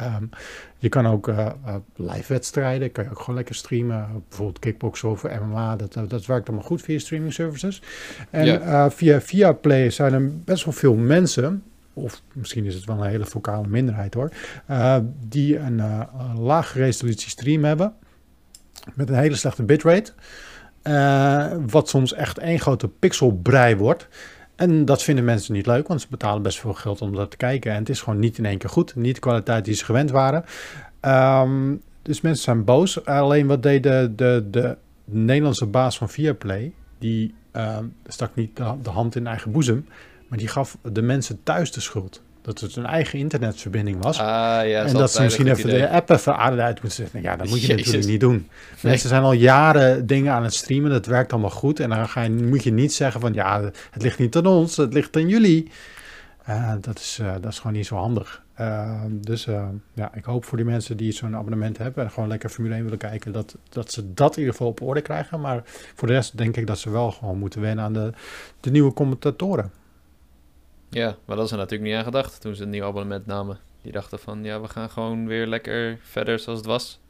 je 0.79 0.88
kan 0.88 1.07
ook 1.07 1.29
eh, 1.29 1.46
live 1.96 2.33
wedstrijden, 2.33 2.92
kan 2.92 3.05
je 3.05 3.11
ook 3.11 3.18
gewoon 3.18 3.35
lekker 3.35 3.55
streamen. 3.55 4.09
Bijvoorbeeld 4.29 4.59
kickboksen 4.59 5.11
of 5.11 5.22
MMA, 5.22 5.77
dat, 5.77 5.92
dat, 6.09 6.27
werkt 6.27 6.48
allemaal 6.48 6.66
goed 6.66 6.83
via 6.83 6.98
streaming 6.98 7.33
services. 7.33 7.83
En 8.31 8.44
Ja. 8.46 8.90
via 8.90 9.20
via 9.20 9.53
Play 9.53 9.90
zijn 9.90 10.12
er 10.12 10.38
best 10.44 10.64
wel 10.64 10.75
veel 10.75 10.94
mensen, 10.94 11.62
of 11.94 12.22
misschien 12.33 12.64
is 12.64 12.74
het 12.74 12.85
wel 12.85 12.96
een 12.96 13.11
hele 13.11 13.24
vocale 13.24 13.66
minderheid 13.66 14.14
hoor, 14.14 14.31
eh, 14.66 14.98
die 15.28 15.59
een, 15.59 15.81
eh, 15.81 16.00
een 16.18 16.40
lage 16.40 16.78
resolutie 16.78 17.31
stream 17.31 17.64
hebben 17.64 17.94
met 18.94 19.09
een 19.09 19.14
hele 19.14 19.37
slechte 19.37 19.62
bitrate. 19.62 20.12
Eh, 20.83 21.52
wat 21.66 21.88
soms 21.88 22.14
echt 22.14 22.38
één 22.38 22.61
grote 22.61 22.88
pixelbrei 22.88 23.76
wordt. 23.76 24.09
En 24.57 24.85
dat 24.85 25.02
vinden 25.02 25.24
mensen 25.24 25.55
niet 25.55 25.66
leuk, 25.66 25.88
want 25.88 26.00
ze 26.00 26.07
betalen 26.11 26.42
best 26.42 26.59
veel 26.61 26.72
geld 26.72 27.00
om 27.00 27.14
dat 27.14 27.31
te 27.31 27.37
kijken. 27.37 27.72
En 27.72 27.78
het 27.78 27.88
is 27.88 28.00
gewoon 28.00 28.18
niet 28.18 28.38
in 28.38 28.44
één 28.44 28.59
keer 28.59 28.70
goed. 28.70 28.94
Niet 28.94 29.14
de 29.14 29.20
kwaliteit 29.20 29.64
die 29.64 29.74
ze 29.74 29.85
gewend 29.85 30.11
waren. 30.11 30.44
Ehm, 31.00 31.74
dus 32.02 32.20
mensen 32.20 32.44
zijn 32.44 32.64
boos. 32.64 33.05
Alleen 33.05 33.46
wat 33.46 33.62
deed 33.62 33.83
de, 33.83 34.12
de, 34.16 34.46
de 34.50 34.76
Nederlandse 35.05 35.66
baas 35.66 35.98
van 35.98 36.09
Viaplay? 36.09 36.72
Die 36.98 37.35
ehm, 37.50 37.85
stak 38.07 38.35
niet 38.35 38.57
de 38.83 38.90
hand 38.90 39.16
in 39.16 39.26
eigen 39.26 39.52
boezem. 39.52 39.87
Maar 40.33 40.40
die 40.40 40.51
gaf 40.51 40.77
de 40.92 41.03
mensen 41.03 41.42
thuis 41.42 41.73
de 41.73 41.81
schuld. 41.81 42.23
Dat 42.42 42.61
het 42.61 42.77
een 42.77 42.87
eigen 42.87 43.18
internetverbinding 43.18 44.03
was. 44.03 44.18
Ah, 44.18 44.27
ja, 44.68 44.85
en 44.85 44.92
dat 44.92 45.12
ze 45.12 45.23
misschien 45.23 45.47
even 45.47 45.71
de 45.71 45.88
app 45.88 46.11
even 46.11 46.37
uit 46.37 46.59
moeten 46.59 46.90
zetten. 46.90 47.23
Ja, 47.23 47.37
dat 47.37 47.49
moet 47.49 47.61
je 47.61 47.66
Jezus. 47.66 47.77
natuurlijk 47.77 48.11
niet 48.11 48.21
doen. 48.21 48.49
Mensen 48.81 49.09
zijn 49.09 49.23
al 49.23 49.33
jaren 49.33 50.07
dingen 50.07 50.33
aan 50.33 50.42
het 50.42 50.55
streamen. 50.55 50.90
Dat 50.90 51.07
werkt 51.07 51.33
allemaal 51.33 51.51
goed. 51.51 51.81
En 51.81 51.88
dan 51.88 52.09
ga 52.09 52.23
je, 52.23 52.31
moet 52.31 52.62
je 52.62 52.73
niet 52.73 52.92
zeggen 52.92 53.21
van 53.21 53.33
ja, 53.33 53.71
het 53.90 54.03
ligt 54.03 54.18
niet 54.18 54.37
aan 54.37 54.47
ons. 54.47 54.77
Het 54.77 54.92
ligt 54.92 55.16
aan 55.16 55.29
jullie. 55.29 55.71
Eh, 56.45 56.73
dat, 56.81 56.99
is, 56.99 57.18
eh, 57.21 57.33
dat 57.40 57.53
is 57.53 57.59
gewoon 57.59 57.77
niet 57.77 57.87
zo 57.87 57.97
handig. 57.97 58.42
Eh, 58.55 59.03
dus 59.11 59.45
ja, 59.95 60.14
ik 60.14 60.25
hoop 60.25 60.45
voor 60.45 60.57
die 60.57 60.66
mensen 60.66 60.97
die 60.97 61.12
zo'n 61.12 61.37
abonnement 61.37 61.79
hebben 61.79 62.05
en 62.05 62.11
gewoon 62.11 62.29
lekker 62.29 62.49
Formule 62.49 62.75
1 62.75 62.83
willen 62.83 62.99
kijken, 62.99 63.33
dat, 63.33 63.57
dat 63.68 63.92
ze 63.92 64.14
dat 64.14 64.33
in 64.33 64.38
ieder 64.38 64.55
geval 64.55 64.71
op 64.71 64.81
orde 64.81 65.01
krijgen. 65.01 65.40
Maar 65.40 65.62
voor 65.95 66.09
de 66.09 66.14
rest 66.14 66.37
denk 66.37 66.57
ik 66.57 66.66
dat 66.66 66.79
ze 66.79 66.90
wel 66.90 67.11
gewoon 67.11 67.38
moeten 67.38 67.61
wennen 67.61 67.85
aan 67.85 67.92
de, 67.92 68.12
de 68.61 68.71
nieuwe 68.71 68.92
commentatoren. 68.92 69.71
Ja, 70.92 71.16
maar 71.24 71.37
dat 71.37 71.44
is 71.44 71.52
er 71.52 71.59
natuurlijk 71.59 71.90
niet 71.90 71.98
aan 71.98 72.05
gedacht 72.05 72.40
toen 72.40 72.55
ze 72.55 72.62
een 72.62 72.70
nieuw 72.70 72.85
abonnement 72.85 73.26
namen. 73.26 73.59
Die 73.83 73.92
dachten 73.92 74.18
van, 74.18 74.44
ja, 74.44 74.61
we 74.61 74.68
gaan 74.68 74.90
gewoon 74.90 75.26
weer 75.26 75.46
lekker 75.46 75.98
verder 76.02 76.38
zoals 76.38 76.59
het 76.59 76.68
was. 76.68 77.00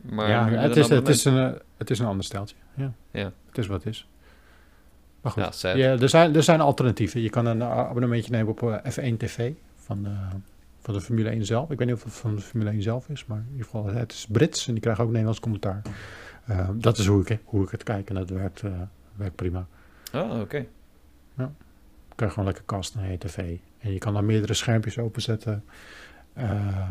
Maar 0.00 0.28
ja, 0.28 0.48
het 0.48 0.76
is, 0.76 0.88
het, 0.88 1.08
is 1.08 1.24
een, 1.24 1.58
het 1.76 1.90
is 1.90 1.98
een 1.98 2.06
ander 2.06 2.24
steltje. 2.24 2.56
Ja. 2.74 2.92
Ja. 3.10 3.32
Het 3.48 3.58
is 3.58 3.66
wat 3.66 3.84
het 3.84 3.92
is. 3.92 4.08
Maar 5.20 5.32
goed. 5.32 5.60
Ja. 5.60 5.74
Ja, 5.74 5.90
er, 5.90 6.08
zijn, 6.08 6.36
er 6.36 6.42
zijn 6.42 6.60
alternatieven. 6.60 7.20
Je 7.20 7.30
kan 7.30 7.46
een 7.46 7.60
eh, 7.60 7.78
abonnementje 7.78 8.30
nemen 8.30 8.48
op 8.48 8.62
eh, 8.62 9.12
F1 9.12 9.16
TV 9.16 9.52
van, 9.76 10.06
eh, 10.06 10.12
van 10.80 10.94
de 10.94 11.00
Formule 11.00 11.28
1 11.28 11.44
zelf. 11.44 11.70
Ik 11.70 11.78
weet 11.78 11.86
niet 11.86 11.96
of 11.96 12.04
het 12.04 12.12
van 12.12 12.34
de 12.34 12.40
Formule 12.40 12.70
1 12.70 12.82
zelf 12.82 13.08
is, 13.08 13.26
maar 13.26 13.38
in 13.38 13.48
ieder 13.50 13.64
geval, 13.64 13.86
het 13.86 14.12
is 14.12 14.26
Brits 14.30 14.66
en 14.66 14.72
die 14.72 14.82
krijgen 14.82 15.04
ook 15.04 15.10
Nederlands 15.10 15.40
commentaar. 15.40 15.82
Dat 16.72 16.98
is 16.98 17.06
hoe 17.06 17.26
ik, 17.26 17.38
hoe 17.44 17.64
ik 17.64 17.70
het 17.70 17.82
kijk 17.82 18.08
en 18.08 18.14
dat 18.14 18.30
werkt, 18.30 18.62
werkt 19.16 19.34
prima. 19.34 19.66
Oh, 20.12 20.40
oké. 20.40 20.66
Je 22.14 22.20
krijgt 22.20 22.34
gewoon 22.34 22.48
lekker 22.48 22.64
kast 22.66 22.94
naar 22.94 23.10
je 23.10 23.18
tv. 23.18 23.56
En 23.80 23.92
je 23.92 23.98
kan 23.98 24.14
dan 24.14 24.26
meerdere 24.26 24.54
schermpjes 24.54 24.98
openzetten. 24.98 25.64
Eh, 26.32 26.88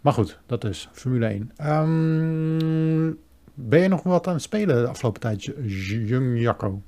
maar 0.00 0.12
goed, 0.12 0.38
dat 0.46 0.64
is 0.64 0.88
Formule 0.92 1.26
1. 1.26 1.52
Ehm, 1.56 3.12
ben 3.54 3.80
je 3.80 3.88
nog 3.88 4.02
wat 4.02 4.26
aan 4.26 4.32
het 4.34 4.42
spelen 4.42 4.82
de 4.82 4.88
afgelopen 4.88 5.20
tijd, 5.20 5.44
Jung 5.62 6.40
Jacco? 6.40 6.82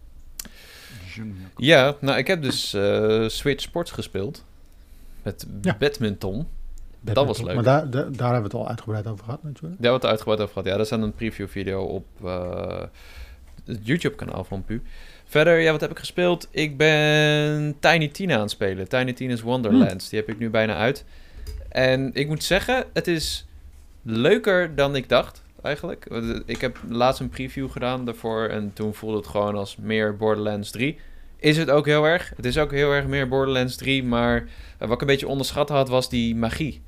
Ja, 1.57 1.97
nou, 2.01 2.18
ik 2.18 2.27
heb 2.27 2.42
dus 2.42 2.75
eh, 2.75 3.29
Switch 3.29 3.62
Sports 3.62 3.90
gespeeld. 3.90 4.44
Met 5.23 5.47
Ja. 5.62 5.77
badminton. 5.79 6.47
Dat 7.01 7.27
was 7.27 7.42
leuk. 7.42 7.55
Maar 7.55 7.64
daar, 7.64 7.90
daar, 7.90 8.12
daar 8.12 8.33
hebben 8.33 8.51
we 8.51 8.57
het 8.57 8.66
al 8.66 8.68
uitgebreid 8.68 9.07
over 9.07 9.25
gehad 9.25 9.42
natuurlijk. 9.42 9.62
Daar 9.83 9.90
hebben 9.90 10.01
we 10.01 10.07
het 10.07 10.16
uitgebreid 10.16 10.40
over 10.40 10.53
gehad. 10.53 10.68
Ja, 10.68 10.77
dat 10.77 10.87
is 10.87 10.90
een 10.90 11.12
preview 11.12 11.49
video 11.49 11.83
op 11.83 12.07
eh, 12.25 12.83
het 13.64 13.87
YouTube 13.87 14.14
kanaal 14.14 14.44
van 14.44 14.64
Pu. 14.64 14.83
Verder, 15.29 15.59
ja, 15.59 15.71
wat 15.73 15.81
heb 15.81 15.91
ik 15.91 15.99
gespeeld? 15.99 16.49
Ik 16.51 16.77
ben 16.77 17.77
Tiny 17.81 18.09
Tina 18.09 18.35
aan 18.35 18.41
het 18.41 18.51
spelen. 18.51 18.88
Tiny 18.88 19.12
Tina's 19.12 19.41
Wonderlands. 19.41 20.09
Die 20.09 20.19
heb 20.19 20.29
ik 20.29 20.38
nu 20.38 20.51
bijna 20.51 20.77
uit. 20.77 21.05
En 21.69 22.11
ik 22.14 22.27
moet 22.27 22.45
zeggen, 22.45 22.85
het 22.93 23.07
is 23.07 23.47
leuker 24.03 24.75
dan 24.75 24.97
ik 24.97 25.09
dacht, 25.09 25.43
eigenlijk. 25.62 26.07
Eh, 26.07 26.41
Ik 26.47 26.61
heb 26.61 26.79
laatst 26.88 27.21
een 27.21 27.29
preview 27.29 27.71
gedaan 27.71 28.05
daarvoor 28.05 28.47
en 28.47 28.71
toen 28.73 28.95
voelde 28.95 29.17
het 29.17 29.27
gewoon 29.27 29.55
als 29.55 29.77
meer 29.77 30.17
Borderlands 30.17 30.71
3. 30.71 30.99
Is 31.37 31.57
het 31.57 31.71
ook 31.71 31.87
heel 31.87 32.05
erg. 32.05 32.33
Het 32.37 32.45
is 32.45 32.59
ook 32.59 32.71
heel 32.71 32.93
erg 32.93 33.07
meer 33.07 33.29
Borderlands 33.29 33.77
3, 33.77 34.05
maar 34.05 34.37
eh, 34.79 34.88
wat 34.88 34.93
ik 34.93 35.01
een 35.01 35.07
beetje 35.07 35.29
onderschat 35.29 35.69
had 35.69 35.88
was 35.88 36.09
die 36.09 36.37
magie. 36.37 36.83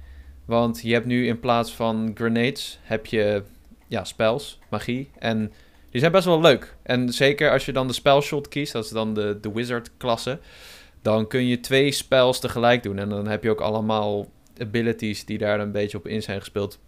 Want 0.44 0.81
je 0.83 0.92
hebt 0.92 1.07
nu 1.07 1.26
in 1.26 1.40
plaats 1.40 1.72
van 1.72 2.11
grenades, 2.14 2.79
heb 2.83 3.07
je 3.07 3.42
ja, 3.87 4.05
spells, 4.05 4.59
magie. 4.68 5.11
En 5.18 5.53
die 5.90 6.00
zijn 6.00 6.12
best 6.12 6.24
wel 6.24 6.40
leuk. 6.40 6.74
En 6.83 7.12
zeker 7.12 7.50
als 7.50 7.66
je 7.66 7.72
dan 7.72 7.87
de 7.87 7.92
spellshot 7.92 8.48
kiest, 8.48 8.72
dat 8.72 8.85
is 8.85 8.90
dan 8.90 9.14
de, 9.14 9.38
de 9.40 9.53
wizard 9.53 9.90
klasse. 9.96 10.38
Dan 11.03 11.26
kun 11.26 11.46
je 11.46 11.61
twee 11.61 11.92
spells 11.92 12.40
tegelijk 12.40 12.83
doen. 12.83 12.98
En 12.98 13.09
dan 13.09 13.26
heb 13.26 13.42
je 13.42 13.50
ook 13.50 13.61
allemaal 13.61 14.26
abilities 14.59 15.24
die 15.24 15.38
daar 15.38 15.61
een 15.61 15.72
beetje 15.72 15.98
op 15.98 16.07
in 16.07 16.22
zijn 16.22 16.38
gespeeld. 16.38 16.79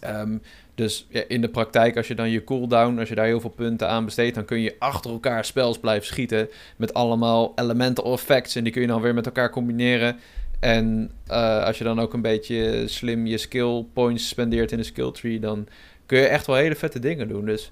Ehm, 0.00 0.38
dus 0.74 1.06
ja, 1.08 1.22
in 1.28 1.40
de 1.40 1.48
praktijk, 1.48 1.96
als 1.96 2.08
je 2.08 2.14
dan 2.14 2.30
je 2.30 2.44
cooldown, 2.44 2.98
als 2.98 3.08
je 3.08 3.14
daar 3.14 3.26
heel 3.26 3.40
veel 3.40 3.50
punten 3.50 3.88
aan 3.88 4.04
besteedt, 4.04 4.34
dan 4.34 4.44
kun 4.44 4.60
je 4.60 4.76
achter 4.78 5.10
elkaar 5.10 5.44
spells 5.44 5.78
blijven 5.78 6.06
schieten 6.06 6.48
met 6.76 6.94
allemaal 6.94 7.52
elemental 7.54 8.12
effects. 8.12 8.54
En 8.54 8.64
die 8.64 8.72
kun 8.72 8.82
je 8.82 8.88
dan 8.88 9.02
weer 9.02 9.14
met 9.14 9.26
elkaar 9.26 9.50
combineren. 9.50 10.16
En 10.60 11.10
eh, 11.26 11.64
als 11.64 11.78
je 11.78 11.84
dan 11.84 12.00
ook 12.00 12.12
een 12.12 12.22
beetje 12.22 12.88
slim 12.88 13.26
je 13.26 13.38
skill 13.38 13.84
points 13.92 14.28
spendeert 14.28 14.72
in 14.72 14.78
de 14.78 14.84
skill 14.84 15.12
tree, 15.12 15.40
dan 15.40 15.66
kun 16.06 16.18
je 16.18 16.26
echt 16.26 16.46
wel 16.46 16.56
hele 16.56 16.74
vette 16.74 16.98
dingen 16.98 17.28
doen. 17.28 17.44
Dus 17.44 17.70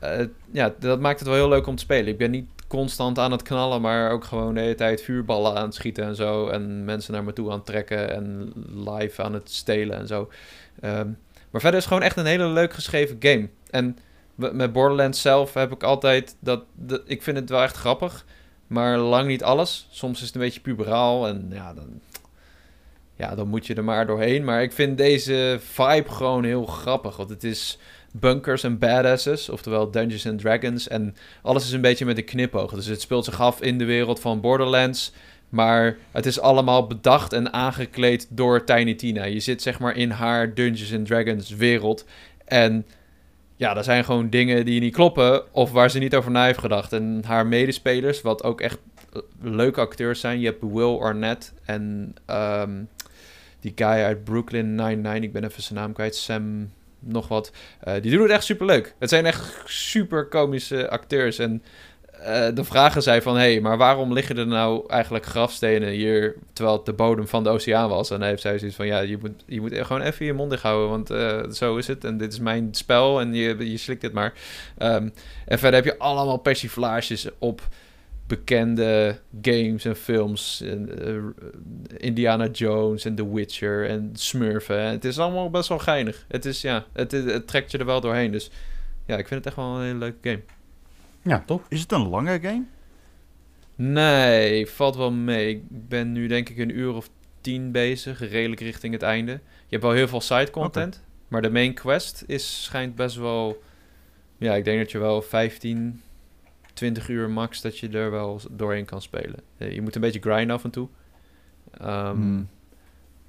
eh, 0.00 0.26
ja, 0.50 0.74
dat 0.78 1.00
maakt 1.00 1.18
het 1.18 1.28
wel 1.28 1.36
heel 1.36 1.48
leuk 1.48 1.66
om 1.66 1.76
te 1.76 1.82
spelen. 1.82 2.06
Ik 2.06 2.18
ben 2.18 2.30
niet 2.30 2.48
constant 2.66 3.18
aan 3.18 3.32
het 3.32 3.42
knallen, 3.42 3.80
maar 3.80 4.10
ook 4.10 4.24
gewoon 4.24 4.54
de 4.54 4.60
hele 4.60 4.74
tijd 4.74 5.02
vuurballen 5.02 5.56
aan 5.56 5.64
het 5.64 5.74
schieten 5.74 6.04
en 6.04 6.16
zo. 6.16 6.48
En 6.48 6.84
mensen 6.84 7.12
naar 7.12 7.24
me 7.24 7.32
toe 7.32 7.50
aan 7.50 7.56
het 7.56 7.66
trekken 7.66 8.14
en 8.14 8.52
live 8.74 9.22
aan 9.22 9.34
het 9.34 9.50
stelen 9.50 9.96
en 9.96 10.06
zo. 10.06 10.30
Ehm, 10.80 11.08
maar 11.50 11.60
verder 11.60 11.78
is 11.78 11.84
het 11.84 11.92
gewoon 11.92 12.02
echt 12.02 12.16
een 12.16 12.26
hele 12.26 12.46
leuk 12.46 12.72
geschreven 12.72 13.16
game. 13.20 13.48
En 13.70 13.98
met 14.34 14.72
Borderlands 14.72 15.20
zelf 15.20 15.54
heb 15.54 15.72
ik 15.72 15.82
altijd 15.82 16.36
dat, 16.40 16.64
dat... 16.74 17.02
Ik 17.04 17.22
vind 17.22 17.36
het 17.36 17.50
wel 17.50 17.62
echt 17.62 17.76
grappig, 17.76 18.24
maar 18.66 18.98
lang 18.98 19.26
niet 19.26 19.42
alles. 19.42 19.86
Soms 19.90 20.20
is 20.20 20.26
het 20.26 20.34
een 20.34 20.40
beetje 20.40 20.60
puberaal 20.60 21.26
en 21.26 21.46
ja, 21.52 21.74
dan... 21.74 22.00
Ja, 23.16 23.34
dan 23.34 23.48
moet 23.48 23.66
je 23.66 23.74
er 23.74 23.84
maar 23.84 24.06
doorheen. 24.06 24.44
Maar 24.44 24.62
ik 24.62 24.72
vind 24.72 24.98
deze 24.98 25.58
vibe 25.60 26.10
gewoon 26.10 26.44
heel 26.44 26.66
grappig. 26.66 27.16
Want 27.16 27.30
het 27.30 27.44
is 27.44 27.78
bunkers 28.12 28.62
en 28.62 28.78
badasses, 28.78 29.48
oftewel 29.48 29.90
Dungeons 29.90 30.26
and 30.26 30.38
Dragons. 30.38 30.88
En 30.88 31.16
alles 31.42 31.64
is 31.64 31.72
een 31.72 31.80
beetje 31.80 32.04
met 32.04 32.18
een 32.18 32.24
knipoog. 32.24 32.72
Dus 32.72 32.86
het 32.86 33.00
speelt 33.00 33.24
zich 33.24 33.40
af 33.40 33.60
in 33.60 33.78
de 33.78 33.84
wereld 33.84 34.20
van 34.20 34.40
Borderlands. 34.40 35.12
Maar 35.48 35.96
het 36.10 36.26
is 36.26 36.40
allemaal 36.40 36.86
bedacht 36.86 37.32
en 37.32 37.52
aangekleed 37.52 38.26
door 38.30 38.64
Tiny 38.64 38.94
Tina. 38.94 39.24
Je 39.24 39.40
zit 39.40 39.62
zeg 39.62 39.78
maar 39.78 39.96
in 39.96 40.10
haar 40.10 40.54
Dungeons 40.54 40.94
and 40.94 41.06
Dragons 41.06 41.50
wereld. 41.50 42.04
En 42.44 42.86
ja, 43.56 43.76
er 43.76 43.84
zijn 43.84 44.04
gewoon 44.04 44.30
dingen 44.30 44.64
die 44.64 44.80
niet 44.80 44.94
kloppen 44.94 45.54
of 45.54 45.70
waar 45.72 45.90
ze 45.90 45.98
niet 45.98 46.14
over 46.14 46.30
na 46.30 46.44
heeft 46.44 46.58
gedacht. 46.58 46.92
En 46.92 47.22
haar 47.26 47.46
medespelers, 47.46 48.22
wat 48.22 48.42
ook 48.42 48.60
echt 48.60 48.78
eh, 49.12 49.20
leuke 49.40 49.80
acteurs 49.80 50.20
zijn. 50.20 50.40
Je 50.40 50.46
hebt 50.46 50.62
Will 50.72 50.96
Arnett 50.98 51.52
en 51.64 52.14
ehm, 52.26 52.82
die 53.60 53.72
guy 53.74 53.86
uit 53.86 54.24
Brooklyn 54.24 54.74
Nine-Nine. 54.74 55.20
Ik 55.20 55.32
ben 55.32 55.44
even 55.44 55.62
zijn 55.62 55.78
naam 55.78 55.92
kwijt. 55.92 56.16
Sam 56.16 56.70
nog 57.00 57.28
wat. 57.28 57.52
Eh, 57.80 57.94
die 58.00 58.10
doen 58.10 58.22
het 58.22 58.30
echt 58.30 58.44
super 58.44 58.66
leuk. 58.66 58.94
Het 58.98 59.08
zijn 59.08 59.26
echt 59.26 59.62
super 59.64 60.26
komische 60.26 60.90
acteurs. 60.90 61.38
En 61.38 61.62
eh, 62.22 62.48
de 62.54 62.64
vragen 62.64 63.02
zijn 63.02 63.22
van... 63.22 63.34
hé, 63.34 63.52
hey, 63.52 63.60
maar 63.60 63.76
waarom 63.76 64.12
liggen 64.12 64.36
er 64.36 64.46
nou 64.46 64.84
eigenlijk 64.88 65.26
grafstenen 65.26 65.88
hier... 65.88 66.36
terwijl 66.52 66.76
het 66.76 66.86
de 66.86 66.92
bodem 66.92 67.28
van 67.28 67.42
de 67.42 67.50
oceaan 67.50 67.88
was? 67.88 68.10
En 68.10 68.18
dan 68.18 68.28
heeft 68.28 68.42
zij 68.42 68.58
zoiets 68.58 68.76
van... 68.76 68.86
ja, 68.86 69.00
je 69.00 69.18
moet, 69.20 69.44
je 69.46 69.60
moet 69.60 69.74
gewoon 69.74 70.02
even 70.02 70.26
je 70.26 70.32
mond 70.32 70.50
dicht 70.50 70.62
houden... 70.62 70.88
want 70.88 71.10
eh, 71.10 71.50
zo 71.50 71.76
is 71.76 71.86
het 71.86 72.04
en 72.04 72.18
dit 72.18 72.32
is 72.32 72.38
mijn 72.38 72.68
spel... 72.70 73.20
en 73.20 73.34
je, 73.34 73.70
je 73.70 73.76
slikt 73.76 74.00
dit 74.00 74.12
maar. 74.12 74.32
Ehm, 74.78 75.08
en 75.46 75.58
verder 75.58 75.82
heb 75.82 75.84
je 75.84 75.98
allemaal 75.98 76.36
persiflages 76.36 77.28
op 77.38 77.62
bekende 78.30 79.18
games 79.42 79.84
en 79.84 79.96
films. 79.96 80.60
En, 80.60 81.06
eh, 81.06 81.46
Indiana 81.96 82.46
Jones 82.46 83.04
en 83.04 83.14
The 83.14 83.32
Witcher 83.34 83.88
en 83.88 84.10
Smurfen. 84.12 84.82
Het 84.82 85.04
is 85.04 85.18
allemaal 85.18 85.50
best 85.50 85.68
wel 85.68 85.78
geinig. 85.78 86.24
Het, 86.28 86.44
is, 86.44 86.60
ja, 86.60 86.86
het, 86.92 87.12
het, 87.12 87.24
het 87.24 87.46
trekt 87.46 87.70
je 87.70 87.78
er 87.78 87.84
wel 87.84 88.00
doorheen. 88.00 88.32
Dus 88.32 88.50
ja, 89.06 89.16
ik 89.16 89.28
vind 89.28 89.44
het 89.44 89.46
echt 89.46 89.56
wel 89.56 89.76
een 89.76 89.82
hele 89.82 89.98
leuke 89.98 90.28
game. 90.28 90.42
Ja, 91.22 91.42
top. 91.46 91.64
Is 91.68 91.80
het 91.80 91.92
een 91.92 92.08
lange 92.08 92.40
game? 92.40 92.64
Nee, 93.76 94.66
valt 94.66 94.96
wel 94.96 95.12
mee. 95.12 95.50
Ik 95.54 95.62
ben 95.68 96.12
nu 96.12 96.26
denk 96.26 96.48
ik 96.48 96.58
een 96.58 96.78
uur 96.78 96.94
of 96.94 97.10
tien 97.40 97.72
bezig, 97.72 98.30
redelijk 98.30 98.60
richting 98.60 98.92
het 98.92 99.02
einde. 99.02 99.32
Je 99.32 99.76
hebt 99.76 99.82
wel 99.82 99.92
heel 99.92 100.08
veel 100.08 100.20
side 100.20 100.50
content, 100.50 101.02
maar 101.28 101.42
de 101.42 101.50
main 101.50 101.74
quest 101.74 102.24
is, 102.26 102.62
schijnt 102.62 102.94
best 102.94 103.16
wel... 103.16 103.62
Ja, 104.38 104.54
ik 104.54 104.64
denk 104.64 104.78
dat 104.78 104.90
je 104.90 104.98
wel 104.98 105.22
15, 105.22 106.02
20 106.74 107.08
uur 107.08 107.30
max 107.30 107.60
dat 107.60 107.78
je 107.78 107.88
er 107.88 108.10
wel 108.10 108.40
doorheen 108.50 108.84
kan 108.84 109.02
spelen. 109.02 109.40
Eh, 109.56 109.72
Je 109.72 109.82
moet 109.82 109.94
een 109.94 110.00
beetje 110.00 110.20
grinden 110.20 110.56
af 110.56 110.64
en 110.64 110.70
toe. 110.70 110.88
Ehm, 111.78 112.14
Hmm. 112.16 112.48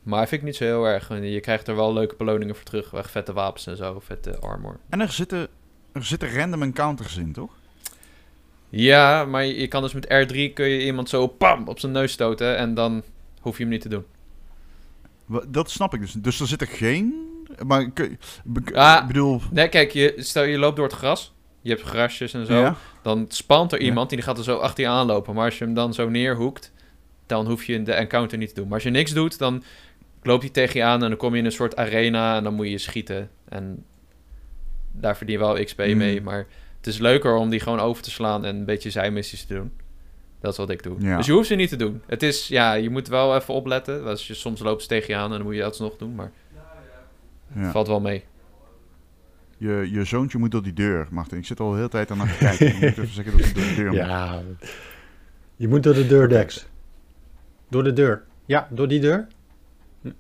Maar 0.04 0.28
vind 0.28 0.42
ik 0.42 0.48
niet 0.48 0.56
zo 0.56 0.64
heel 0.64 0.86
erg. 0.86 1.08
Je 1.10 1.40
krijgt 1.40 1.68
er 1.68 1.76
wel 1.76 1.94
leuke 1.94 2.16
beloningen 2.16 2.56
voor 2.56 2.64
terug. 2.66 2.94
Echt 2.94 3.12
vette 3.12 3.34
wapens 3.34 3.68
en 3.68 3.78
zo, 3.78 4.00
vette 4.00 4.40
armor. 4.40 4.80
En 4.90 5.02
er 5.02 5.12
zitten, 5.12 5.48
er 5.92 6.04
zitten 6.06 6.34
random 6.36 6.62
encounters 6.62 7.18
in, 7.18 7.34
toch? 7.34 7.52
Ja, 8.70 9.26
maar 9.26 9.46
je 9.46 9.68
kan 9.68 9.82
dus 9.82 9.94
met 9.94 10.06
R3 10.06 10.54
kun 10.54 10.68
je 10.68 10.84
iemand 10.86 11.10
zo 11.10 11.28
pam 11.28 11.68
op 11.68 11.80
zijn 11.80 11.92
neus 11.92 12.12
stoten 12.12 12.58
en 12.58 12.74
dan 12.74 13.04
hoef 13.42 13.58
je 13.58 13.64
hem 13.64 13.72
niet 13.72 13.82
te 13.82 13.90
doen. 13.90 14.06
Dat 15.48 15.70
snap 15.72 15.94
ik 15.94 16.00
dus. 16.02 16.12
Dus 16.14 16.40
er 16.40 16.48
zitten 16.48 16.68
geen... 16.68 17.14
Maar 17.66 17.90
be- 18.44 18.62
Ah. 18.74 19.00
ik 19.02 19.08
bedoel... 19.08 19.42
Nee, 19.52 19.70
kijk, 19.70 19.92
je, 19.92 20.14
stel 20.18 20.44
je 20.44 20.58
loopt 20.58 20.76
door 20.76 20.86
het 20.88 20.96
gras. 20.96 21.34
Je 21.62 21.70
hebt 21.70 21.82
grasjes 21.82 22.34
en 22.34 22.46
zo. 22.46 22.54
Ja? 22.60 22.76
Dan 23.02 23.26
spant 23.28 23.72
er 23.72 23.80
Ja. 23.80 23.86
iemand 23.86 24.10
die 24.10 24.22
gaat 24.22 24.38
er 24.38 24.44
zo 24.44 24.58
achter 24.58 24.84
je 24.84 24.90
aanlopen. 24.90 25.36
Maar 25.36 25.46
als 25.46 25.58
je 25.58 25.64
hem 25.66 25.74
dan 25.74 25.94
zo 25.94 26.10
neerhoekt, 26.10 26.72
dan 27.26 27.48
hoef 27.48 27.64
je 27.64 27.84
de 27.84 27.94
encounter 27.94 28.38
niet 28.38 28.48
te 28.50 28.56
doen. 28.56 28.64
Maar 28.66 28.74
als 28.74 28.84
je 28.84 28.90
niks 28.90 29.14
doet, 29.14 29.38
dan 29.38 29.64
loopt 30.24 30.42
hij 30.44 30.52
tegen 30.52 30.80
je 30.80 30.86
aan 30.86 31.04
en 31.04 31.10
dan 31.10 31.18
kom 31.18 31.34
je 31.34 31.40
in 31.40 31.46
een 31.46 31.52
soort 31.52 31.76
arena 31.76 32.36
en 32.38 32.44
dan 32.44 32.54
moet 32.54 32.70
je 32.70 32.78
schieten. 32.78 33.30
En 33.50 33.86
daar 34.92 35.18
verdien 35.18 35.36
je 35.40 35.42
wel 35.46 35.64
XP 35.64 35.80
Hmm. 35.82 35.98
mee. 35.98 36.22
Maar 36.22 36.48
het 36.78 36.88
is 36.88 36.98
leuker 36.98 37.36
om 37.36 37.50
die 37.50 37.60
gewoon 37.60 37.80
over 37.80 38.04
te 38.04 38.12
slaan 38.12 38.46
en 38.46 38.56
een 38.56 38.66
beetje 38.66 38.90
zijmissies 38.90 39.46
te 39.46 39.54
doen. 39.54 39.72
Dat 40.42 40.52
is 40.52 40.58
wat 40.58 40.70
ik 40.70 40.84
doe. 40.84 40.96
Ja. 41.00 41.18
Dus 41.18 41.26
je 41.26 41.32
hoeft 41.32 41.48
ze 41.48 41.56
niet 41.56 41.70
te 41.70 41.76
doen. 41.76 42.02
Het 42.08 42.24
is, 42.24 42.48
ja, 42.48 42.74
je 42.74 42.90
moet 42.90 43.08
wel 43.08 43.36
even 43.36 43.54
opletten. 43.54 44.06
Als 44.06 44.28
je 44.28 44.34
soms 44.34 44.60
loopt 44.60 44.82
ze 44.82 44.88
tegen 44.88 45.14
je 45.14 45.20
aan 45.20 45.30
en 45.32 45.38
dan 45.38 45.42
moet 45.46 45.54
je 45.56 45.60
dat 45.62 45.70
alsnog 45.70 45.98
doen. 45.98 46.16
Maar 46.16 46.32
het 47.54 47.64
Ja. 47.64 47.72
valt 47.72 47.88
wel 47.88 48.00
mee. 48.00 48.24
Je, 49.62 49.90
je 49.92 50.04
zoontje 50.04 50.38
moet 50.38 50.52
door 50.52 50.64
die 50.64 50.74
deur, 50.74 51.08
Martin. 51.12 51.38
Ik 51.38 51.46
zit 51.46 51.60
al 51.60 51.70
de 51.70 51.76
hele 51.76 51.90
tijd 51.90 52.12
aan 52.12 52.18
naar 52.18 52.28
te 52.28 52.38
kijken. 52.38 52.68
Ik 52.68 52.74
moet 52.74 52.84
even 52.84 53.08
zeggen 53.08 53.38
dat 53.38 53.46
hij 53.46 53.54
door 53.54 53.64
de 53.64 53.76
deur 53.76 53.88
moet. 53.88 53.96
Ja, 53.96 54.42
je 55.56 55.68
moet 55.68 55.84
door 55.84 55.94
de 55.94 56.08
deur, 56.08 56.30
Dex. 56.30 56.68
Door 57.70 57.84
de 57.84 57.94
deur. 57.94 58.24
Ja, 58.46 58.68
door 58.72 58.88
die 58.88 59.00
deur. 59.00 59.28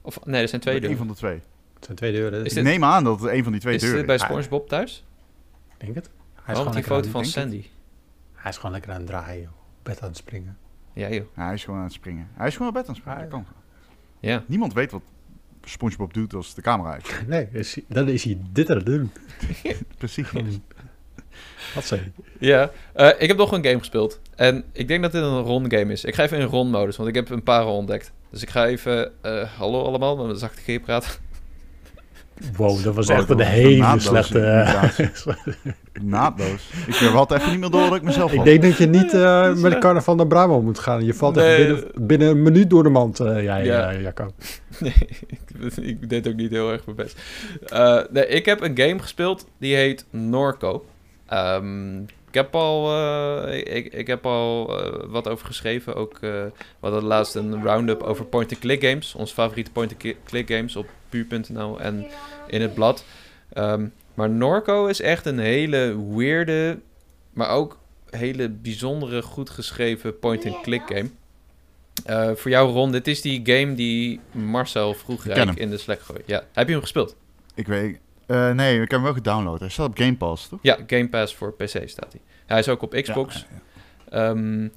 Of, 0.01 0.25
nee, 0.25 0.41
er 0.41 0.47
zijn 0.47 0.61
twee 0.61 0.75
Een 0.75 0.79
deuren. 0.81 0.97
van 0.97 1.07
de 1.07 1.13
twee. 1.13 1.41
Het 1.73 1.85
zijn 1.85 1.97
twee 1.97 2.11
deuren. 2.11 2.39
Is 2.39 2.47
Ik 2.49 2.53
dit- 2.55 2.63
neem 2.63 2.83
aan 2.83 3.03
dat 3.03 3.21
het 3.21 3.31
een 3.31 3.43
van 3.43 3.51
die 3.51 3.61
twee 3.61 3.75
Is 3.75 3.81
deuren 3.81 3.97
dit 3.97 4.07
bij 4.07 4.15
is. 4.15 4.21
SpongeBob 4.21 4.67
thuis? 4.69 5.05
Ik 5.77 5.79
denk 5.85 5.95
het. 5.95 6.05
Hij 6.05 6.13
is, 6.33 6.39
Oh, 6.43 6.45
gewoon 6.45 6.63
die 6.65 6.73
lekker 6.73 6.91
foto 6.91 7.05
aan, 7.05 7.11
van 7.11 7.21
het. 7.21 7.29
Sandy. 7.31 7.65
hij 8.33 8.51
is 8.51 8.55
gewoon 8.57 8.71
lekker 8.71 8.91
aan 8.91 8.97
het 8.97 9.07
draaien. 9.07 9.49
Bed 9.83 10.01
aan 10.01 10.07
het 10.07 10.17
springen. 10.17 10.57
Ja, 10.93 11.09
joh. 11.09 11.25
Ja, 11.35 11.45
hij 11.45 11.53
is 11.53 11.63
gewoon 11.63 11.79
aan 11.79 11.85
het 11.85 11.93
springen. 11.93 12.27
Hij 12.33 12.47
is 12.47 12.53
gewoon 12.53 12.67
op 12.67 12.73
bed 12.73 12.83
aan 12.87 12.93
het 12.93 12.97
springen. 13.01 13.21
Dat 13.21 13.29
kan. 13.29 13.45
Ja. 14.19 14.43
Niemand 14.47 14.73
weet 14.73 14.91
wat 14.91 15.01
SpongeBob 15.63 16.13
doet 16.13 16.33
als 16.33 16.53
de 16.53 16.61
camera 16.61 16.91
uit. 16.91 17.21
Nee, 17.27 17.47
is, 17.51 17.77
dan 17.87 18.07
is 18.09 18.23
hij 18.23 18.37
dit 18.51 18.69
aan 18.69 18.75
het 18.75 18.85
doen. 18.85 19.11
Precies. 19.97 20.27
Wat 21.75 21.85
zei 21.85 22.01
je? 22.01 22.23
Ja, 22.47 22.71
eh, 22.93 23.09
ik 23.17 23.27
heb 23.27 23.37
nog 23.37 23.51
een 23.51 23.63
game 23.63 23.79
gespeeld. 23.79 24.19
En 24.35 24.63
ik 24.71 24.87
denk 24.87 25.01
dat 25.01 25.11
dit 25.11 25.21
een 25.21 25.43
run 25.43 25.71
game 25.71 25.91
is. 25.91 26.03
Ik 26.03 26.15
ga 26.15 26.23
even 26.23 26.39
in 26.39 26.47
run 26.47 26.69
modus, 26.69 26.97
want 26.97 27.09
ik 27.09 27.15
heb 27.15 27.29
een 27.29 27.43
paar 27.43 27.63
al 27.63 27.75
ontdekt. 27.75 28.11
Dus 28.29 28.41
ik 28.41 28.49
ga 28.49 28.65
even, 28.65 29.11
eh, 29.21 29.43
hallo 29.57 29.83
allemaal, 29.83 30.17
met 30.17 30.29
een 30.29 30.35
zachte 30.35 30.61
G 30.61 30.81
praten. 30.81 31.11
Wow, 32.57 32.83
dat 32.83 32.95
was 32.95 33.07
Wow, 33.07 33.17
echt 33.17 33.27
dat 33.27 33.39
een 33.39 33.45
was 33.45 33.53
hele 33.53 33.77
naadloze 33.77 34.07
slechte... 34.07 34.37
imitatie. 34.39 35.09
Naadloos. 36.01 36.69
Ik 36.87 36.95
had 36.95 37.31
even 37.31 37.49
niet 37.51 37.59
meer 37.59 37.69
door 37.69 37.87
dat 37.89 37.95
ik 37.95 38.01
mezelf 38.01 38.31
ik 38.31 38.37
was. 38.37 38.45
denk 38.45 38.61
dat 38.61 38.77
je 38.77 38.85
niet 38.87 39.13
eh, 39.13 39.53
met 39.55 39.71
de 39.71 39.77
carnaval 39.77 40.15
naar 40.15 40.27
Brabant 40.27 40.63
moet 40.63 40.79
gaan. 40.79 41.05
Je 41.05 41.13
valt 41.13 41.35
Nee. 41.35 41.55
echt 41.55 41.67
binnen, 41.67 42.07
binnen 42.07 42.27
een 42.29 42.41
minuut 42.41 42.69
door 42.69 42.83
de 42.83 42.89
mand, 42.89 43.19
eh 43.19 43.43
jij, 43.43 43.65
Ja. 43.65 43.91
eh, 43.91 44.01
Jacco. 44.01 44.31
Nee, 44.79 44.93
ik, 45.27 45.75
ik 45.81 46.09
deed 46.09 46.27
ook 46.27 46.35
niet 46.35 46.51
heel 46.51 46.71
erg 46.71 46.85
mijn 46.85 46.97
best. 46.97 47.21
Eh, 47.67 47.99
nee, 48.11 48.27
ik 48.27 48.45
heb 48.45 48.61
een 48.61 48.77
game 48.77 48.99
gespeeld, 48.99 49.47
die 49.57 49.75
heet 49.75 50.05
Norco. 50.09 50.85
Ehm, 51.27 51.97
ik 52.31 52.37
heb 52.37 52.55
al, 52.55 52.95
eh, 52.95 53.75
ik, 53.75 53.93
ik 53.93 54.07
heb 54.07 54.25
al 54.25 54.79
eh, 54.79 55.03
wat 55.07 55.27
over 55.27 55.45
geschreven. 55.45 55.95
Ook, 55.95 56.13
eh 56.13 56.21
we 56.21 56.51
hadden 56.79 57.03
laatst 57.03 57.35
een 57.35 57.63
round-up 57.63 58.03
over 58.03 58.25
point-and-click 58.25 58.83
games. 58.83 59.15
Onze 59.15 59.33
favoriete 59.33 59.71
point-and-click 59.71 60.51
games 60.51 60.75
op 60.75 60.89
puur.nl 61.09 61.79
en 61.79 62.05
in 62.47 62.61
het 62.61 62.73
blad. 62.73 63.05
Ehm, 63.53 63.85
maar 64.13 64.29
Norco 64.29 64.85
is 64.85 65.01
echt 65.01 65.25
een 65.25 65.39
hele 65.39 66.05
weirde, 66.15 66.79
maar 67.33 67.49
ook 67.49 67.77
hele 68.09 68.49
bijzondere, 68.49 69.21
goed 69.21 69.49
geschreven 69.49 70.19
point-and-click 70.19 70.81
game. 70.85 71.09
Voor 72.35 72.51
jou, 72.51 72.71
Ron, 72.71 72.91
dit 72.91 73.07
is 73.07 73.21
die 73.21 73.41
game 73.43 73.73
die 73.73 74.19
Marcel 74.31 74.93
vroeg 74.93 75.25
in 75.25 75.69
de 75.69 75.77
Slack 75.77 76.01
gooit. 76.01 76.23
Ja. 76.25 76.43
Heb 76.51 76.65
je 76.67 76.73
hem 76.73 76.81
gespeeld? 76.81 77.15
Ik 77.55 77.67
weet... 77.67 77.99
eh, 78.31 78.51
nee, 78.51 78.73
ik 78.73 78.79
heb 78.79 78.89
hem 78.91 79.03
wel 79.03 79.13
gedownload. 79.13 79.59
Hij 79.59 79.69
staat 79.69 79.87
op 79.87 79.97
Game 79.97 80.15
Pass, 80.15 80.47
toch? 80.47 80.59
Ja, 80.61 80.77
Game 80.87 81.09
Pass 81.09 81.35
voor 81.35 81.53
PC 81.53 81.67
staat 81.89 82.11
hij. 82.11 82.21
Hij 82.45 82.59
is 82.59 82.69
ook 82.69 82.81
op 82.81 82.91
Xbox. 83.01 83.35
Ja, 83.35 83.45
ja. 84.11 84.29
Ehm, 84.29 84.67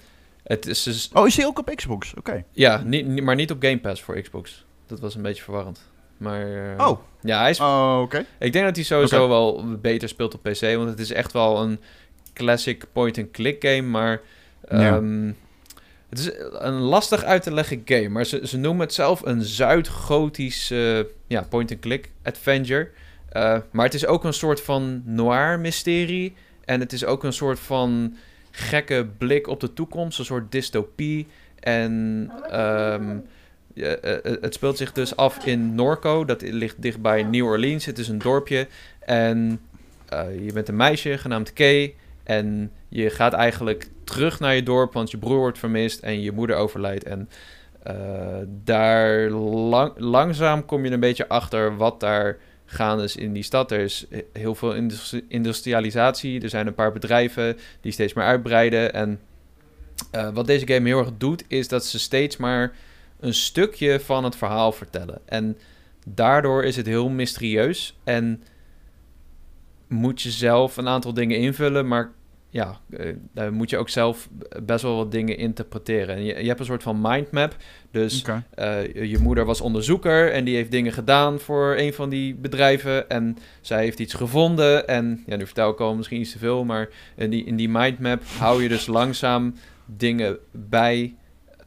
het 0.43 0.67
is 0.67 0.83
dus, 0.83 1.11
Oh, 1.13 1.27
is 1.27 1.37
hij 1.37 1.47
ook 1.47 1.59
op 1.59 1.73
Xbox? 1.75 2.15
Oké. 2.19 2.45
ja, 2.53 2.83
niet, 2.85 3.23
maar 3.23 3.35
niet 3.35 3.51
op 3.51 3.57
Game 3.63 3.81
Pass 3.81 4.03
voor 4.03 4.21
Xbox. 4.21 4.65
Dat 4.87 5.01
was 5.01 5.15
een 5.15 5.23
beetje 5.23 5.43
verwarrend. 5.43 5.81
Maar 6.17 6.75
eh, 6.77 6.89
Oh, 6.89 6.99
ja, 7.21 7.41
hij 7.41 7.51
is, 7.51 7.61
oh 7.61 7.99
oké. 8.03 8.25
ik 8.39 8.53
denk 8.53 8.65
dat 8.65 8.77
hij 8.77 8.85
sowieso 8.85 9.29
wel 9.29 9.79
beter 9.81 10.09
speelt 10.09 10.35
op 10.35 10.43
PC. 10.43 10.61
Want 10.61 10.89
het 10.89 10.99
is 10.99 11.13
echt 11.13 11.33
wel 11.33 11.63
een 11.63 11.81
classic 12.35 12.85
point-and-click 12.93 13.65
game. 13.67 13.83
Maar 13.83 14.21
Ja. 14.69 14.97
ehm, 14.97 15.33
het 16.09 16.19
is 16.19 16.31
een 16.53 16.75
lastig 16.81 17.23
uit 17.25 17.43
te 17.43 17.53
leggen 17.55 17.83
game. 17.85 18.09
Maar 18.09 18.25
ze, 18.25 18.41
ze 18.47 18.57
noemen 18.59 18.81
het 18.87 18.95
zelf 18.95 19.23
een 19.25 19.43
Zuid-Gotisch 19.43 20.71
eh, 20.71 20.99
ja, 21.27 21.43
point-and-click 21.49 22.11
adventure. 22.23 22.91
Eh, 23.35 23.57
maar 23.71 23.85
het 23.85 23.95
is 23.95 24.07
ook 24.07 24.25
een 24.25 24.33
soort 24.33 24.61
van 24.61 25.03
noir-mysterie. 25.05 26.35
En 26.65 26.81
het 26.81 26.93
is 26.93 27.05
ook 27.05 27.25
een 27.25 27.33
soort 27.33 27.59
van 27.61 28.17
gekke 28.51 29.07
blik 29.19 29.47
op 29.47 29.61
de 29.61 29.73
toekomst. 29.73 30.19
Een 30.19 30.25
soort 30.25 30.53
dystopie. 30.53 31.27
En 31.61 32.31
ehm, 32.51 33.17
ja, 33.75 33.89
eh, 33.89 34.33
eh, 34.33 34.41
het 34.41 34.55
speelt 34.55 34.77
zich 34.77 34.93
dus 34.93 35.17
af 35.17 35.47
in 35.47 35.75
Norco. 35.75 36.25
Dat 36.25 36.43
ligt 36.43 36.83
dichtbij 36.83 37.23
New 37.23 37.47
Orleans. 37.47 37.85
Het 37.85 37.99
is 37.99 38.09
een 38.09 38.19
dorpje. 38.19 38.67
En 39.01 39.61
je 40.43 40.51
bent 40.53 40.69
een 40.69 40.77
meisje 40.77 41.19
genaamd 41.19 41.53
Kay. 41.53 41.95
En 42.23 42.71
je 42.89 43.11
gaat 43.11 43.33
eigenlijk 43.33 43.89
terug 44.05 44.41
naar 44.41 44.55
je 44.55 44.63
dorp, 44.63 44.93
want 44.93 45.11
je 45.11 45.19
broer 45.19 45.39
wordt 45.39 45.59
vermist 45.59 46.01
en 46.01 46.21
je 46.21 46.33
moeder 46.33 46.57
overlijdt. 46.57 47.05
En 47.05 47.29
daar 48.65 49.31
lang, 49.31 49.93
langzaam 49.97 50.65
kom 50.65 50.85
je 50.85 50.91
een 50.91 51.01
beetje 51.01 51.29
achter 51.29 51.77
wat 51.77 52.01
daar 52.01 52.39
gaande 52.65 53.03
is 53.03 53.17
in 53.17 53.33
die 53.33 53.43
stad. 53.43 53.71
Er 53.71 53.81
is 53.81 54.07
he- 54.11 54.25
heel 54.33 54.55
veel 54.55 54.75
industri- 54.75 55.25
industrialisatie. 55.29 56.41
Er 56.41 56.49
zijn 56.49 56.67
een 56.67 56.75
paar 56.75 56.93
bedrijven 56.93 57.59
die 57.81 57.93
steeds 57.93 58.13
meer 58.13 58.25
uitbreiden. 58.25 58.93
En 58.93 59.21
eh, 60.11 60.31
wat 60.33 60.47
deze 60.47 60.67
game 60.67 60.89
heel 60.89 60.99
erg 60.99 61.13
doet, 61.19 61.45
is 61.49 61.69
dat 61.69 61.85
ze 61.85 61.99
steeds 61.99 62.37
maar 62.37 62.77
een 63.21 63.35
stukje 63.35 64.01
van 64.01 64.25
het 64.25 64.37
verhaal 64.37 64.73
vertellen. 64.73 65.21
En 65.25 65.59
daardoor 66.07 66.65
is 66.65 66.77
het 66.77 66.87
heel 66.87 67.09
mysterieus. 67.09 67.97
En 68.05 68.43
moet 69.89 70.23
je 70.23 70.31
zelf 70.31 70.77
een 70.77 70.89
aantal 70.89 71.15
dingen 71.15 71.39
invullen, 71.39 71.89
maar 71.89 72.13
ja, 72.51 72.81
eh, 73.35 73.49
moet 73.49 73.71
je 73.71 73.77
ook 73.79 73.89
zelf 73.89 74.29
best 74.63 74.83
wel 74.83 74.97
wat 74.97 75.13
dingen 75.13 75.37
interpreteren. 75.37 76.17
En 76.17 76.25
je, 76.25 76.41
je 76.43 76.49
hebt 76.49 76.61
een 76.61 76.67
soort 76.67 76.83
van 76.83 77.01
mindmap. 77.01 77.57
Dus 77.95 78.25
eh, 78.55 79.11
je 79.11 79.19
moeder 79.19 79.45
was 79.45 79.61
onderzoeker 79.61 80.33
en 80.33 80.45
die 80.45 80.55
heeft 80.55 80.71
dingen 80.71 80.93
gedaan 80.93 81.41
voor 81.41 81.75
een 81.77 81.93
van 81.93 82.09
die 82.09 82.35
bedrijven. 82.35 83.11
En 83.11 83.39
zij 83.61 83.83
heeft 83.83 83.99
iets 83.99 84.15
gevonden. 84.15 84.89
En 84.89 85.23
ja, 85.27 85.37
nu 85.37 85.45
vertel 85.45 85.71
ik 85.71 85.81
al 85.81 85.95
misschien 85.95 86.21
iets 86.21 86.33
te 86.33 86.39
veel, 86.39 86.65
maar 86.65 86.89
in 87.17 87.31
die, 87.31 87.45
in 87.45 87.57
die 87.57 87.69
mindmap 87.69 88.23
hou 88.39 88.63
je 88.63 88.69
dus 88.69 88.87
langzaam 88.87 89.55
dingen 89.87 90.39
bij 90.51 91.15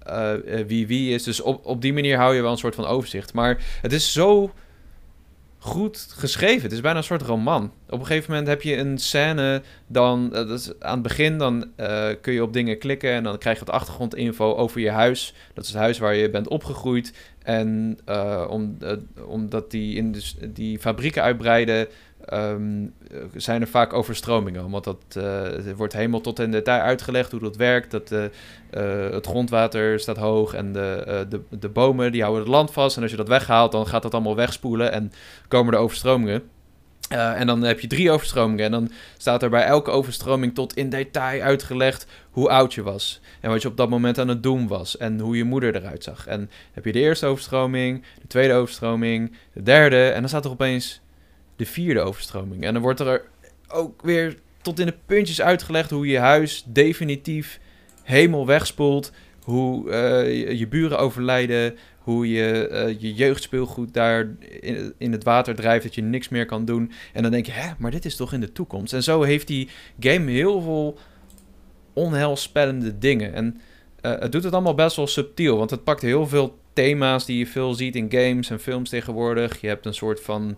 eh, 0.04 0.60
eh, 0.60 0.68
wie 0.68 0.88
wie 0.88 1.14
is. 1.14 1.24
Dus 1.24 1.42
op, 1.42 1.66
op 1.66 1.82
die 1.82 1.94
manier 1.94 2.18
hou 2.18 2.36
je 2.36 2.42
wel 2.42 2.52
een 2.52 2.58
soort 2.58 2.76
van 2.76 2.86
overzicht. 2.86 3.34
Maar 3.34 3.64
het 3.82 3.94
is 3.94 4.14
zo 4.14 4.54
goed 5.58 6.08
geschreven. 6.10 6.62
Het 6.62 6.72
is 6.72 6.82
bijna 6.82 6.98
een 6.98 7.04
soort 7.04 7.22
roman. 7.22 7.72
Op 7.90 8.00
een 8.00 8.06
gegeven 8.06 8.30
moment 8.30 8.48
heb 8.48 8.62
je 8.62 8.78
een 8.78 8.98
scène, 8.98 9.62
dan 9.88 10.34
eh, 10.34 10.48
dat 10.48 10.60
is 10.60 10.80
aan 10.80 10.94
het 10.94 11.02
begin, 11.02 11.38
dan 11.38 11.72
eh, 11.76 12.10
kun 12.22 12.34
je 12.34 12.44
op 12.44 12.54
dingen 12.54 12.78
klikken 12.78 13.12
en 13.12 13.24
dan 13.24 13.38
krijg 13.38 13.60
je 13.60 13.66
wat 13.66 13.76
achtergrondinfo 13.76 14.56
over 14.56 14.82
je 14.82 14.90
huis. 14.90 15.34
Dat 15.54 15.64
is 15.64 15.70
het 15.70 15.80
huis 15.80 15.98
waar 15.98 16.16
je 16.16 16.30
bent 16.30 16.48
opgegroeid. 16.48 17.14
En 17.44 18.00
eh, 18.06 18.48
om, 18.50 18.78
omdat 19.26 19.72
die, 19.72 19.96
in 19.96 20.16
die 20.48 20.80
fabrieken 20.80 21.22
uitbreiden, 21.24 21.88
ehm, 22.28 22.84
eh, 23.12 23.20
zijn 23.36 23.62
er 23.62 23.68
vaak 23.68 23.94
overstromingen. 23.94 24.70
Want 24.70 24.84
dat 24.84 24.98
eh, 25.10 25.74
wordt 25.76 25.94
helemaal 25.94 26.22
tot 26.22 26.40
in 26.40 26.52
detail 26.52 26.82
uitgelegd 26.82 27.32
hoe 27.32 27.40
dat 27.40 27.56
werkt. 27.56 27.92
Dat 27.92 28.12
eh, 28.70 29.12
het 29.12 29.26
grondwater 29.26 30.00
staat 30.00 30.18
hoog 30.18 30.54
en 30.54 30.74
de, 30.74 31.04
eh, 31.08 31.20
de, 31.30 31.42
de 31.50 31.70
bomen 31.70 32.12
die 32.12 32.22
houden 32.22 32.44
het 32.44 32.52
land 32.52 32.72
vast. 32.72 32.96
En 32.96 33.02
als 33.02 33.12
je 33.12 33.18
dat 33.18 33.28
weghaalt, 33.28 33.72
dan 33.72 33.88
gaat 33.88 34.02
dat 34.02 34.14
allemaal 34.14 34.36
wegspoelen 34.36 34.92
en 34.92 35.12
komen 35.48 35.74
er 35.74 35.80
overstromingen. 35.80 36.44
En 37.10 37.48
dan 37.48 37.62
heb 37.62 37.80
je 37.80 37.88
drie 37.88 38.12
overstromingen. 38.12 38.66
En 38.66 38.72
dan 38.72 38.92
staat 39.18 39.44
er 39.44 39.50
bij 39.50 39.64
elke 39.64 39.92
overstroming 39.92 40.56
tot 40.56 40.76
in 40.76 40.90
detail 40.90 41.42
uitgelegd 41.42 42.08
hoe 42.32 42.50
oud 42.50 42.74
je 42.74 42.84
was. 42.84 43.22
En 43.42 43.50
wat 43.50 43.62
je 43.62 43.68
op 43.68 43.78
dat 43.78 43.90
moment 43.90 44.20
aan 44.20 44.28
het 44.28 44.44
doen 44.44 44.68
was. 44.68 44.98
En 44.98 45.20
hoe 45.20 45.38
je 45.38 45.44
moeder 45.44 45.76
eruit 45.76 46.04
zag. 46.04 46.28
En 46.28 46.50
heb 46.72 46.86
je 46.86 46.92
de 46.92 47.00
eerste 47.00 47.26
overstroming, 47.26 48.04
de 48.22 48.28
tweede 48.28 48.54
overstroming, 48.54 49.36
de 49.54 49.64
derde. 49.64 50.10
En 50.10 50.20
dan 50.20 50.30
staat 50.30 50.46
er 50.46 50.52
opeens 50.52 51.02
de 51.58 51.66
vierde 51.66 52.00
overstroming. 52.00 52.64
En 52.64 52.74
dan 52.74 52.82
wordt 52.82 53.00
er 53.00 53.22
ook 53.68 54.02
weer 54.02 54.38
tot 54.62 54.80
in 54.80 54.86
de 54.86 54.98
puntjes 55.06 55.42
uitgelegd 55.42 55.90
hoe 55.90 56.08
je 56.08 56.20
huis 56.20 56.64
definitief 56.68 57.60
helemaal 58.04 58.46
wegspoelt. 58.46 59.12
Hoe 59.44 59.92
eh, 59.92 60.60
je, 60.60 60.68
buren 60.68 61.00
overlijden. 61.00 61.76
Hoe 62.00 62.30
je 62.30 62.68
eh, 62.68 63.00
je 63.00 63.14
jeugdspeelgoed 63.14 63.94
daar 63.94 64.28
in, 64.60 64.94
in 64.98 65.12
het 65.12 65.24
water 65.24 65.56
drijft. 65.56 65.84
Dat 65.84 65.96
je 65.96 66.02
niks 66.02 66.30
meer 66.30 66.46
kan 66.46 66.66
doen. 66.66 66.92
En 67.14 67.22
dan 67.22 67.32
denk 67.32 67.46
je, 67.46 67.52
hè, 67.52 67.72
maar 67.78 67.92
dit 67.92 68.06
is 68.06 68.16
toch 68.16 68.34
in 68.34 68.40
de 68.40 68.52
toekomst. 68.52 68.94
En 68.94 69.04
zo 69.04 69.22
heeft 69.22 69.48
die 69.48 69.70
game 70.00 70.32
heel 70.32 70.62
veel 70.62 70.98
onheilspellende 71.94 72.98
dingen. 72.98 73.34
En 73.34 73.62
eh, 74.02 74.20
het 74.20 74.32
doet 74.32 74.44
het 74.44 74.54
allemaal 74.54 74.76
best 74.76 74.96
wel 74.96 75.08
subtiel. 75.08 75.58
Want 75.58 75.70
het 75.70 75.84
pakt 75.84 76.02
heel 76.02 76.28
veel 76.28 76.58
thema's 76.74 77.26
die 77.26 77.38
je 77.38 77.48
veel 77.48 77.74
ziet 77.74 77.96
in 77.96 78.12
games 78.12 78.50
en 78.50 78.60
films 78.60 78.90
tegenwoordig. 78.90 79.62
Je 79.62 79.68
hebt 79.68 79.86
een 79.86 79.94
soort 79.94 80.22
van 80.22 80.58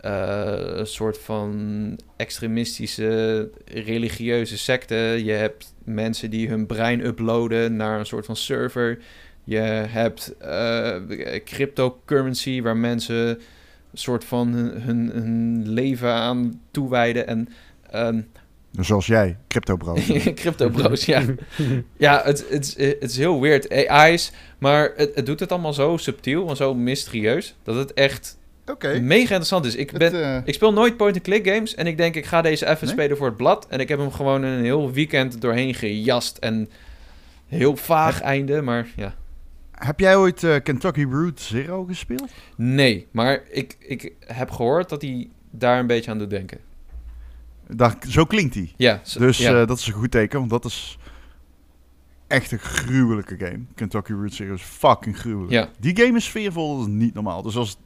een 0.00 0.86
soort 0.86 1.18
van 1.18 1.98
extremistische 2.16 3.50
religieuze 3.64 4.58
secte. 4.58 4.94
Je 5.24 5.32
hebt 5.32 5.74
mensen 5.84 6.30
die 6.30 6.48
hun 6.48 6.66
brein 6.66 7.04
uploaden 7.06 7.76
naar 7.76 7.98
een 7.98 8.06
soort 8.06 8.26
van 8.26 8.36
server. 8.36 8.98
Je 9.44 9.58
hebt 9.88 10.34
eh, 10.38 10.96
cryptocurrency 11.44 12.62
waar 12.62 12.76
mensen 12.76 13.16
een 13.26 13.38
soort 13.98 14.24
van 14.24 14.48
hun, 14.52 14.80
hun, 14.82 15.10
hun 15.12 15.68
leven 15.68 16.12
aan 16.12 16.60
toewijden. 16.70 17.26
En 17.26 17.48
ehm, 17.90 18.20
Zoals 18.78 19.06
jij, 19.06 19.36
crypto 19.48 19.76
bro. 19.76 19.94
crypto 20.34 20.68
bros, 20.68 21.04
ja. 21.04 21.22
Ja, 21.96 22.22
het, 22.24 22.44
het, 22.50 22.64
is- 22.66 22.76
het 23.00 23.10
is 23.10 23.16
heel 23.16 23.40
weird. 23.40 23.86
AI's, 23.88 24.32
maar 24.58 24.92
het, 24.96 25.14
het 25.14 25.26
doet 25.26 25.40
het 25.40 25.52
allemaal 25.52 25.72
zo 25.72 25.96
subtiel 25.96 26.48
en 26.48 26.56
zo 26.56 26.74
mysterieus 26.74 27.56
dat 27.62 27.74
het 27.74 27.92
echt 27.92 28.38
Oké. 28.70 29.00
mega 29.00 29.20
interessant 29.20 29.64
is. 29.64 29.74
Ik, 29.76 29.90
Het, 29.90 29.98
ben, 29.98 30.24
eh, 30.36 30.42
ik 30.44 30.54
speel 30.54 30.72
nooit 30.72 30.96
point-and-click 30.96 31.46
games 31.48 31.74
en 31.74 31.86
ik 31.86 31.96
denk 31.96 32.14
ik 32.14 32.26
ga 32.26 32.42
deze 32.42 32.66
even 32.66 32.84
Nee? 32.86 32.94
spelen 32.94 33.16
voor 33.16 33.26
het 33.26 33.36
blad. 33.36 33.66
En 33.68 33.80
ik 33.80 33.88
heb 33.88 33.98
hem 33.98 34.12
gewoon 34.12 34.42
een 34.42 34.62
heel 34.64 34.92
weekend 34.92 35.40
doorheen 35.40 35.74
gejast 35.74 36.36
en 36.36 36.70
heel 37.46 37.76
vaag 37.76 38.20
einde, 38.20 38.62
maar 38.62 38.86
ja. 38.96 39.14
Heb 39.72 40.00
jij 40.00 40.16
ooit 40.16 40.44
eh, 40.44 40.54
Kentucky 40.62 41.04
Route 41.10 41.42
Zero 41.42 41.84
gespeeld? 41.84 42.30
Nee, 42.56 43.06
maar 43.10 43.42
ik, 43.50 43.76
ik 43.78 44.12
heb 44.26 44.50
gehoord 44.50 44.88
dat 44.88 45.02
hij 45.02 45.28
daar 45.50 45.78
een 45.78 45.86
beetje 45.86 46.10
aan 46.10 46.18
doet 46.18 46.30
denken. 46.30 46.58
Daar, 47.68 47.96
zo 48.08 48.24
klinkt 48.24 48.54
hij. 48.54 48.72
Ja, 48.76 49.00
zo- 49.04 49.18
Dus 49.18 49.38
ja. 49.38 49.60
eh, 49.60 49.66
dat 49.66 49.78
is 49.78 49.86
een 49.86 49.92
goed 49.92 50.10
teken, 50.10 50.38
want 50.38 50.50
dat 50.50 50.64
is 50.64 50.98
echt 52.26 52.52
een 52.52 52.58
gruwelijke 52.58 53.36
game. 53.38 53.60
Kentucky 53.74 54.12
Route 54.12 54.34
Zero 54.34 54.54
is 54.54 54.62
fucking 54.62 55.18
gruwelijk. 55.18 55.52
Ja. 55.52 55.68
Die 55.80 55.96
game 55.96 56.16
is 56.16 56.24
sfeervol, 56.24 56.78
dat 56.78 56.86
is 56.86 56.92
niet 56.92 57.14
normaal. 57.14 57.42
Dus 57.42 57.56
als, 57.56 57.78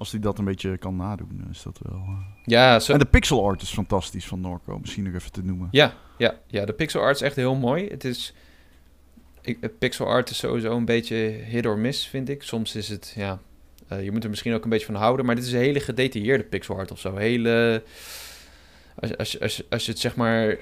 als 0.00 0.10
hij 0.10 0.20
dat 0.20 0.38
een 0.38 0.44
beetje 0.44 0.78
kan 0.78 0.96
nadoen, 0.96 1.46
is 1.50 1.62
dat 1.62 1.78
wel... 1.82 2.02
eh. 2.06 2.42
ja, 2.44 2.80
zo, 2.80 2.92
En 2.92 2.98
de 2.98 3.04
pixel 3.04 3.44
art 3.46 3.62
is 3.62 3.70
fantastisch 3.70 4.26
van 4.26 4.40
Norco, 4.40 4.78
misschien 4.78 5.04
nog 5.04 5.14
even 5.14 5.32
te 5.32 5.44
noemen. 5.44 5.68
Ja, 5.70 5.94
ja, 6.18 6.34
ja, 6.46 6.64
de 6.64 6.72
pixel 6.72 7.00
art 7.00 7.14
is 7.16 7.22
echt 7.22 7.36
heel 7.36 7.54
mooi. 7.54 7.88
Het 7.88 8.04
is 8.04 8.34
ik, 9.42 9.58
eh, 9.60 9.70
pixel 9.78 10.06
art 10.06 10.30
is 10.30 10.38
sowieso 10.38 10.76
een 10.76 10.84
beetje 10.84 11.14
hit 11.44 11.66
or 11.66 11.78
miss, 11.78 12.06
vind 12.06 12.28
ik. 12.28 12.42
Soms 12.42 12.74
is 12.74 12.88
het, 12.88 13.12
ja, 13.16 13.38
eh, 13.88 14.04
je 14.04 14.12
moet 14.12 14.24
er 14.24 14.30
misschien 14.30 14.54
ook 14.54 14.64
een 14.64 14.70
beetje 14.70 14.86
van 14.86 14.94
houden. 14.94 15.26
Maar 15.26 15.34
dit 15.34 15.44
is 15.44 15.52
een 15.52 15.58
hele 15.58 15.80
gedetailleerde 15.80 16.44
pixel 16.44 16.76
art 16.76 16.90
of 16.90 17.00
zo. 17.00 17.16
Hele, 17.16 17.82
als, 18.94 19.16
als, 19.16 19.40
als, 19.40 19.62
als 19.70 19.84
je 19.84 19.90
het 19.90 20.00
zeg 20.00 20.16
maar, 20.16 20.58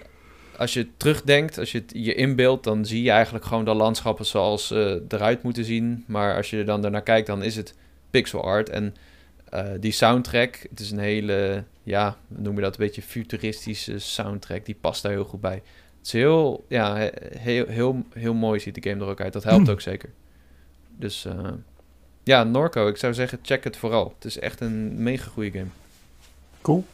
als 0.56 0.72
je 0.72 0.88
terugdenkt, 0.96 1.58
als 1.58 1.72
je 1.72 1.78
het 1.78 1.92
je 1.94 2.14
inbeeldt, 2.14 2.64
dan 2.64 2.86
zie 2.86 3.02
je 3.02 3.10
eigenlijk 3.10 3.44
gewoon 3.44 3.64
de 3.64 3.74
landschappen 3.74 4.26
zoals 4.26 4.66
ze 4.66 5.04
eruit 5.08 5.42
moeten 5.42 5.64
zien. 5.64 6.04
Maar 6.06 6.36
als 6.36 6.50
je 6.50 6.58
er 6.58 6.64
dan 6.64 6.84
ernaar 6.84 7.02
kijkt, 7.02 7.26
dan 7.26 7.42
is 7.42 7.56
het 7.56 7.74
pixel 8.10 8.44
art. 8.44 8.68
En 8.68 8.94
eh, 9.50 9.64
die 9.80 9.92
soundtrack, 9.92 10.66
het 10.70 10.80
is 10.80 10.90
een 10.90 10.98
hele, 10.98 11.64
ja, 11.82 12.16
noem 12.28 12.54
je 12.54 12.60
dat, 12.60 12.78
een 12.78 12.84
beetje 12.84 13.02
futuristische 13.02 13.98
soundtrack. 13.98 14.64
Die 14.66 14.76
past 14.80 15.02
daar 15.02 15.12
heel 15.12 15.24
goed 15.24 15.40
bij. 15.40 15.62
Het 15.98 16.06
is 16.06 16.12
heel, 16.12 16.64
ja, 16.68 16.96
he- 16.96 17.10
heel, 17.38 17.66
heel, 17.66 18.02
heel 18.12 18.34
mooi 18.34 18.60
ziet 18.60 18.82
de 18.82 18.90
game 18.90 19.02
er 19.04 19.10
ook 19.10 19.20
uit. 19.20 19.32
Dat 19.32 19.44
helpt 19.44 19.68
ook 19.74 19.80
zeker. 19.80 20.10
Dus 20.96 21.24
eh, 21.24 21.48
ja, 22.22 22.44
Norco, 22.44 22.88
ik 22.88 22.96
zou 22.96 23.14
zeggen, 23.14 23.38
check 23.42 23.64
het 23.64 23.76
vooral. 23.76 24.12
Het 24.14 24.24
is 24.24 24.38
echt 24.38 24.60
een 24.60 25.02
mega 25.02 25.30
goede 25.30 25.50
game. 25.50 25.70
Cool. 26.62 26.84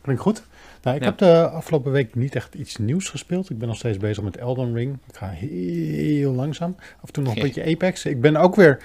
Klinkt 0.00 0.22
goed. 0.22 0.42
Nou, 0.82 0.96
ik 0.96 1.02
Ja. 1.02 1.08
heb 1.08 1.18
de 1.18 1.48
afgelopen 1.48 1.92
week 1.92 2.14
niet 2.14 2.34
echt 2.34 2.54
iets 2.54 2.76
nieuws 2.76 3.08
gespeeld. 3.08 3.50
Ik 3.50 3.58
ben 3.58 3.68
nog 3.68 3.76
steeds 3.76 3.98
bezig 3.98 4.22
met 4.24 4.36
Elden 4.36 4.74
Ring. 4.74 4.98
Ik 5.08 5.16
ga 5.16 5.28
heel 5.28 6.32
langzaam. 6.32 6.74
Af 6.78 7.06
en 7.06 7.12
toe 7.12 7.22
nog 7.24 7.34
een 7.36 7.42
beetje 7.52 7.64
Apex. 7.64 8.04
Ik 8.04 8.20
ben 8.20 8.36
ook 8.36 8.54
weer, 8.56 8.82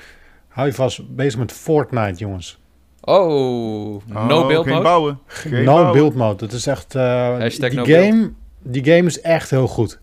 hou 0.48 0.68
je 0.68 0.74
vast, 0.74 1.16
bezig 1.16 1.40
met 1.40 1.52
Fortnite, 1.52 2.18
jongens. 2.20 2.60
Oh, 3.10 4.02
no 4.06 4.40
Oh, 4.42 4.48
build 4.48 4.64
geen 4.64 4.74
mode? 4.74 4.84
bouwen. 4.84 5.20
Geen 5.26 5.64
no 5.64 5.74
bouwen. 5.74 5.94
build 5.94 6.16
mode. 6.16 6.36
Dat 6.38 6.52
is 6.52 6.68
echt... 6.68 6.96
eh, 6.96 7.04
Hashtag 7.38 7.70
die, 7.70 7.78
no 7.80 7.84
game, 7.86 8.32
die 8.62 8.84
game 8.86 9.04
is 9.08 9.22
echt 9.22 9.50
heel 9.50 9.68
goed. 9.68 10.00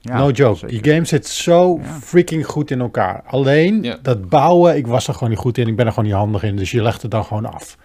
Ja, 0.00 0.18
no 0.18 0.30
joke. 0.30 0.58
zeker. 0.58 0.82
Die 0.82 0.92
game 0.92 1.04
zit 1.04 1.26
zo 1.26 1.78
Ja. 1.82 1.98
freaking 2.00 2.46
goed 2.46 2.70
in 2.70 2.80
elkaar. 2.80 3.22
Alleen 3.26 3.82
Ja. 3.82 3.98
dat 4.02 4.28
bouwen, 4.28 4.76
ik 4.76 4.86
was 4.86 5.08
er 5.08 5.14
gewoon 5.14 5.28
niet 5.28 5.38
goed 5.38 5.58
in. 5.58 5.68
Ik 5.68 5.76
ben 5.76 5.86
er 5.86 5.92
gewoon 5.92 6.08
niet 6.08 6.18
handig 6.18 6.42
in. 6.42 6.56
Dus 6.56 6.70
je 6.70 6.82
legt 6.82 7.02
het 7.02 7.10
dan 7.10 7.24
gewoon 7.24 7.46
af. 7.52 7.76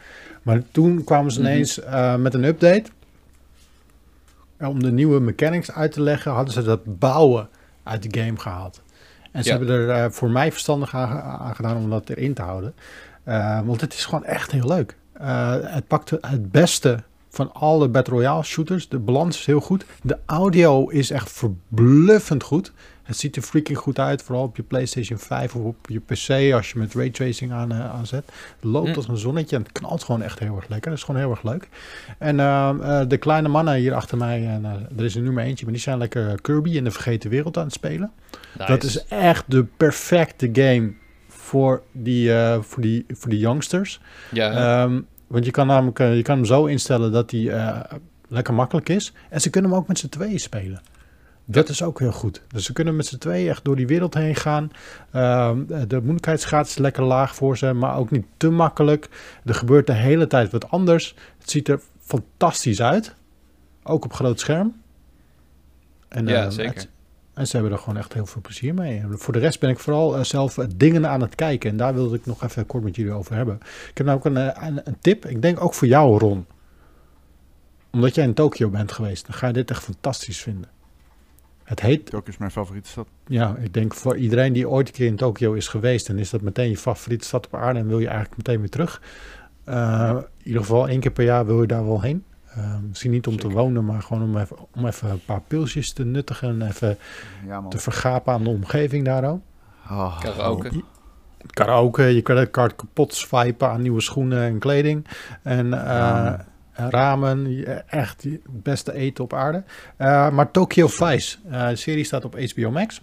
Maar 0.44 0.62
toen 0.72 1.04
kwamen 1.04 1.32
ze 1.32 1.40
Mhm. 1.42 1.50
ineens 1.50 1.80
eh, 1.80 2.16
met 2.16 2.34
een 2.34 2.44
update. 2.44 2.84
En 4.58 4.68
om 4.68 4.84
de 4.84 4.92
nieuwe 4.92 5.20
mechanics 5.20 5.72
uit 5.72 5.92
te 5.92 6.02
leggen, 6.02 6.32
hadden 6.32 6.54
ze 6.54 6.64
dat 6.64 7.00
bouwen 7.00 7.50
uit 7.84 8.12
de 8.12 8.20
game 8.22 8.38
gehaald. 8.40 8.82
En 9.32 9.44
ze 9.44 9.50
Ja. 9.50 9.58
hebben 9.58 9.76
er 9.76 9.90
eh, 9.90 10.10
voor 10.12 10.30
mij 10.30 10.52
verstandig 10.52 10.96
aan, 10.96 11.22
aan 11.22 11.56
gedaan 11.56 11.78
om 11.78 11.90
dat 11.90 12.10
erin 12.10 12.34
te 12.34 12.42
houden. 12.42 12.74
Eh, 13.30 13.60
want 13.66 13.82
het 13.82 13.94
is 13.94 14.06
gewoon 14.06 14.26
echt 14.26 14.52
heel 14.52 14.68
leuk. 14.68 14.96
Eh, 15.14 15.56
het 15.60 15.88
pakt 15.88 16.10
het 16.10 16.52
beste 16.52 17.04
van 17.30 17.54
alle 17.54 17.88
Battle 17.88 18.14
Royale 18.14 18.44
shooters. 18.44 18.90
De 18.90 19.00
balans 19.00 19.38
is 19.40 19.46
heel 19.46 19.60
goed. 19.60 19.86
De 20.02 20.18
audio 20.26 20.88
is 20.88 21.12
echt 21.12 21.32
verbluffend 21.32 22.44
goed. 22.44 22.72
Het 23.04 23.18
ziet 23.18 23.36
er 23.36 23.42
freaking 23.42 23.78
goed 23.78 24.00
uit, 24.00 24.24
vooral 24.24 24.44
op 24.44 24.56
je 24.56 24.64
PlayStation 24.64 25.20
5 25.20 25.56
of 25.56 25.64
op 25.64 25.76
je 25.90 26.00
PC 26.00 26.54
als 26.54 26.72
je 26.72 26.80
met 26.80 26.94
raytracing 26.94 27.52
aan, 27.52 27.72
eh, 27.72 27.90
aanzet. 27.94 28.26
Het 28.26 28.64
loopt 28.64 28.88
Mm. 28.88 28.96
als 28.96 29.08
een 29.08 29.18
zonnetje 29.18 29.56
en 29.56 29.62
het 29.62 29.72
knalt 29.72 30.04
gewoon 30.04 30.22
echt 30.22 30.40
heel 30.40 30.56
erg 30.56 30.68
lekker. 30.68 30.90
Dat 30.90 31.00
is 31.00 31.06
gewoon 31.06 31.22
heel 31.22 31.32
erg 31.32 31.44
leuk. 31.44 31.70
En 32.18 32.38
de 33.08 33.18
kleine 33.18 33.48
mannen 33.48 33.74
hier 33.74 33.94
achter 33.94 34.18
mij, 34.18 34.48
en, 34.48 34.66
er 34.98 35.06
is 35.06 35.16
er 35.16 35.22
nu 35.22 35.32
maar 35.32 35.44
eentje, 35.44 35.66
maar 35.66 35.74
die 35.74 35.84
zijn 35.84 35.98
lekker 35.98 36.42
Kirby 36.42 36.70
in 36.76 36.84
de 36.84 36.92
vergeten 36.92 37.30
wereld 37.30 37.58
aan 37.58 37.64
het 37.64 37.74
spelen. 37.74 38.12
Dat 38.68 38.84
is 38.84 39.06
echt 39.06 39.44
de 39.48 39.64
perfecte 39.78 40.50
game 40.54 40.94
voor 41.50 41.82
die, 41.91 42.34
eh, 42.34 42.62
voor 42.62 42.82
die, 42.82 43.06
voor 43.10 43.30
die 43.30 43.39
youngsters. 43.39 44.00
Ja, 44.32 44.52
Ehm, 44.84 45.02
want 45.28 45.45
je 45.45 45.52
kan, 45.52 45.68
namelijk, 45.68 46.00
eh, 46.00 46.16
je 46.16 46.22
kan 46.22 46.36
hem 46.36 46.45
zo 46.45 46.66
instellen 46.66 47.12
dat 47.12 47.32
hij 47.32 47.50
eh, 47.50 47.80
lekker 48.28 48.54
makkelijk 48.54 48.89
is. 48.89 49.14
En 49.30 49.41
ze 49.41 49.50
kunnen 49.50 49.72
hem 49.72 49.80
ook 49.80 49.88
met 49.88 50.00
z'n 50.00 50.10
tweeën 50.10 50.39
spelen. 50.39 50.82
Dat 51.45 51.70
is 51.70 51.84
ook 51.84 52.00
heel 52.00 52.12
goed. 52.12 52.41
Dus 52.47 52.66
ze 52.66 52.74
kunnen 52.74 52.95
met 52.95 53.06
z'n 53.06 53.18
tweeën 53.18 53.50
echt 53.50 53.64
door 53.66 53.76
die 53.76 53.88
wereld 53.88 54.14
heen 54.14 54.36
gaan. 54.36 54.72
Ehm, 55.12 55.66
de 55.88 56.00
moeilijkheidsgraad 56.02 56.68
is 56.68 56.78
lekker 56.78 57.04
laag 57.04 57.36
voor 57.36 57.58
ze, 57.58 57.74
maar 57.74 57.97
ook 57.97 58.12
niet 58.12 58.26
te 58.38 58.50
makkelijk. 58.50 59.10
Er 59.45 59.54
gebeurt 59.56 59.88
de 59.88 59.93
hele 59.93 60.28
tijd 60.28 60.52
wat 60.52 60.70
anders. 60.72 61.16
Het 61.39 61.50
ziet 61.50 61.68
er 61.68 61.80
fantastisch 62.00 62.82
uit. 62.82 63.16
Ook 63.84 64.06
op 64.06 64.14
groot 64.14 64.39
scherm. 64.39 64.76
En, 66.08 66.28
ja 66.28 66.41
ehm, 66.41 66.52
zeker. 66.52 66.74
het- 66.74 66.89
en 67.40 67.48
ze 67.48 67.56
hebben 67.56 67.74
er 67.74 67.80
gewoon 67.80 67.98
echt 67.98 68.14
heel 68.14 68.26
veel 68.26 68.42
plezier 68.42 68.74
mee. 68.74 69.04
Voor 69.10 69.34
de 69.34 69.40
rest 69.40 69.60
ben 69.60 69.70
ik 69.70 69.80
vooral 69.80 70.18
eh, 70.18 70.24
zelf 70.24 70.58
eh, 70.58 70.66
dingen 70.76 71.10
aan 71.10 71.22
het 71.22 71.36
kijken. 71.36 71.70
En 71.70 71.78
daar 71.78 71.94
wilde 71.94 72.16
ik 72.16 72.26
nog 72.26 72.44
even 72.44 72.66
kort 72.66 72.84
met 72.84 72.96
jullie 72.96 73.12
over 73.12 73.36
hebben. 73.36 73.56
Ik 73.90 73.98
heb 73.98 74.06
nou 74.06 74.18
ook 74.18 74.26
een, 74.26 74.66
een, 74.66 74.82
een 74.84 74.98
tip. 75.02 75.26
Ik 75.26 75.42
denk 75.42 75.64
ook 75.64 75.74
voor 75.74 75.88
jou, 75.88 76.18
Ron. 76.18 76.46
Omdat 77.92 78.16
jij 78.16 78.24
in 78.24 78.34
Tokio 78.34 78.70
bent 78.70 78.92
geweest. 78.92 79.26
Dan 79.26 79.36
ga 79.36 79.48
je 79.48 79.54
dit 79.54 79.72
echt 79.72 79.84
fantastisch 79.84 80.42
vinden. 80.42 80.70
Het 81.64 81.80
heet, 81.80 82.06
Tokio 82.06 82.32
is 82.32 82.38
mijn 82.38 82.52
favoriete 82.52 82.90
stad. 82.90 83.08
ja, 83.28 83.56
ik 83.62 83.74
denk 83.74 83.94
voor 83.94 84.18
iedereen 84.18 84.54
die 84.54 84.70
ooit 84.70 84.88
een 84.88 84.94
keer 84.94 85.08
in 85.08 85.16
Tokio 85.16 85.54
is 85.54 85.68
geweest. 85.68 86.08
Dan 86.08 86.18
is 86.18 86.30
dat 86.30 86.42
meteen 86.42 86.70
je 86.70 86.78
favoriete 86.78 87.26
stad 87.26 87.46
op 87.46 87.56
aarde. 87.56 87.80
En 87.80 87.88
wil 87.88 88.00
je 88.00 88.08
eigenlijk 88.08 88.38
meteen 88.38 88.60
weer 88.60 88.70
terug. 88.70 89.02
In 89.66 90.26
ieder 90.44 90.62
geval 90.62 90.88
één 90.88 91.00
keer 91.00 91.12
per 91.12 91.26
jaar 91.26 91.46
wil 91.46 91.62
je 91.62 91.68
daar 91.68 91.86
wel 91.86 92.02
heen. 92.02 92.24
Eh, 92.60 92.76
misschien 92.89 93.12
niet 93.12 93.28
om 93.28 93.38
te 93.38 93.49
wonen, 93.49 93.86
maar 93.86 94.01
gewoon 94.01 94.24
om 94.24 94.38
even, 94.38 94.57
om 94.76 94.86
even 94.86 95.10
een 95.10 95.26
paar 95.26 95.41
pilsjes 95.47 95.93
te 95.93 96.05
nuttigen. 96.05 96.49
En 96.49 96.68
even 96.68 96.97
Ja, 97.47 97.62
man. 97.62 97.70
te 97.70 97.78
vergapen 97.78 98.34
aan 98.34 98.43
de 98.43 98.49
omgeving 98.49 99.05
daar 99.05 99.24
ook. 99.30 99.41
Oh, 99.89 100.20
Karaoke. 100.20 100.84
Karaoke, 101.47 102.03
je 102.03 102.22
creditcard 102.22 102.76
kapot 102.76 103.14
swipen 103.14 103.70
aan 103.70 103.82
nieuwe 103.82 104.01
schoenen 104.01 104.43
en 104.43 104.60
kleding. 104.60 105.07
En 105.43 105.74
eh, 105.74 106.34
Ramen. 106.74 107.66
echt 107.88 108.24
het 108.24 108.39
beste 108.64 108.93
eten 108.93 109.24
op 109.24 109.34
aarde. 109.34 109.64
Eh, 109.97 110.30
maar 110.30 110.51
Tokyo 110.51 110.88
Vice, 110.88 111.38
eh, 111.49 111.68
de 111.68 111.76
serie 111.76 112.03
staat 112.03 112.26
op 112.26 112.39
HBO 112.39 112.72
Max. 112.72 113.01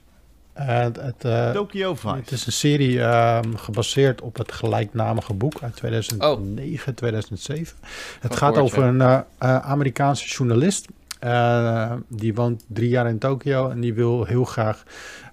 Het, 0.56 0.96
het, 1.00 1.24
eh, 1.24 1.50
Tokyo 1.50 1.94
Vice. 1.94 2.14
het 2.14 2.30
is 2.30 2.46
een 2.46 2.52
serie 2.52 3.02
ehm, 3.02 3.54
gebaseerd 3.54 4.20
op 4.20 4.36
het 4.36 4.52
gelijknamige 4.52 5.34
boek 5.34 5.62
uit 5.62 5.76
2009, 5.76 6.94
2007. 6.94 7.76
Het 8.20 8.20
Van 8.20 8.36
gaat 8.36 8.56
over 8.56 8.82
een 8.82 9.00
eh, 9.00 9.18
eh, 9.38 9.58
Amerikaanse 9.58 10.28
journalist. 10.28 10.86
Eh, 11.18 11.92
die 12.08 12.34
woont 12.34 12.64
drie 12.68 12.88
jaar 12.88 13.08
in 13.08 13.18
Tokio 13.18 13.70
en 13.70 13.80
die 13.80 13.94
wil 13.94 14.24
heel 14.24 14.44
graag 14.44 14.82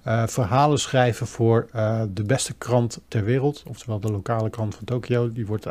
eh, 0.03 0.27
verhalen 0.27 0.79
schrijven 0.79 1.27
voor 1.27 1.67
eh, 1.71 2.01
de 2.09 2.23
beste 2.23 2.53
krant 2.53 3.01
ter 3.07 3.23
wereld. 3.23 3.63
Oftewel 3.67 3.99
de 3.99 4.11
lokale 4.11 4.49
krant 4.49 4.75
van 4.75 4.85
Tokio. 4.85 5.31
Die 5.31 5.45
wordt 5.45 5.67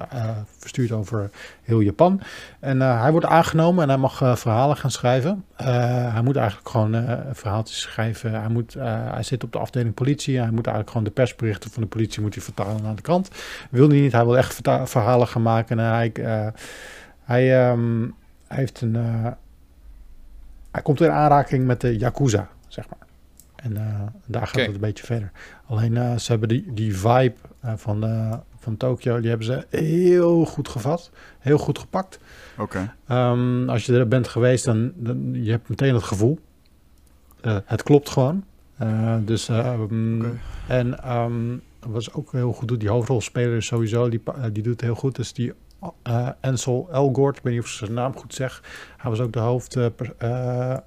verstuurd 0.58 0.92
over 0.92 1.30
heel 1.62 1.80
Japan. 1.80 2.20
En 2.60 2.80
hij 2.80 3.10
wordt 3.10 3.26
aangenomen 3.26 3.82
en 3.82 3.88
hij 3.88 3.98
mag 3.98 4.38
verhalen 4.38 4.76
gaan 4.76 4.90
schrijven. 4.90 5.44
Hij 6.12 6.22
moet 6.22 6.36
eigenlijk 6.36 6.68
gewoon 6.68 7.06
verhaaltjes 7.32 7.80
schrijven. 7.80 8.40
Hij, 8.40 8.48
moet, 8.48 8.74
hij 8.74 9.22
zit 9.22 9.44
op 9.44 9.52
de 9.52 9.58
afdeling 9.58 9.94
politie. 9.94 10.38
Hij 10.38 10.50
moet 10.50 10.66
eigenlijk 10.66 10.88
gewoon 10.88 11.04
de 11.04 11.10
persberichten 11.10 11.70
van 11.70 11.82
de 11.82 11.88
politie 11.88 12.22
moet 12.22 12.34
hij 12.34 12.44
vertalen 12.44 12.82
naar 12.82 12.96
de 12.96 13.02
krant. 13.02 13.30
Wil 13.70 13.88
hij 13.88 14.00
niet. 14.00 14.12
Hij 14.12 14.24
wil 14.24 14.36
echt 14.36 14.60
verhalen 14.84 15.28
gaan 15.28 15.42
maken. 15.42 15.78
En 15.78 15.84
hij, 15.84 16.12
hij, 17.24 17.68
ehm, 17.68 18.02
hij 18.46 18.58
heeft 18.58 18.80
een... 18.80 18.96
hij 20.72 20.82
komt 20.82 21.00
in 21.00 21.10
aanraking 21.10 21.66
met 21.66 21.80
de 21.80 21.98
Yakuza, 21.98 22.48
zeg 22.68 22.88
maar. 22.88 23.08
En 23.56 23.76
eh, 23.76 24.00
daar 24.26 24.46
gaat 24.46 24.66
het 24.66 24.74
een 24.74 24.80
beetje 24.80 25.04
verder. 25.04 25.30
Alleen 25.66 25.96
eh, 25.96 26.16
ze 26.16 26.30
hebben 26.30 26.48
die, 26.48 26.72
die 26.72 26.96
vibe 26.96 27.34
eh, 27.60 27.72
van, 27.76 28.04
van 28.58 28.76
Tokio, 28.76 29.20
die 29.20 29.28
hebben 29.28 29.46
ze 29.46 29.66
heel 29.68 30.44
goed 30.44 30.68
gevat. 30.68 31.10
Heel 31.38 31.58
goed 31.58 31.78
gepakt. 31.78 32.18
Oké. 32.58 32.94
Ehm, 33.06 33.68
als 33.68 33.86
je 33.86 33.98
er 33.98 34.08
bent 34.08 34.28
geweest, 34.28 34.64
dan, 34.64 34.92
dan 34.94 35.44
je 35.44 35.50
hebt 35.50 35.68
meteen 35.68 35.94
het 35.94 36.02
gevoel. 36.02 36.38
Eh, 37.42 37.56
het 37.64 37.82
klopt 37.82 38.10
gewoon. 38.10 38.44
Eh, 38.76 39.16
dus, 39.24 39.48
ehm. 39.48 40.24
En 40.68 41.02
ehm, 41.02 41.56
wat 41.86 42.02
ze 42.02 42.14
ook 42.14 42.32
heel 42.32 42.52
goed 42.52 42.68
doet, 42.68 42.80
die 42.80 42.88
hoofdrolspeler 42.88 43.56
is 43.56 43.66
sowieso, 43.66 44.08
die, 44.08 44.22
die 44.52 44.62
doet 44.62 44.72
het 44.72 44.80
heel 44.80 44.94
goed. 44.94 45.16
Dus 45.16 45.32
die 45.32 45.52
eh 46.02 46.28
Ansel 46.40 46.88
Elgort, 46.92 47.36
ik 47.36 47.42
weet 47.42 47.52
niet 47.52 47.62
of 47.62 47.68
ik 47.68 47.76
zijn 47.76 47.92
naam 47.92 48.16
goed 48.16 48.34
zeg. 48.34 48.62
Hij 48.96 49.10
was 49.10 49.20
ook 49.20 49.32
de 49.32 49.38
hoofd... 49.38 49.76
eh, 49.76 49.86
eh, 50.18 50.78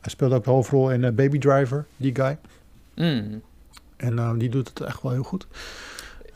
hij 0.00 0.10
speelde 0.10 0.34
ook 0.34 0.44
de 0.44 0.50
hoofdrol 0.50 0.90
in 0.90 1.14
Baby 1.14 1.38
Driver, 1.38 1.86
die 1.96 2.14
guy. 2.14 2.38
Mm. 2.94 3.42
En 3.96 4.38
die 4.38 4.48
doet 4.48 4.68
het 4.68 4.80
echt 4.80 5.02
wel 5.02 5.12
heel 5.12 5.22
goed. 5.22 5.46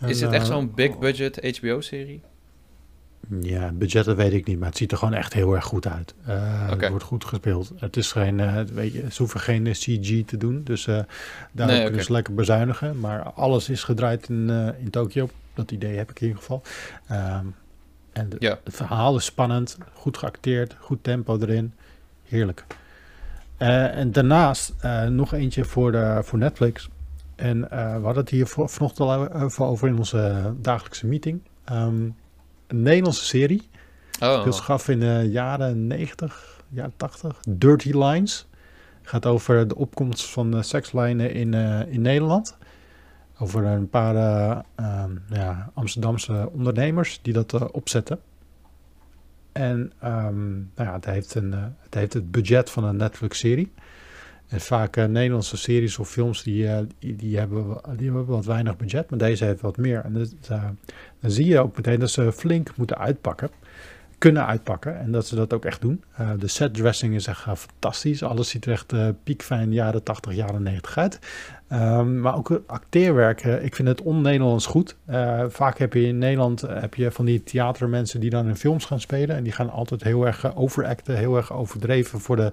Is 0.06 0.20
En, 0.20 0.26
het 0.26 0.34
echt 0.34 0.46
zo'n 0.46 0.74
big 0.74 0.98
budget 0.98 1.58
HBO-serie? 1.58 2.20
Ja, 3.40 3.72
budgetten 3.72 4.16
weet 4.16 4.32
ik 4.32 4.46
niet, 4.46 4.58
maar 4.58 4.68
het 4.68 4.76
ziet 4.76 4.92
er 4.92 4.98
gewoon 4.98 5.14
echt 5.14 5.32
heel 5.32 5.54
erg 5.54 5.64
goed 5.64 5.86
uit. 5.86 6.14
Oké. 6.24 6.32
Het 6.82 6.88
wordt 6.88 7.04
goed 7.04 7.24
gespeeld. 7.24 7.72
Het 7.76 7.96
is 7.96 8.12
geen, 8.12 8.66
weet 8.74 8.92
je, 8.92 9.06
ze 9.10 9.18
hoeven 9.18 9.40
geen 9.40 9.64
CG 9.72 10.24
te 10.24 10.36
doen, 10.36 10.62
dus 10.64 10.84
daar 10.84 11.06
Nee, 11.52 11.84
kunnen 11.84 12.04
ze 12.04 12.12
lekker 12.12 12.34
bezuinigen. 12.34 13.00
Maar 13.00 13.22
alles 13.22 13.68
is 13.68 13.84
gedraaid 13.84 14.28
in, 14.28 14.50
in 14.80 14.90
Tokio. 14.90 15.28
Dat 15.54 15.70
idee 15.70 15.96
heb 15.96 16.10
ik 16.10 16.20
in 16.20 16.26
ieder 16.26 16.42
geval. 16.42 16.62
Ehm, 17.08 17.46
en 18.12 18.28
de- 18.28 18.36
Ja. 18.38 18.58
het 18.64 18.74
verhaal 18.76 19.16
is 19.16 19.24
spannend, 19.24 19.78
goed 19.92 20.18
geacteerd, 20.18 20.76
goed 20.80 21.04
tempo 21.04 21.38
erin. 21.40 21.72
Heerlijk. 22.28 22.64
Eh, 23.56 23.96
en 23.96 24.12
daarnaast 24.12 24.74
eh, 24.80 25.06
nog 25.06 25.32
eentje 25.34 25.64
voor, 25.64 25.92
de, 25.92 26.20
voor 26.22 26.38
Netflix. 26.38 26.88
En 27.36 27.70
eh, 27.70 27.78
we 27.96 28.02
hadden 28.04 28.22
het 28.22 28.28
hier 28.28 28.46
voor, 28.46 28.68
vanochtend 28.68 29.08
al 29.08 29.66
over 29.66 29.88
in 29.88 29.98
onze 29.98 30.52
dagelijkse 30.60 31.06
meeting. 31.06 31.40
Ehm, 31.64 32.02
een 32.66 32.82
Nederlandse 32.82 33.24
serie. 33.24 33.68
Oh, 34.20 34.40
Speelt 34.40 34.54
zich 34.54 34.70
af 34.70 34.88
in 34.88 35.00
de 35.00 35.28
jaren 35.30 35.86
90, 35.86 36.62
jaren 36.68 36.92
80. 36.96 37.40
Dirty 37.48 37.90
Lines. 37.98 38.46
gaat 39.02 39.26
over 39.26 39.68
de 39.68 39.76
opkomst 39.76 40.30
van 40.30 40.56
uh, 40.56 40.62
sekslijnen 40.62 41.32
in, 41.32 41.52
uh, 41.52 41.80
in 41.92 42.00
Nederland. 42.00 42.56
Over 43.42 43.64
een 43.64 43.88
paar 43.88 44.14
uh, 44.14 45.04
ja, 45.28 45.70
Amsterdamse 45.74 46.48
ondernemers 46.52 47.18
die 47.22 47.32
dat 47.32 47.70
opzetten. 47.72 48.20
En 49.52 49.92
um, 50.04 50.70
nou 50.74 50.88
ja, 50.88 50.92
het, 50.92 51.04
heeft 51.04 51.34
een, 51.34 51.52
het 51.80 51.94
heeft 51.94 52.12
het 52.12 52.30
budget 52.30 52.70
van 52.70 52.84
een 52.84 52.96
Netflix-serie. 52.96 53.72
En 54.48 54.60
vaak 54.60 54.96
Nederlandse 54.96 55.56
series 55.56 55.98
of 55.98 56.10
films 56.10 56.42
die, 56.42 56.86
die, 56.98 57.38
hebben, 57.38 57.80
die 57.96 58.06
hebben 58.06 58.26
wat 58.26 58.44
weinig 58.44 58.76
budget, 58.76 59.10
maar 59.10 59.18
deze 59.18 59.44
heeft 59.44 59.60
wat 59.60 59.76
meer. 59.76 60.04
En 60.04 60.12
dan 61.20 61.30
zie 61.30 61.46
je 61.46 61.58
ook 61.58 61.76
meteen 61.76 62.00
dat 62.00 62.10
ze 62.10 62.32
flink 62.32 62.76
moeten 62.76 62.98
uitpakken 62.98 63.50
kunnen 64.18 64.46
uitpakken. 64.46 64.98
En 64.98 65.12
dat 65.12 65.26
ze 65.26 65.34
dat 65.34 65.52
ook 65.52 65.64
echt 65.64 65.80
doen. 65.80 66.04
De 66.38 66.48
set 66.48 66.74
dressing 66.74 67.14
is 67.14 67.26
echt 67.26 67.40
fantastisch. 67.40 68.22
Alles 68.22 68.48
ziet 68.48 68.66
er 68.66 68.72
echt 68.72 68.94
piekfijn 69.22 69.72
jaren 69.72 70.02
80, 70.02 70.34
jaren 70.34 70.62
90 70.62 70.98
uit. 70.98 71.18
Um, 71.72 72.20
maar 72.20 72.36
ook 72.36 72.62
acteerwerk. 72.66 73.44
ik 73.44 73.74
vind 73.74 73.88
het 73.88 74.02
on-Nederlands 74.02 74.66
goed. 74.66 74.96
vaak 75.48 75.78
heb 75.78 75.92
je 75.92 76.06
in 76.06 76.18
Nederland 76.18 76.60
heb 76.60 76.94
je 76.94 77.10
van 77.10 77.24
die 77.24 77.42
theatermensen 77.42 78.20
die 78.20 78.30
dan 78.30 78.48
in 78.48 78.56
films 78.56 78.84
gaan 78.84 79.00
spelen. 79.00 79.36
En 79.36 79.42
die 79.42 79.52
gaan 79.52 79.70
altijd 79.70 80.02
heel 80.02 80.26
erg 80.26 80.56
overacten, 80.56 81.16
heel 81.16 81.36
erg 81.36 81.52
overdreven. 81.52 82.20
Voor 82.20 82.36
de, 82.36 82.52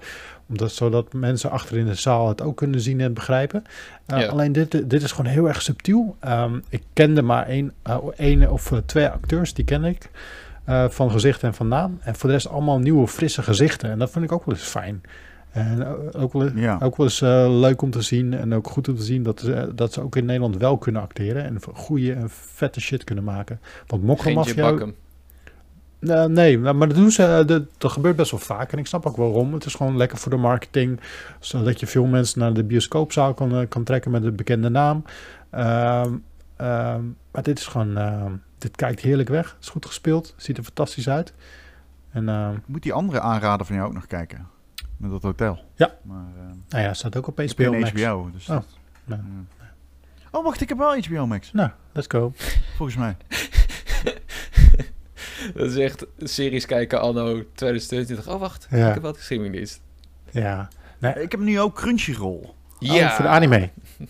omdat, 0.50 0.72
zodat 0.72 1.14
mensen 1.14 1.52
achter 1.52 1.78
in 1.78 1.86
de 1.86 1.94
zaal 1.94 2.28
het 2.28 2.42
ook 2.42 2.58
kunnen 2.58 2.82
zien 2.82 3.02
en 3.02 3.14
begrijpen. 3.14 3.64
Ja. 4.06 4.26
Alleen 4.26 4.52
dit, 4.52 4.90
dit 4.90 5.04
is 5.04 5.12
gewoon 5.12 5.32
heel 5.32 5.48
erg 5.48 5.62
subtiel. 5.62 6.16
Um, 6.28 6.64
ik 6.70 6.84
kende 6.94 7.22
maar 7.22 7.48
één, 7.48 7.74
één 8.16 8.52
of 8.52 8.74
twee 8.86 9.08
acteurs, 9.08 9.54
die 9.54 9.66
ken 9.66 9.84
ik. 9.84 10.10
Van 10.90 11.12
gezicht 11.12 11.44
en 11.44 11.54
van 11.54 11.68
naam. 11.68 12.00
En 12.02 12.16
voor 12.16 12.30
de 12.30 12.36
rest 12.36 12.50
allemaal 12.50 12.80
nieuwe, 12.80 13.08
frisse 13.08 13.42
gezichten. 13.44 13.90
En 13.90 14.00
dat 14.00 14.12
vind 14.12 14.26
ik 14.26 14.32
ook 14.32 14.46
wel 14.46 14.56
eens 14.56 14.64
fijn. 14.64 15.02
En 15.52 15.86
ook 16.14 16.34
wel, 16.34 16.58
ja. 16.58 16.78
ook 16.84 16.98
wel 16.98 17.06
eens 17.06 17.22
uh, 17.22 17.60
leuk 17.60 17.82
om 17.82 17.92
te 17.92 18.02
zien. 18.02 18.34
En 18.34 18.54
ook 18.54 18.70
goed 18.70 18.88
om 18.90 18.96
te 18.96 19.04
zien 19.04 19.24
dat, 19.24 19.40
ze, 19.40 19.72
dat 19.76 19.94
ze 19.94 20.02
ook 20.02 20.16
in 20.16 20.26
Nederland 20.26 20.58
wel 20.58 20.78
kunnen 20.78 21.02
acteren. 21.02 21.44
En 21.44 21.58
goede 21.74 22.14
en 22.14 22.30
vette 22.30 22.82
shit 22.82 23.04
kunnen 23.04 23.24
maken. 23.24 23.60
Want 23.88 24.04
Mokkermafia... 24.04 24.78
Uh, 26.00 26.26
nee, 26.26 26.58
maar 26.58 26.88
dat 26.88 26.96
doen 26.96 27.12
ze. 27.12 27.44
Dat, 27.46 27.64
dat 27.78 27.92
gebeurt 27.92 28.16
best 28.16 28.32
wel 28.32 28.40
vaak. 28.40 28.72
En 28.72 28.78
ik 28.78 28.88
snap 28.88 29.06
ook 29.06 29.16
waarom. 29.16 29.54
Het 29.54 29.66
is 29.66 29.76
gewoon 29.76 29.98
lekker 29.98 30.18
voor 30.18 30.32
de 30.32 30.38
marketing. 30.38 31.00
Zodat 31.40 31.80
je 31.80 31.88
veel 31.88 32.06
mensen 32.06 32.40
naar 32.40 32.54
de 32.54 32.64
bioscoopzaal 32.64 33.34
kan, 33.34 33.68
kan 33.68 33.84
trekken 33.84 34.12
met 34.12 34.24
een 34.24 34.36
bekende 34.36 34.70
naam. 34.70 35.04
maar 37.32 37.44
dit 37.44 37.60
is 37.60 37.68
gewoon 37.68 37.98
dit 38.58 38.76
kijkt 38.76 39.00
heerlijk 39.00 39.30
weg. 39.30 39.58
Is 39.62 39.70
goed 39.70 39.86
gespeeld. 39.86 40.34
Ziet 40.38 40.58
er 40.58 40.64
fantastisch 40.64 41.10
uit. 41.10 41.34
En, 42.12 42.24
uh, 42.24 42.50
Moet 42.66 42.84
die 42.84 42.94
andere 42.94 43.20
aanraden 43.20 43.66
van 43.66 43.76
jou 43.76 43.88
ook 43.88 43.94
nog 43.94 44.08
kijken? 44.08 44.48
Met 45.00 45.12
dat 45.12 45.24
hotel. 45.24 45.60
Ja. 45.76 45.96
Maar, 46.04 46.26
uh, 46.38 46.44
nou 46.70 46.84
ja, 46.84 46.94
staat 46.94 47.18
ook 47.18 47.28
op 47.28 47.38
HBO 47.38 47.72
Max. 47.72 47.92
HBO, 47.92 48.30
dus 48.32 48.50
oh. 48.50 48.56
Dat, 48.56 48.66
nou. 49.06 49.22
oh, 50.32 50.44
wacht, 50.44 50.62
ik 50.62 50.70
heb 50.70 50.78
wel 50.78 51.00
HBO 51.00 51.26
Max. 51.26 51.52
Nou, 51.52 51.70
let's 51.92 52.08
go. 52.08 52.34
Volgens 52.76 52.98
mij. 52.98 53.18
dat 55.56 55.72
is 55.72 55.76
echt 55.76 56.06
series 56.18 56.66
kijken 56.66 57.02
anno 57.02 57.44
2022. 57.54 58.34
Oh, 58.34 58.40
wacht. 58.40 58.68
Ja. 58.70 58.88
Ik 58.88 58.94
heb 58.94 59.04
wel 59.04 59.14
de 59.14 59.20
streamingdienst. 59.20 59.82
Ja. 60.32 60.68
Nee. 60.98 61.14
Ik 61.14 61.32
heb 61.32 61.40
nu 61.40 61.60
ook 61.60 61.76
Crunchyroll. 61.76 62.50
Ja. 62.80 63.06
Oh, 63.06 63.12
voor 63.12 63.26
de 63.26 63.32
anime. 63.32 63.70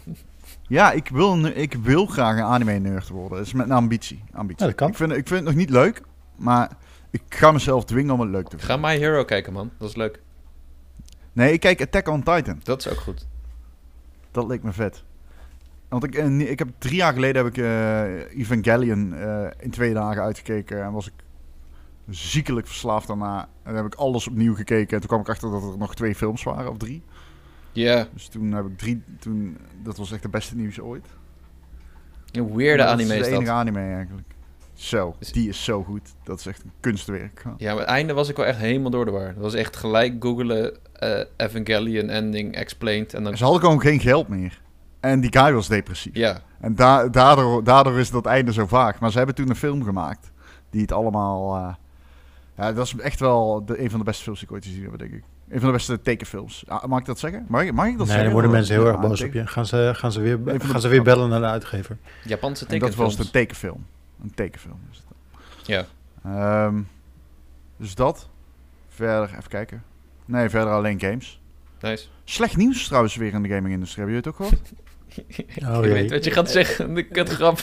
Ja, 0.67 0.91
ik 0.91 1.07
wil, 1.07 1.45
ik 1.45 1.73
wil 1.73 2.05
graag 2.05 2.37
een 2.37 2.43
anime-nerd 2.43 3.09
worden. 3.09 3.37
Dat 3.37 3.47
is 3.47 3.53
met 3.53 3.65
een 3.65 3.71
ambitie. 3.71 4.23
ambitie. 4.31 4.61
Ja, 4.61 4.65
dat 4.65 4.75
kan. 4.75 4.89
Ik 4.89 4.95
vind, 4.95 5.11
ik 5.11 5.27
vind 5.27 5.39
het 5.39 5.43
nog 5.43 5.55
niet 5.55 5.69
leuk, 5.69 6.01
maar 6.35 6.69
ik 7.09 7.21
ga 7.29 7.51
mezelf 7.51 7.85
dwingen 7.85 8.13
om 8.13 8.19
het 8.19 8.29
leuk 8.29 8.47
te 8.47 8.57
vinden. 8.57 8.67
Ga 8.67 8.87
My 8.87 8.97
Hero 8.97 9.25
kijken, 9.25 9.53
man. 9.53 9.71
Dat 9.77 9.89
is 9.89 9.95
leuk. 9.95 10.21
Nee, 11.33 11.53
ik 11.53 11.59
kijk 11.59 11.81
Attack 11.81 12.07
on 12.07 12.23
Titan. 12.23 12.59
Dat 12.63 12.85
is 12.85 12.91
ook 12.91 12.99
goed. 12.99 13.27
Dat 14.31 14.47
leek 14.47 14.63
me 14.63 14.71
vet. 14.71 15.03
Want 15.87 16.03
ik, 16.03 16.15
eh, 16.15 16.39
ik 16.39 16.59
heb 16.59 16.69
drie 16.77 16.95
jaar 16.95 17.13
geleden 17.13 17.45
heb 17.45 17.53
ik 17.53 17.63
uh, 17.63 18.39
Evangelion 18.39 19.13
uh, 19.13 19.47
in 19.59 19.71
twee 19.71 19.93
dagen 19.93 20.21
uitgekeken. 20.21 20.83
En 20.83 20.91
was 20.91 21.07
ik 21.07 21.13
ziekelijk 22.09 22.67
verslaafd 22.67 23.07
daarna. 23.07 23.41
En 23.41 23.73
dan 23.73 23.75
heb 23.75 23.85
ik 23.85 23.95
alles 23.95 24.27
opnieuw 24.27 24.55
gekeken. 24.55 24.93
En 24.93 24.99
toen 24.99 25.09
kwam 25.09 25.21
ik 25.21 25.29
achter 25.29 25.51
dat 25.51 25.63
er 25.63 25.77
nog 25.77 25.95
twee 25.95 26.15
films 26.15 26.43
waren, 26.43 26.71
of 26.71 26.77
drie. 26.77 27.03
Ja. 27.71 28.07
Dus 28.13 28.27
toen 28.27 28.51
heb 28.51 28.65
ik 28.65 28.77
drie, 28.77 29.03
toen, 29.19 29.57
dat 29.83 29.97
was 29.97 30.11
echt 30.11 30.21
de 30.21 30.29
beste 30.29 30.55
nieuws 30.55 30.79
ooit. 30.79 31.05
Een 32.31 32.55
weirde 32.55 32.85
anime 32.85 33.01
is 33.01 33.07
dat. 33.09 33.19
is 33.19 33.27
de 33.27 33.35
enige 33.35 33.51
anime 33.51 33.79
eigenlijk. 33.79 34.27
Zo, 34.79 35.15
die 35.31 35.49
is 35.49 35.63
zo 35.63 35.83
goed. 35.83 36.13
Dat 36.23 36.39
is 36.39 36.45
echt 36.45 36.63
een 36.63 36.71
kunstwerk. 36.79 37.43
Ja, 37.57 37.71
maar 37.71 37.81
het 37.81 37.89
einde 37.89 38.13
was 38.13 38.29
ik 38.29 38.35
wel 38.35 38.45
echt 38.45 38.57
helemaal 38.57 38.91
door 38.91 39.05
de 39.05 39.11
war. 39.11 39.33
Dat 39.33 39.43
was 39.43 39.53
echt 39.53 39.75
gelijk 39.75 40.15
googelen 40.19 40.77
uh, 41.03 41.19
Evangelion 41.37 42.09
ending 42.09 42.55
explained. 42.55 43.13
En 43.13 43.23
dan... 43.23 43.37
Ze 43.37 43.43
hadden 43.43 43.61
gewoon 43.61 43.81
geen 43.81 43.99
geld 43.99 44.27
meer. 44.27 44.61
En 44.99 45.19
die 45.19 45.31
guy 45.31 45.53
was 45.53 45.67
depressief. 45.67 46.15
Ja. 46.15 46.41
En 46.59 46.75
da 46.75 47.07
daardoor, 47.07 47.63
daardoor 47.63 47.99
is 47.99 48.11
dat 48.11 48.25
einde 48.25 48.53
zo 48.53 48.67
vaag. 48.67 48.99
Maar 48.99 49.11
ze 49.11 49.17
hebben 49.17 49.35
toen 49.35 49.49
een 49.49 49.55
film 49.55 49.83
gemaakt. 49.83 50.31
Die 50.69 50.81
het 50.81 50.91
allemaal... 50.91 51.57
Uh, 51.57 51.73
ja, 52.57 52.73
dat 52.73 52.85
is 52.85 52.95
echt 52.95 53.19
wel 53.19 53.65
de, 53.65 53.83
een 53.83 53.89
van 53.89 53.99
de 53.99 54.05
beste 54.05 54.23
films 54.23 54.39
die 54.39 54.47
ik 54.47 54.53
ooit 54.53 54.65
gezien 54.65 54.83
heb, 54.83 54.97
denk 54.97 55.11
ik. 55.11 55.23
Een 55.49 55.59
van 55.59 55.67
de 55.67 55.73
beste 55.73 56.01
tekenfilms. 56.01 56.63
Ah, 56.67 56.83
mag 56.83 56.99
ik 56.99 57.05
dat 57.05 57.19
zeggen? 57.19 57.45
Mag 57.47 57.63
ik, 57.63 57.73
mag 57.73 57.85
ik 57.85 57.97
dat 57.97 58.07
nee, 58.07 58.07
zeggen? 58.07 58.23
dan 58.23 58.33
worden 58.33 58.51
mensen 58.51 58.75
heel 58.75 58.87
erg 58.87 58.99
boos 58.99 59.21
op 59.21 59.33
je. 59.33 59.47
Gaan 59.47 59.65
ze, 59.65 59.91
gaan 59.95 60.11
ze, 60.11 60.19
weer, 60.21 60.39
gaan 60.45 60.81
ze 60.81 60.87
weer 60.87 61.03
bellen 61.03 61.29
naar 61.29 61.39
de 61.39 61.45
uitgever. 61.45 61.97
Japanse 62.23 62.65
tekenfilms. 62.65 62.95
dat 62.95 63.17
was 63.17 63.25
een 63.25 63.31
tekenfilm. 63.31 63.85
Een 64.23 64.33
tekenfilm 64.35 64.79
is 64.91 64.97
het. 64.97 65.05
Ja. 65.65 65.85
Um, 66.65 66.87
dus 67.77 67.95
dat. 67.95 68.29
Verder, 68.87 69.29
even 69.29 69.49
kijken. 69.49 69.83
Nee, 70.25 70.49
verder 70.49 70.73
alleen 70.73 70.99
games. 70.99 71.41
Nice. 71.79 72.05
Slecht 72.23 72.57
nieuws 72.57 72.85
trouwens 72.85 73.15
weer 73.15 73.33
in 73.33 73.41
de 73.41 73.49
gaming-industrie. 73.49 74.05
Hebben 74.05 74.23
jullie 74.23 74.31
het 74.31 74.41
ook 74.41 74.49
gehoord? 74.49 74.71
oh, 75.77 75.85
ik 75.85 75.91
weet 75.91 76.11
wat 76.11 76.23
je 76.23 76.31
gaat 76.31 76.51
zeggen. 76.51 76.93
De 76.93 77.03
kutgrap. 77.03 77.59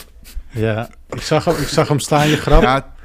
Ja, 0.49 0.89
ik 1.09 1.21
zag 1.21 1.45
hem, 1.45 1.55
ik 1.55 1.67
zag 1.67 1.87
hem 1.87 1.99
staan, 1.99 2.27
je 2.27 2.37
grap. 2.37 2.61
Ja, 2.61 2.95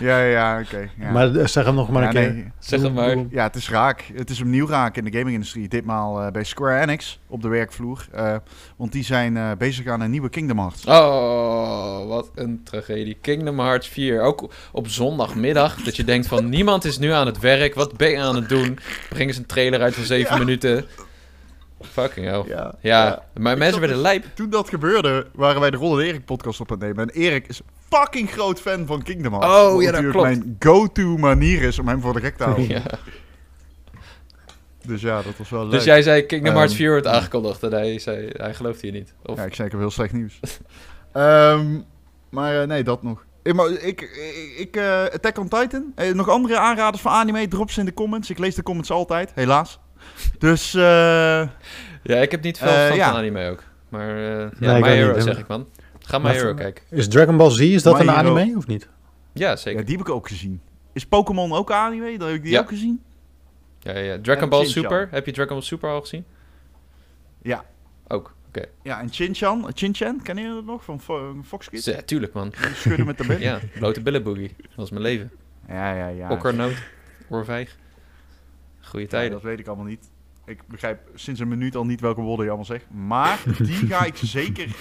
ja, 0.00 0.22
ja, 0.22 0.60
oké. 0.60 0.90
ja. 0.98 1.10
Maar 1.10 1.34
eh, 1.34 1.46
zeg 1.46 1.64
hem 1.64 1.74
nog 1.74 1.90
maar 1.90 2.02
een 2.02 2.10
keer. 2.10 2.52
zeg 2.58 2.82
hem 2.82 2.92
maar. 2.92 3.16
Ja, 3.30 3.42
het 3.42 3.56
is 3.56 3.70
raak. 3.70 4.10
Het 4.14 4.30
is 4.30 4.40
opnieuw 4.40 4.68
raak 4.68 4.96
in 4.96 5.04
de 5.04 5.10
gaming-industrie. 5.10 5.68
Ditmaal 5.68 6.22
uh, 6.22 6.30
bij 6.30 6.44
Square 6.44 6.80
Enix 6.80 7.20
op 7.26 7.42
de 7.42 7.48
werkvloer. 7.48 8.06
Uh, 8.14 8.36
want 8.76 8.92
die 8.92 9.04
zijn 9.04 9.58
bezig 9.58 9.86
aan 9.86 10.00
een 10.00 10.10
nieuwe 10.10 10.28
Kingdom 10.28 10.58
Hearts. 10.58 10.84
Oh, 10.86 12.06
wat 12.08 12.30
een 12.34 12.60
tragedie. 12.64 13.18
Kingdom 13.20 13.58
Hearts 13.58 13.88
4. 13.88 14.20
Ook 14.20 14.52
op 14.72 14.88
zondagmiddag. 14.88 15.82
Dat 15.82 15.96
je 15.96 16.04
denkt 16.04 16.26
van 16.26 16.48
niemand 16.48 16.84
is 16.84 16.98
nu 16.98 17.10
aan 17.10 17.26
het 17.26 17.38
werk. 17.38 17.74
Wat 17.74 17.96
ben 17.96 18.10
je 18.10 18.18
aan 18.18 18.36
het 18.36 18.48
doen? 18.48 18.78
Breng 19.08 19.28
eens 19.28 19.38
een 19.38 19.46
trailer 19.46 19.80
uit 19.80 19.94
van 19.94 20.04
7 20.04 20.38
minuten. 20.38 20.86
Fucking 21.80 22.26
hell. 22.26 22.44
Ja, 22.46 22.74
ja. 22.80 23.22
maar 23.38 23.58
mensen 23.58 23.80
werden 23.80 23.98
lijp. 23.98 24.24
Toen 24.34 24.50
dat 24.50 24.68
gebeurde, 24.68 25.26
waren 25.34 25.60
wij 25.60 25.70
de 25.70 25.76
Ron 25.76 26.00
en 26.00 26.06
Erik 26.06 26.24
podcast 26.24 26.60
op 26.60 26.68
het 26.68 26.80
nemen. 26.80 27.08
En 27.08 27.14
Erik 27.14 27.48
is 27.48 27.60
fucking 27.88 28.30
groot 28.30 28.60
fan 28.60 28.86
van 28.86 29.02
Kingdom 29.02 29.32
Hearts. 29.32 29.74
Oh, 29.74 29.82
ja, 29.82 29.92
dat 29.92 30.00
klopt. 30.00 30.26
mijn 30.26 30.56
go-to 30.58 31.16
manier 31.16 31.62
is 31.62 31.78
om 31.78 31.88
hem 31.88 32.00
voor 32.00 32.12
de 32.12 32.20
gek 32.20 32.36
te 32.36 32.44
houden. 32.44 32.68
ja. 32.78 32.82
Dus 34.86 35.00
ja, 35.00 35.22
dat 35.22 35.36
was 35.36 35.50
wel 35.50 35.62
leuk. 35.62 35.70
Dus 35.70 35.84
jij 35.84 36.02
zei 36.02 36.26
Kingdom 36.26 36.54
Hearts 36.54 36.74
4 36.74 36.90
wordt 36.90 37.06
aangekondigd 37.06 37.62
en 37.62 37.72
hij, 37.72 37.98
zei, 37.98 38.30
hij 38.32 38.54
gelooft 38.54 38.80
hier 38.80 38.92
niet? 38.92 39.14
Of? 39.22 39.36
Ja, 39.36 39.44
ik 39.44 39.54
zei 39.54 39.66
ik 39.66 39.72
heb 39.72 39.80
heel 39.80 39.90
slecht 39.90 40.12
nieuws. 40.12 40.40
um, 41.14 41.84
maar 42.30 42.60
uh, 42.60 42.66
nee, 42.66 42.84
dat 42.84 43.02
nog. 43.02 43.24
Ik, 43.42 43.60
ik, 43.82 44.00
ik 44.56 44.76
uh, 44.76 45.02
Attack 45.02 45.38
on 45.38 45.48
Titan. 45.48 45.92
Uh, 45.96 46.14
nog 46.14 46.28
andere 46.28 46.58
aanraders 46.58 47.02
van 47.02 47.12
anime, 47.12 47.48
drop 47.48 47.70
ze 47.70 47.80
in 47.80 47.86
de 47.86 47.94
comments. 47.94 48.30
Ik 48.30 48.38
lees 48.38 48.54
de 48.54 48.62
comments 48.62 48.90
altijd, 48.90 49.32
helaas. 49.34 49.78
Dus... 50.38 50.72
ja, 50.72 51.50
ik 52.02 52.30
heb 52.30 52.42
niet 52.42 52.58
veel 52.58 52.86
van 52.88 52.96
ja. 52.96 53.12
anime 53.12 53.50
ook. 53.50 53.62
Maar 53.88 54.18
ja, 54.18 54.50
nee, 54.58 54.80
My 54.80 54.88
Hero 54.88 55.14
niet, 55.14 55.22
zeg 55.22 55.38
ik, 55.38 55.46
man. 55.46 55.68
Ga 56.00 56.18
My 56.18 56.30
Hero 56.30 56.54
kijken. 56.54 56.84
Is 56.90 57.08
Dragon 57.08 57.36
Ball 57.36 57.50
Z, 57.50 57.60
is 57.60 57.82
dat 57.82 57.94
My 57.94 58.00
een 58.00 58.08
Hero. 58.08 58.36
anime 58.36 58.56
of 58.56 58.66
niet? 58.66 58.88
Ja, 59.32 59.56
zeker. 59.56 59.80
Ja, 59.80 59.86
die 59.86 59.96
heb 59.96 60.06
ik 60.06 60.12
ook 60.12 60.28
gezien. 60.28 60.60
Is 60.92 61.06
Pokémon 61.06 61.52
ook 61.52 61.72
anime? 61.72 62.18
Dat 62.18 62.28
heb 62.28 62.36
ik 62.36 62.42
die 62.42 62.52
ja. 62.52 62.60
ook 62.60 62.68
gezien. 62.68 63.02
Ja, 63.78 63.98
ja. 63.98 64.18
Dragon 64.22 64.42
en 64.42 64.48
Ball 64.48 64.64
Super. 64.64 65.08
Heb 65.10 65.26
je 65.26 65.32
Dragon 65.32 65.52
Ball 65.52 65.64
Super 65.64 65.90
al 65.90 66.00
gezien? 66.00 66.24
Ja. 67.42 67.64
Ook, 68.08 68.20
oké. 68.20 68.58
Okay. 68.58 68.70
Ja, 68.82 69.00
en 69.00 69.08
Chin-chan, 69.10 69.66
Chin-chan, 69.74 70.22
ken 70.22 70.36
je 70.36 70.48
dat 70.48 70.64
nog 70.64 70.84
van 70.84 71.00
Fox 71.44 71.68
Kids? 71.68 71.84
Ja, 71.84 72.02
tuurlijk 72.02 72.32
man. 72.32 72.52
Schudden 72.74 73.06
met 73.06 73.18
de 73.18 73.26
billen. 73.26 73.42
ja, 73.42 73.60
blote 73.78 74.00
billenboogie. 74.00 74.54
Dat 74.56 74.74
was 74.74 74.90
mijn 74.90 75.02
leven. 75.02 75.30
Ja, 75.68 75.94
ja, 75.94 76.08
ja. 76.08 76.30
Okkernoot, 76.30 76.76
oorvijg. 77.28 77.76
Goeie 78.90 79.06
tijden. 79.06 79.28
Ja, 79.28 79.34
dat 79.34 79.42
weet 79.42 79.58
ik 79.58 79.66
allemaal 79.66 79.86
niet. 79.86 80.10
Ik 80.44 80.66
begrijp 80.66 81.00
sinds 81.14 81.40
een 81.40 81.48
minuut 81.48 81.76
al 81.76 81.84
niet 81.84 82.00
welke 82.00 82.20
woorden 82.20 82.44
je 82.44 82.50
allemaal 82.50 82.66
zegt. 82.66 82.90
Maar 82.90 83.38
die 83.58 83.86
ga 83.92 84.04
ik 84.04 84.16
zeker 84.16 84.76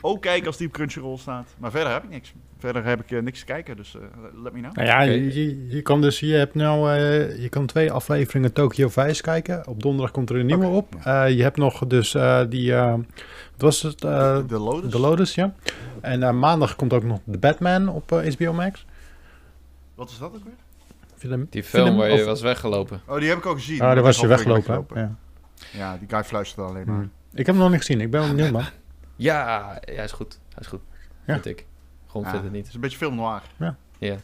ook 0.00 0.22
kijken 0.22 0.46
als 0.46 0.56
die 0.56 0.66
op 0.66 0.72
Crunchyroll 0.72 1.16
staat. 1.16 1.54
Maar 1.58 1.70
verder 1.70 1.92
heb 1.92 2.04
ik 2.04 2.10
niks. 2.10 2.32
Verder 2.58 2.84
heb 2.84 3.00
ik 3.00 3.10
uh, 3.10 3.22
niks 3.22 3.38
te 3.38 3.44
kijken, 3.44 3.76
dus 3.76 3.94
uh, 3.94 4.02
let 4.42 4.52
me 4.52 4.60
know. 4.60 4.74
Nou 4.74 4.86
ja, 4.86 4.94
okay. 4.94 5.20
je, 5.20 5.68
je, 5.68 5.82
kan 5.82 6.00
dus, 6.00 6.20
je 6.20 6.34
hebt 6.34 6.54
nou, 6.54 6.90
uh, 6.90 7.42
je 7.42 7.48
kan 7.48 7.66
twee 7.66 7.92
afleveringen 7.92 8.52
Tokyo 8.52 8.88
Vice 8.88 9.22
kijken. 9.22 9.66
Op 9.66 9.82
donderdag 9.82 10.10
komt 10.10 10.30
er 10.30 10.36
een 10.36 10.46
nieuwe 10.46 10.66
okay. 10.66 10.76
op. 10.76 10.94
je 11.30 11.42
hebt 11.42 11.56
nog 11.56 11.86
dus 11.86 12.16
die, 12.48 12.72
wat 12.72 13.04
was 13.56 13.82
het? 13.82 13.98
de, 13.98 14.44
de 14.46 14.58
Lotus. 14.58 14.90
De 14.90 14.98
Lotus, 14.98 15.34
ja. 15.34 15.54
En 16.00 16.38
maandag 16.38 16.76
komt 16.76 16.92
ook 16.92 17.04
nog 17.04 17.18
The 17.30 17.38
Batman 17.38 17.88
op 17.88 18.10
HBO 18.10 18.52
Max. 18.52 18.86
Wat 19.94 20.10
is 20.10 20.18
dat 20.18 20.34
ook 20.34 20.44
weer? 20.44 20.54
Film, 21.28 21.46
die 21.50 21.62
film, 21.64 21.84
film 21.86 21.96
waar 21.98 22.10
je 22.10 22.20
of... 22.20 22.24
was 22.24 22.40
weggelopen. 22.40 23.00
Oh, 23.06 23.18
die 23.18 23.28
heb 23.28 23.38
ik 23.38 23.46
ook 23.46 23.56
gezien. 23.56 23.74
Oh, 23.82 23.94
daar 23.94 24.02
was 24.02 24.20
je 24.20 24.26
weggelopen, 24.26 24.62
weggelopen. 24.66 25.00
Ja. 25.00 25.16
Ja, 25.78 25.96
die 25.96 26.08
guy 26.08 26.24
fluistert 26.24 26.66
alleen 26.68 26.86
maar. 26.86 26.94
Hmm. 26.94 27.10
Ik 27.32 27.46
heb 27.46 27.54
hem 27.54 27.56
nog 27.56 27.70
niet 27.70 27.78
gezien. 27.78 28.00
Ik 28.00 28.10
ben 28.10 28.20
wel 28.20 28.28
benieuwd, 28.34 28.50
man. 28.50 28.64
Ja, 29.16 29.78
hij 29.84 30.04
is 30.04 30.12
goed. 30.12 30.38
Hij 30.48 30.58
is 30.60 30.66
goed. 30.66 30.80
Ja. 31.26 31.32
Vind 31.32 31.46
ik. 31.46 31.66
Gewoon 32.06 32.22
Ja, 32.26 32.30
vind 32.32 32.42
het 32.42 32.50
Het 32.52 32.60
niet. 32.60 32.68
is 32.68 32.74
een 32.74 32.80
beetje 32.80 32.98
film 32.98 33.14
noir. 33.14 33.42
Ja. 33.56 33.76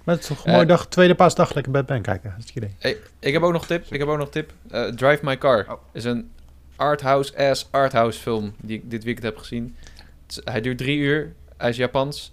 Maar 0.05 0.15
het 0.15 0.19
is 0.21 0.27
toch 0.27 0.39
een 0.39 0.45
Eh, 0.47 0.53
mooie 0.55 0.67
dag, 0.67 0.87
tweede 0.87 1.15
paasdag, 1.15 1.55
lekker 1.55 1.73
Batman 1.73 2.03
kijken. 2.03 2.31
Dat 2.31 2.39
is 2.39 2.45
het 2.47 2.57
idee. 2.57 2.75
Hey, 2.79 2.97
ik 3.19 3.33
heb 3.33 3.43
ook 3.43 3.53
nog 3.53 3.67
tip. 3.67 3.85
Ik 3.91 3.99
heb 3.99 4.09
ook 4.09 4.19
nog 4.19 4.31
tip. 4.31 4.53
Eh, 4.71 4.85
Drive 4.85 5.25
My 5.25 5.39
Car 5.39 5.67
Oh. 5.69 5.81
is 5.93 6.05
een 6.05 6.31
arthouse-ass 6.77 7.69
arthouse 7.71 8.21
film 8.21 8.55
die 8.63 8.79
ik 8.79 8.91
dit 8.91 9.05
weekend 9.05 9.25
heb 9.27 9.37
gezien. 9.37 9.77
Het 10.27 10.41
hij 10.45 10.61
duurt 10.61 10.79
drie 10.79 10.99
uur. 10.99 11.33
Hij 11.57 11.69
is 11.71 11.77
Japans. 11.77 12.33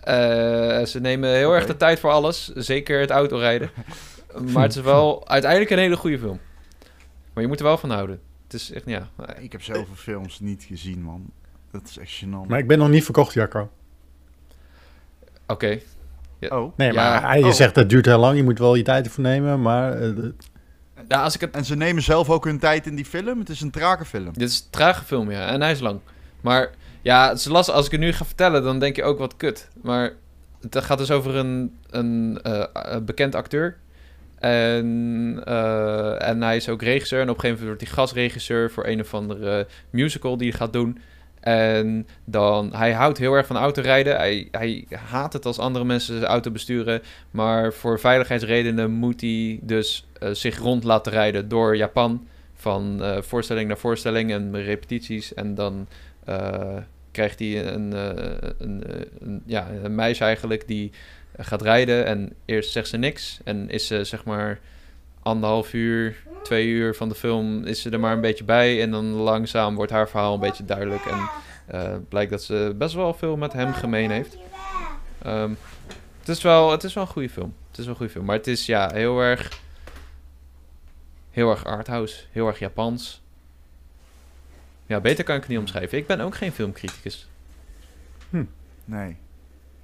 Eh, 0.00 0.84
ze 0.84 1.00
nemen 1.00 1.30
heel 1.30 1.52
erg 1.54 1.66
de 1.66 1.76
tijd 1.76 2.00
voor 2.00 2.10
alles. 2.10 2.52
Zeker 2.54 3.00
het 3.00 3.10
autorijden. 3.10 3.70
maar 4.52 4.62
het 4.62 4.76
is 4.76 4.82
wel 4.82 5.28
uiteindelijk 5.28 5.70
een 5.70 5.78
hele 5.78 5.96
goede 5.96 6.18
film. 6.18 6.40
Maar 7.32 7.42
je 7.42 7.48
moet 7.48 7.58
er 7.58 7.64
wel 7.64 7.78
van 7.78 7.90
houden. 7.90 8.20
Het 8.44 8.54
is 8.54 8.72
echt, 8.72 8.84
ja. 8.86 9.08
Ik 9.38 9.52
heb 9.52 9.62
zoveel 9.62 9.94
films 9.94 10.40
niet 10.40 10.64
gezien, 10.64 11.02
man. 11.02 11.30
Dat 11.70 11.82
is 11.84 11.98
echt 11.98 12.24
gênant. 12.24 12.48
Maar 12.48 12.58
ik 12.58 12.66
ben 12.66 12.78
nog 12.78 12.88
niet 12.88 13.04
verkocht, 13.04 13.32
Jacco. 13.32 13.70
Oké. 15.46 15.80
Oh, 16.48 16.76
Nee, 16.76 16.92
Ja, 16.92 17.10
maar 17.10 17.30
hij, 17.30 17.38
je 17.38 17.44
oh. 17.44 17.52
zegt 17.52 17.74
dat 17.74 17.88
duurt 17.88 18.06
heel 18.06 18.18
lang. 18.18 18.36
Je 18.36 18.42
moet 18.42 18.58
wel 18.58 18.74
je 18.74 18.82
tijd 18.82 19.06
ervoor 19.06 19.24
nemen. 19.24 19.62
Maar 19.62 19.92
eh, 19.92 20.10
Ja, 21.08 21.22
als 21.22 21.34
ik 21.34 21.40
het 21.40 21.54
en 21.54 21.64
ze 21.64 21.76
nemen 21.76 22.02
zelf 22.02 22.30
ook 22.30 22.44
hun 22.44 22.58
tijd 22.58 22.86
in 22.86 22.94
die 22.94 23.04
film. 23.04 23.38
Het 23.38 23.48
is 23.48 23.60
een 23.60 23.70
trage 23.70 24.04
film. 24.04 24.32
Dit 24.32 24.48
is 24.48 24.58
een 24.58 24.70
trage 24.70 25.04
film, 25.04 25.30
ja. 25.30 25.46
En 25.46 25.60
hij 25.60 25.70
is 25.70 25.80
lang. 25.80 26.00
Maar 26.40 26.70
ja, 27.02 27.28
het. 27.28 27.68
Als 27.68 27.86
ik 27.86 27.92
het 27.92 28.00
nu 28.00 28.12
ga 28.12 28.24
vertellen, 28.24 28.62
dan 28.62 28.78
denk 28.78 28.96
je 28.96 29.02
ook 29.02 29.18
wat 29.18 29.36
kut. 29.36 29.68
Maar 29.82 30.12
het 30.60 30.84
gaat 30.84 30.98
dus 30.98 31.10
over 31.10 31.36
een, 31.36 31.76
een 31.90 32.38
eh, 32.42 32.64
eh, 32.72 33.02
bekend 33.02 33.34
acteur. 33.34 33.76
En, 34.38 35.42
eh, 35.44 36.28
en 36.28 36.42
hij 36.42 36.56
is 36.56 36.68
ook 36.68 36.82
regisseur. 36.82 37.20
En 37.20 37.28
op 37.28 37.34
een 37.34 37.40
gegeven 37.40 37.64
moment 37.64 37.78
wordt 37.78 37.94
hij 37.94 38.04
gastregisseur 38.04 38.70
voor 38.70 38.86
een 38.86 39.00
of 39.00 39.14
andere 39.14 39.66
musical 39.90 40.36
die 40.36 40.48
hij 40.48 40.58
gaat 40.58 40.72
doen. 40.72 40.98
En 41.40 42.06
dan, 42.24 42.74
hij 42.74 42.92
houdt 42.92 43.18
heel 43.18 43.32
erg 43.32 43.46
van 43.46 43.56
autorijden. 43.56 44.16
Hij, 44.16 44.48
hij 44.50 44.86
haat 45.10 45.32
het 45.32 45.46
als 45.46 45.58
andere 45.58 45.84
mensen 45.84 46.20
de 46.20 46.26
auto 46.26 46.50
besturen. 46.50 47.02
Maar 47.30 47.72
voor 47.72 48.00
veiligheidsredenen 48.00 48.90
moet 48.90 49.20
hij 49.20 49.58
dus 49.62 50.06
zich 50.32 50.58
rond 50.58 50.84
laten 50.84 51.12
rijden 51.12 51.48
door 51.48 51.76
Japan. 51.76 52.26
Van 52.54 53.02
voorstelling 53.20 53.68
naar 53.68 53.78
voorstelling 53.78 54.32
en 54.32 54.62
repetities. 54.62 55.34
En 55.34 55.54
dan 55.54 55.86
krijgt 57.10 57.38
hij 57.38 57.66
een, 57.66 57.92
eh, 57.92 58.50
een, 58.58 58.84
eh, 58.84 59.00
een, 59.18 59.42
ja, 59.46 59.68
een 59.82 59.94
meisje 59.94 60.24
eigenlijk 60.24 60.66
die 60.66 60.92
gaat 61.36 61.62
rijden. 61.62 62.06
En 62.06 62.32
eerst 62.44 62.70
zegt 62.70 62.88
ze 62.88 62.96
niks. 62.96 63.40
En 63.44 63.70
is 63.70 63.86
ze 63.86 64.04
zeg 64.04 64.24
maar 64.24 64.60
anderhalf 65.22 65.72
uur, 65.72 66.22
twee 66.42 66.66
uur 66.66 66.94
van 66.94 67.08
de 67.08 67.14
film 67.14 67.64
is 67.64 67.82
ze 67.82 67.90
er 67.90 68.00
maar 68.00 68.12
een 68.12 68.20
beetje 68.20 68.44
bij. 68.44 68.82
En 68.82 68.90
dan 68.90 69.04
langzaam 69.04 69.74
wordt 69.74 69.92
haar 69.92 70.08
verhaal 70.08 70.34
een 70.34 70.40
beetje 70.40 70.64
duidelijk. 70.64 71.04
En 71.04 71.30
eh, 71.66 71.96
blijkt 72.08 72.30
dat 72.30 72.42
ze 72.42 72.74
best 72.78 72.94
wel 72.94 73.14
veel 73.14 73.36
met 73.36 73.52
hem 73.52 73.72
gemeen 73.72 74.10
heeft. 74.10 74.36
Ehm, 75.22 75.50
het, 76.18 76.28
is 76.28 76.42
wel, 76.42 76.70
het 76.70 76.84
is 76.84 76.94
wel 76.94 77.04
een 77.04 77.10
goede 77.10 77.30
film. 77.30 77.54
Het 77.68 77.78
is 77.78 77.84
wel 77.84 77.92
een 77.92 77.96
goede 77.96 78.12
film. 78.12 78.24
Maar 78.24 78.36
het 78.36 78.46
is 78.46 78.66
ja, 78.66 78.90
heel 78.92 79.20
erg... 79.20 79.60
Heel 81.30 81.50
erg 81.50 81.64
arthouse. 81.64 82.24
Heel 82.30 82.46
erg 82.46 82.58
Japans. 82.58 83.22
Ja, 84.90 85.00
beter 85.00 85.24
kan 85.24 85.34
ik 85.34 85.40
het 85.40 85.50
niet 85.50 85.58
omschrijven. 85.58 85.98
Ik 85.98 86.06
ben 86.06 86.20
ook 86.20 86.34
geen 86.34 86.52
filmcriticus. 86.52 87.28
Nee. 88.84 89.16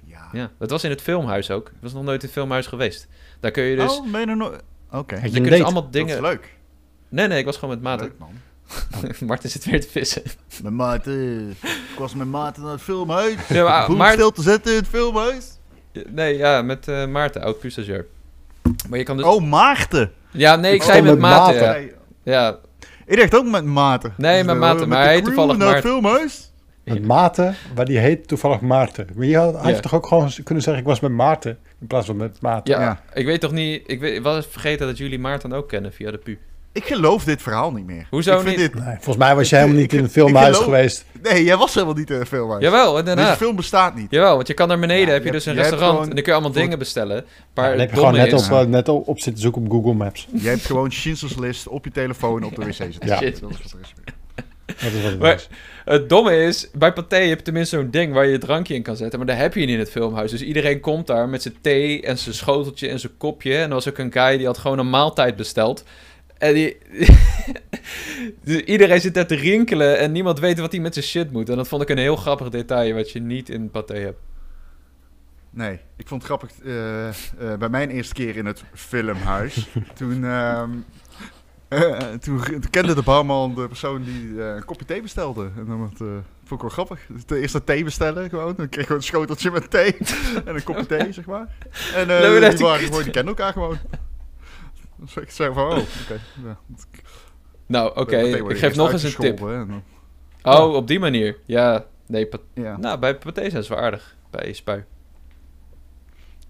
Ja. 0.03 0.29
Ja, 0.31 0.51
dat 0.59 0.69
was 0.69 0.83
in 0.83 0.89
het 0.89 1.01
filmhuis 1.01 1.51
ook. 1.51 1.67
Ik 1.67 1.81
was 1.81 1.93
nog 1.93 2.03
nooit 2.03 2.19
in 2.19 2.25
het 2.25 2.35
filmhuis 2.35 2.67
geweest. 2.67 3.07
Daar 3.39 3.51
kun 3.51 3.63
je 3.63 3.75
dus... 3.75 3.97
Oh, 3.97 4.11
ben 4.11 4.21
je 4.21 4.27
er 4.27 4.37
nog... 4.37 4.61
Oké. 4.91 5.15
Je 5.15 5.21
kun 5.21 5.35
een 5.35 5.43
je 5.43 5.49
dus 5.49 5.61
allemaal 5.61 5.81
Dat 5.81 5.93
dingen... 5.93 6.15
is 6.15 6.21
leuk. 6.21 6.53
Nee, 7.09 7.27
nee, 7.27 7.39
ik 7.39 7.45
was 7.45 7.57
gewoon 7.57 7.73
met 7.73 7.83
Maarten. 7.83 8.07
Leuk, 8.07 8.19
man. 8.19 8.31
Martin 9.27 9.49
zit 9.49 9.65
weer 9.65 9.81
te 9.81 9.87
vissen. 9.87 10.21
Met 10.63 10.73
Maarten. 10.73 11.49
Ik 11.61 11.97
was 11.97 12.15
met 12.15 12.27
Maarten 12.27 12.63
naar 12.63 12.71
het 12.71 12.81
filmhuis. 12.81 13.47
Ja, 13.47 13.87
maar, 13.87 14.13
stil 14.13 14.31
te 14.31 14.41
zetten 14.41 14.71
in 14.71 14.77
het 14.77 14.87
filmhuis. 14.87 15.57
Nee, 16.07 16.37
ja, 16.37 16.61
met 16.61 16.87
eh, 16.87 17.07
Maarten, 17.07 17.41
oud 17.41 17.59
pustagiair. 17.59 18.05
Maar 18.89 18.97
je 18.97 19.05
kan 19.05 19.17
dus... 19.17 19.25
Oh, 19.25 19.43
Maarten. 19.43 20.11
Ja, 20.31 20.55
nee, 20.55 20.73
ik 20.73 20.81
Oh, 20.81 20.87
zei 20.87 21.01
met, 21.01 21.11
met 21.11 21.19
Maarten. 21.19 21.91
Ja, 22.23 22.59
Ik 23.07 23.17
dacht 23.17 23.35
ook 23.35 23.45
met 23.45 23.65
Maarten. 23.65 24.13
Nee, 24.17 24.43
met 24.43 24.53
de- 24.53 24.59
Maarten, 24.59 24.87
maar 24.87 25.03
hij 25.03 25.21
toevallig 25.21 25.57
Maarten. 25.57 25.81
filmhuis. 25.81 26.51
met 26.83 27.05
Maarten, 27.05 27.55
maar 27.75 27.85
die 27.85 27.97
heet 27.97 28.27
toevallig 28.27 28.61
Maarten. 28.61 29.07
Maar 29.15 29.25
je 29.25 29.37
had, 29.37 29.53
hij 29.53 29.61
Ja. 29.61 29.67
heeft 29.67 29.81
toch 29.81 29.93
ook 29.93 30.07
gewoon 30.07 30.29
kunnen 30.43 30.63
zeggen, 30.63 30.81
ik 30.83 30.87
was 30.89 30.99
met 30.99 31.11
Maarten. 31.11 31.57
In 31.81 31.87
plaats 31.87 32.05
van 32.05 32.17
met 32.17 32.41
Maarten. 32.41 32.73
ja, 32.73 32.81
Ja. 32.81 33.01
ik 33.13 33.25
weet 33.25 33.41
toch 33.41 33.51
niet... 33.51 33.83
Ik, 33.85 33.99
weet, 33.99 34.15
ik 34.15 34.23
was 34.23 34.47
vergeten 34.47 34.87
dat 34.87 34.97
jullie 34.97 35.19
Maarten 35.19 35.53
ook 35.53 35.67
kennen 35.67 35.93
via 35.93 36.11
de 36.11 36.17
pu. 36.17 36.37
Ik 36.77 36.85
geloof 36.85 37.23
dit 37.23 37.41
verhaal 37.41 37.71
niet 37.71 37.85
meer. 37.85 38.07
Hoezo 38.09 38.33
ik 38.35 38.41
vind 38.41 38.57
niet? 38.57 38.73
Dit... 38.73 38.83
Nee, 38.83 38.93
volgens 38.95 39.17
mij 39.17 39.35
was 39.35 39.49
jij 39.49 39.59
helemaal 39.59 39.81
niet 39.81 39.93
in 39.93 39.97
het 39.99 40.07
Ik 40.11 40.13
filmhuis 40.13 40.47
geloof- 40.47 40.63
geweest. 40.63 41.05
Nee, 41.21 41.43
jij 41.43 41.57
was 41.57 41.73
helemaal 41.73 41.95
niet 41.95 42.09
in 42.09 42.19
het 42.19 42.27
filmhuis. 42.27 42.63
Jawel, 42.63 42.97
en 42.97 43.03
Deze 43.05 43.15
daarna. 43.15 43.35
film 43.35 43.55
bestaat 43.55 43.95
niet. 43.95 44.07
Jawel, 44.11 44.35
want 44.35 44.47
je 44.47 44.53
kan 44.53 44.67
naar 44.67 44.79
beneden, 44.79 45.05
Ja, 45.07 45.11
heb 45.11 45.19
je 45.21 45.25
je 45.27 45.31
dus 45.33 45.45
een 45.45 45.53
je 45.53 45.59
restaurant 45.59 45.91
gewoon 45.91 46.09
en 46.09 46.15
dan 46.15 46.23
kun 46.23 46.33
je 46.33 46.39
allemaal 46.39 46.51
dingen 46.61 46.79
bestellen. 46.79 47.15
Ja, 47.15 47.23
Maar 47.53 47.69
dan 47.69 47.79
heb 47.79 47.79
het 47.79 47.89
je 47.89 47.95
gewoon 47.95 48.11
domme 48.13 48.31
net, 48.31 48.39
is... 48.41 48.49
op, 48.49 48.59
eh, 48.59 48.65
net 48.65 48.89
op, 48.89 49.07
op 49.07 49.19
zitten 49.19 49.41
zoeken 49.41 49.61
op 49.61 49.71
Google 49.71 49.93
Maps. 49.93 50.27
Jij 50.31 50.51
hebt 50.51 50.65
gewoon 50.65 50.91
Schindler's 50.91 51.37
List 51.37 51.67
op 51.67 51.85
je 51.85 51.91
telefoon 51.91 52.43
op 52.43 52.55
de 52.55 52.65
wc 52.65 52.73
zitten. 52.73 53.07
Ja. 53.07 53.17
Shit. 53.21 53.39
Dat 53.41 53.49
is 53.51 53.57
wat 53.63 53.71
er 53.71 53.79
is. 53.81 53.93
Dat 54.65 54.91
is 54.91 55.01
wat 55.01 55.11
het 55.11 55.19
Maar-. 55.19 55.47
Het 55.85 56.09
domme 56.09 56.43
is, 56.43 56.69
bij 56.73 56.93
Pathé 56.93 57.15
heb 57.17 57.37
je 57.37 57.43
tenminste 57.43 57.75
zo'n 57.77 57.89
ding 57.91 58.13
waar 58.13 58.25
je 58.25 58.31
je 58.31 58.37
drankje 58.37 58.73
in 58.75 58.81
kan 58.81 58.95
zetten. 58.95 59.19
Maar 59.19 59.27
dat 59.27 59.37
heb 59.37 59.53
je 59.53 59.59
niet 59.59 59.69
in 59.69 59.79
het 59.79 59.91
filmhuis. 59.91 60.31
Dus 60.31 60.41
iedereen 60.41 60.79
komt 60.79 61.07
daar 61.07 61.29
met 61.29 61.41
zijn 61.41 61.53
thee 61.61 62.01
en 62.01 62.17
zijn 62.17 62.35
schoteltje 62.35 62.87
en 62.87 62.99
zijn 62.99 63.17
kopje. 63.17 63.55
En 63.57 63.63
er 63.63 63.69
was 63.73 63.89
ook 63.89 63.97
een 63.97 64.11
guy 64.11 64.37
die 64.37 64.45
had 64.45 64.57
gewoon 64.57 64.79
een 64.79 64.89
maaltijd 64.89 65.35
besteld. 65.35 65.83
En 66.37 66.53
die... 66.53 66.77
dus 68.43 68.61
iedereen 68.61 69.01
zit 69.01 69.13
daar 69.13 69.27
te 69.27 69.35
rinkelen 69.35 69.99
en 69.99 70.11
niemand 70.11 70.39
weet 70.39 70.59
wat 70.59 70.71
hij 70.71 70.81
met 70.81 70.93
zijn 70.93 71.05
shit 71.05 71.31
moet. 71.31 71.49
En 71.49 71.55
dat 71.55 71.67
vond 71.67 71.81
ik 71.81 71.89
een 71.89 71.97
heel 71.97 72.15
grappig 72.15 72.49
detail 72.49 72.95
wat 72.95 73.11
je 73.11 73.19
niet 73.19 73.49
in 73.49 73.71
Pathé 73.71 73.97
hebt. 73.97 74.19
Nee, 75.49 75.79
ik 75.95 76.07
vond 76.07 76.21
het 76.21 76.31
grappig. 76.31 76.59
eh, 76.63 77.07
eh, 77.07 77.13
bij 77.59 77.69
mijn 77.69 77.89
eerste 77.89 78.13
keer 78.13 78.35
in 78.35 78.45
het 78.45 78.63
filmhuis. 78.73 79.67
toen, 79.97 80.25
ehm, 80.25 80.69
eh, 81.67 81.97
toen, 81.97 82.41
toen 82.43 82.69
kende 82.69 82.95
de 82.95 83.01
barman 83.01 83.55
de 83.55 83.67
persoon 83.67 84.03
die 84.03 84.41
een 84.41 84.65
kopje 84.65 84.85
thee 84.85 85.01
bestelde. 85.01 85.49
En 85.57 85.65
dan 85.65 85.79
wat, 85.79 85.97
vond 86.43 86.61
ik 86.61 86.61
wel 86.61 86.69
grappig. 86.69 86.99
De 87.25 87.39
eerste 87.39 87.63
thee 87.63 87.83
bestellen 87.83 88.29
gewoon. 88.29 88.53
Dan 88.57 88.69
kreeg 88.69 88.81
ik 88.81 88.87
gewoon 88.87 89.01
een 89.01 89.07
schoteltje 89.07 89.51
met 89.51 89.69
thee. 89.69 89.97
en 90.45 90.55
een 90.55 90.63
kopje 90.63 90.85
thee, 90.85 91.11
zeg 91.11 91.25
maar. 91.25 91.55
En 91.95 92.07
dat 92.07 92.57
die, 92.57 92.65
waren 92.65 92.85
gewoon, 92.85 93.03
die 93.03 93.11
kenden 93.11 93.35
elkaar 93.35 93.53
gewoon. 93.53 93.77
Dus 94.99 95.15
ik 95.25 95.31
zei 95.31 95.53
van, 95.53 95.63
oh, 95.71 95.77
oké. 95.77 96.19
Ja, 96.43 96.57
Nou, 97.65 97.99
oké, 97.99 98.17
ik 98.17 98.57
geef 98.57 98.75
nog 98.75 98.91
eens 98.91 99.03
een 99.03 99.15
tip. 99.15 99.39
en 99.41 99.83
Oh, 100.43 100.73
op 100.75 100.87
die 100.87 100.99
manier. 100.99 101.37
Ja, 101.45 101.85
nee, 102.05 102.27
Ja, 102.53 102.77
nou, 102.77 102.99
bij 102.99 103.15
Pathé 103.17 103.49
zijn 103.49 103.63
ze 103.63 103.73
wel 103.73 103.83
aardig. 103.83 104.15
Bij 104.29 104.53
Spui. 104.53 104.83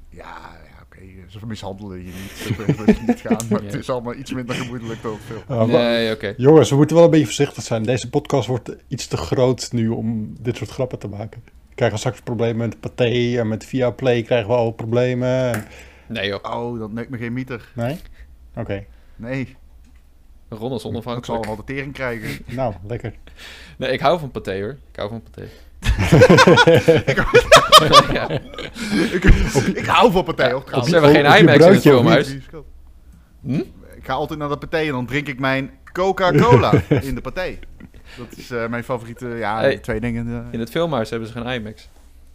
ja, 0.09 0.37
ja 0.65 0.81
oké. 0.83 0.99
Ze 1.27 1.45
mishandelen 1.45 1.97
je 1.97 2.03
niet. 2.03 2.57
Ik 2.87 3.07
niet 3.07 3.19
gaan. 3.21 3.47
Maar 3.49 3.59
Ja. 3.61 3.65
het 3.65 3.75
is 3.75 3.89
allemaal 3.89 4.13
iets 4.15 4.33
minder 4.33 4.55
gemoedelijk 4.55 5.01
dan. 5.01 5.17
Uh, 5.49 5.57
wa- 5.57 5.65
Nee, 5.65 6.13
oké. 6.13 6.33
Jongens, 6.37 6.69
we 6.69 6.75
moeten 6.75 6.95
wel 6.95 7.05
een 7.05 7.11
beetje 7.11 7.25
voorzichtig 7.25 7.63
zijn. 7.63 7.83
Deze 7.83 8.09
podcast 8.09 8.47
wordt 8.47 8.75
iets 8.87 9.07
te 9.07 9.17
groot 9.17 9.71
nu 9.71 9.87
om 9.89 10.35
dit 10.41 10.55
soort 10.57 10.69
grappen 10.69 10.99
te 10.99 11.07
maken. 11.07 11.41
We 11.69 11.75
krijgen 11.75 11.97
straks 11.99 12.21
problemen 12.21 12.57
met 12.69 12.79
Pathé 12.79 13.37
en 13.39 13.47
met 13.47 13.65
Viaplay 13.65 14.21
krijgen 14.21 14.47
we 14.49 14.55
al 14.55 14.71
problemen. 14.71 15.53
En- 15.53 15.65
Nee 16.07 16.27
joh, 16.27 16.43
Oh, 16.57 16.79
dat 16.79 16.91
neukt 16.91 17.09
me 17.09 17.17
geen 17.17 17.33
mieter. 17.33 17.71
Nee? 17.75 17.99
Oké, 18.57 18.85
Nee, 19.15 19.55
Ron 20.49 20.69
is 20.69 20.75
ik 20.75 20.81
zal 20.81 20.89
onafhankelijk. 20.91 21.27
allemaal 21.45 21.55
de 21.65 21.73
tering 21.73 21.93
krijgen. 21.93 22.43
nou, 22.55 22.73
lekker. 22.87 23.13
Nee, 23.77 23.91
ik 23.91 23.99
hou 23.99 24.19
van 24.19 24.31
paté 24.31 24.59
hoor. 24.61 24.77
Ik 24.91 24.95
hou 24.95 25.09
van 25.09 25.21
paté. 25.23 25.47
ja. 28.13 28.29
ik, 29.11 29.23
ik 29.75 29.85
hou 29.85 30.11
van 30.11 30.23
partij, 30.23 30.53
op 30.53 30.69
Ze 30.83 30.91
hebben 30.91 31.11
geen 31.11 31.25
IMAX 31.39 31.65
in 31.65 31.71
het 31.71 31.81
filmhuis. 31.81 32.37
Hm? 33.41 33.53
Ik 33.95 34.03
ga 34.05 34.13
altijd 34.13 34.39
naar 34.39 34.49
de 34.49 34.57
partij 34.57 34.85
en 34.85 34.91
dan 34.91 35.05
drink 35.05 35.27
ik 35.27 35.39
mijn 35.39 35.71
Coca-Cola 35.93 36.71
in 36.89 37.15
de 37.15 37.21
partij. 37.21 37.59
Dat 38.17 38.37
is 38.37 38.51
eh, 38.51 38.67
mijn 38.67 38.83
favoriete, 38.83 39.27
ja, 39.27 39.59
Hey. 39.59 39.77
twee 39.77 39.99
dingen. 39.99 40.27
eh. 40.27 40.53
In 40.53 40.59
het 40.59 40.69
filmhuis 40.69 41.09
hebben 41.09 41.27
ze 41.27 41.33
geen 41.41 41.53
IMAX. 41.53 41.89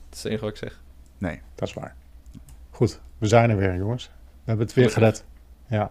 Dat 0.08 0.16
is 0.18 0.22
het 0.22 0.24
enige 0.26 0.44
wat 0.44 0.50
ik 0.52 0.58
zeg. 0.58 0.80
nee. 1.18 1.40
Dat 1.54 1.68
is 1.68 1.74
waar. 1.74 1.94
Goed, 2.70 3.00
we 3.18 3.26
zijn 3.26 3.50
er 3.50 3.56
weer, 3.56 3.76
jongens. 3.76 4.04
We 4.04 4.10
hebben 4.44 4.66
het 4.66 4.74
weer 4.74 4.90
gered. 4.90 5.24
Ja. 5.68 5.90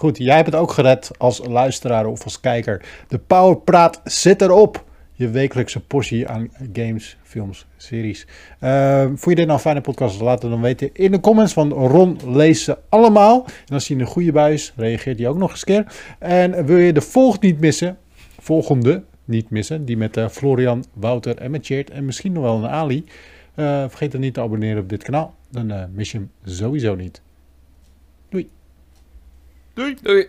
Goed, 0.00 0.18
jij 0.18 0.34
hebt 0.34 0.46
het 0.46 0.54
ook 0.54 0.70
gered 0.70 1.10
als 1.18 1.40
luisteraar 1.46 2.06
of 2.06 2.24
als 2.24 2.40
kijker. 2.40 2.82
De 3.08 3.18
Powerpraat 3.18 4.00
zit 4.04 4.42
erop. 4.42 4.84
Je 5.12 5.28
wekelijkse 5.28 5.80
portie 5.80 6.28
aan 6.28 6.50
games, 6.72 7.16
films, 7.22 7.66
series. 7.76 8.26
Eh, 8.58 9.04
vond 9.04 9.24
je 9.24 9.34
dit 9.34 9.44
nou 9.44 9.52
een 9.52 9.58
fijne 9.58 9.80
podcast? 9.80 10.20
Laat 10.20 10.42
het 10.42 10.50
dan 10.50 10.60
weten 10.60 10.90
in 10.92 11.10
de 11.10 11.20
comments. 11.20 11.54
Want 11.54 11.72
Ron 11.72 12.18
leest 12.26 12.62
ze 12.62 12.78
allemaal. 12.88 13.44
En 13.46 13.74
als 13.74 13.88
hij 13.88 13.96
in 13.96 14.02
een 14.02 14.08
goede 14.08 14.32
bui 14.32 14.52
is, 14.52 14.72
reageert 14.76 15.18
hij 15.18 15.28
ook 15.28 15.38
nog 15.38 15.50
eens 15.50 15.60
een 15.66 15.74
keer. 15.74 15.92
En 16.18 16.64
wil 16.64 16.78
je 16.78 16.92
de 16.92 17.00
volgende 17.00 17.46
niet 17.46 17.60
missen? 17.60 17.98
Volgende 18.38 19.02
niet 19.24 19.50
missen. 19.50 19.84
Die 19.84 19.96
met 19.96 20.16
eh, 20.16 20.28
Florian, 20.28 20.84
Wouter 20.94 21.36
en 21.36 21.50
met 21.50 21.66
Cheert. 21.66 21.90
En 21.90 22.04
misschien 22.04 22.32
nog 22.32 22.42
wel 22.42 22.56
een 22.56 22.70
Ali. 22.70 23.04
Eh, 23.54 23.84
vergeet 23.88 24.12
dan 24.12 24.20
niet 24.20 24.34
te 24.34 24.40
abonneren 24.40 24.82
op 24.82 24.88
dit 24.88 25.02
kanaal. 25.02 25.34
Dan 25.50 25.70
eh, 25.70 25.84
mis 25.92 26.12
je 26.12 26.18
hem 26.18 26.30
sowieso 26.44 26.94
niet. 26.94 27.22
Doei! 29.74 29.94
Doei! 29.94 30.28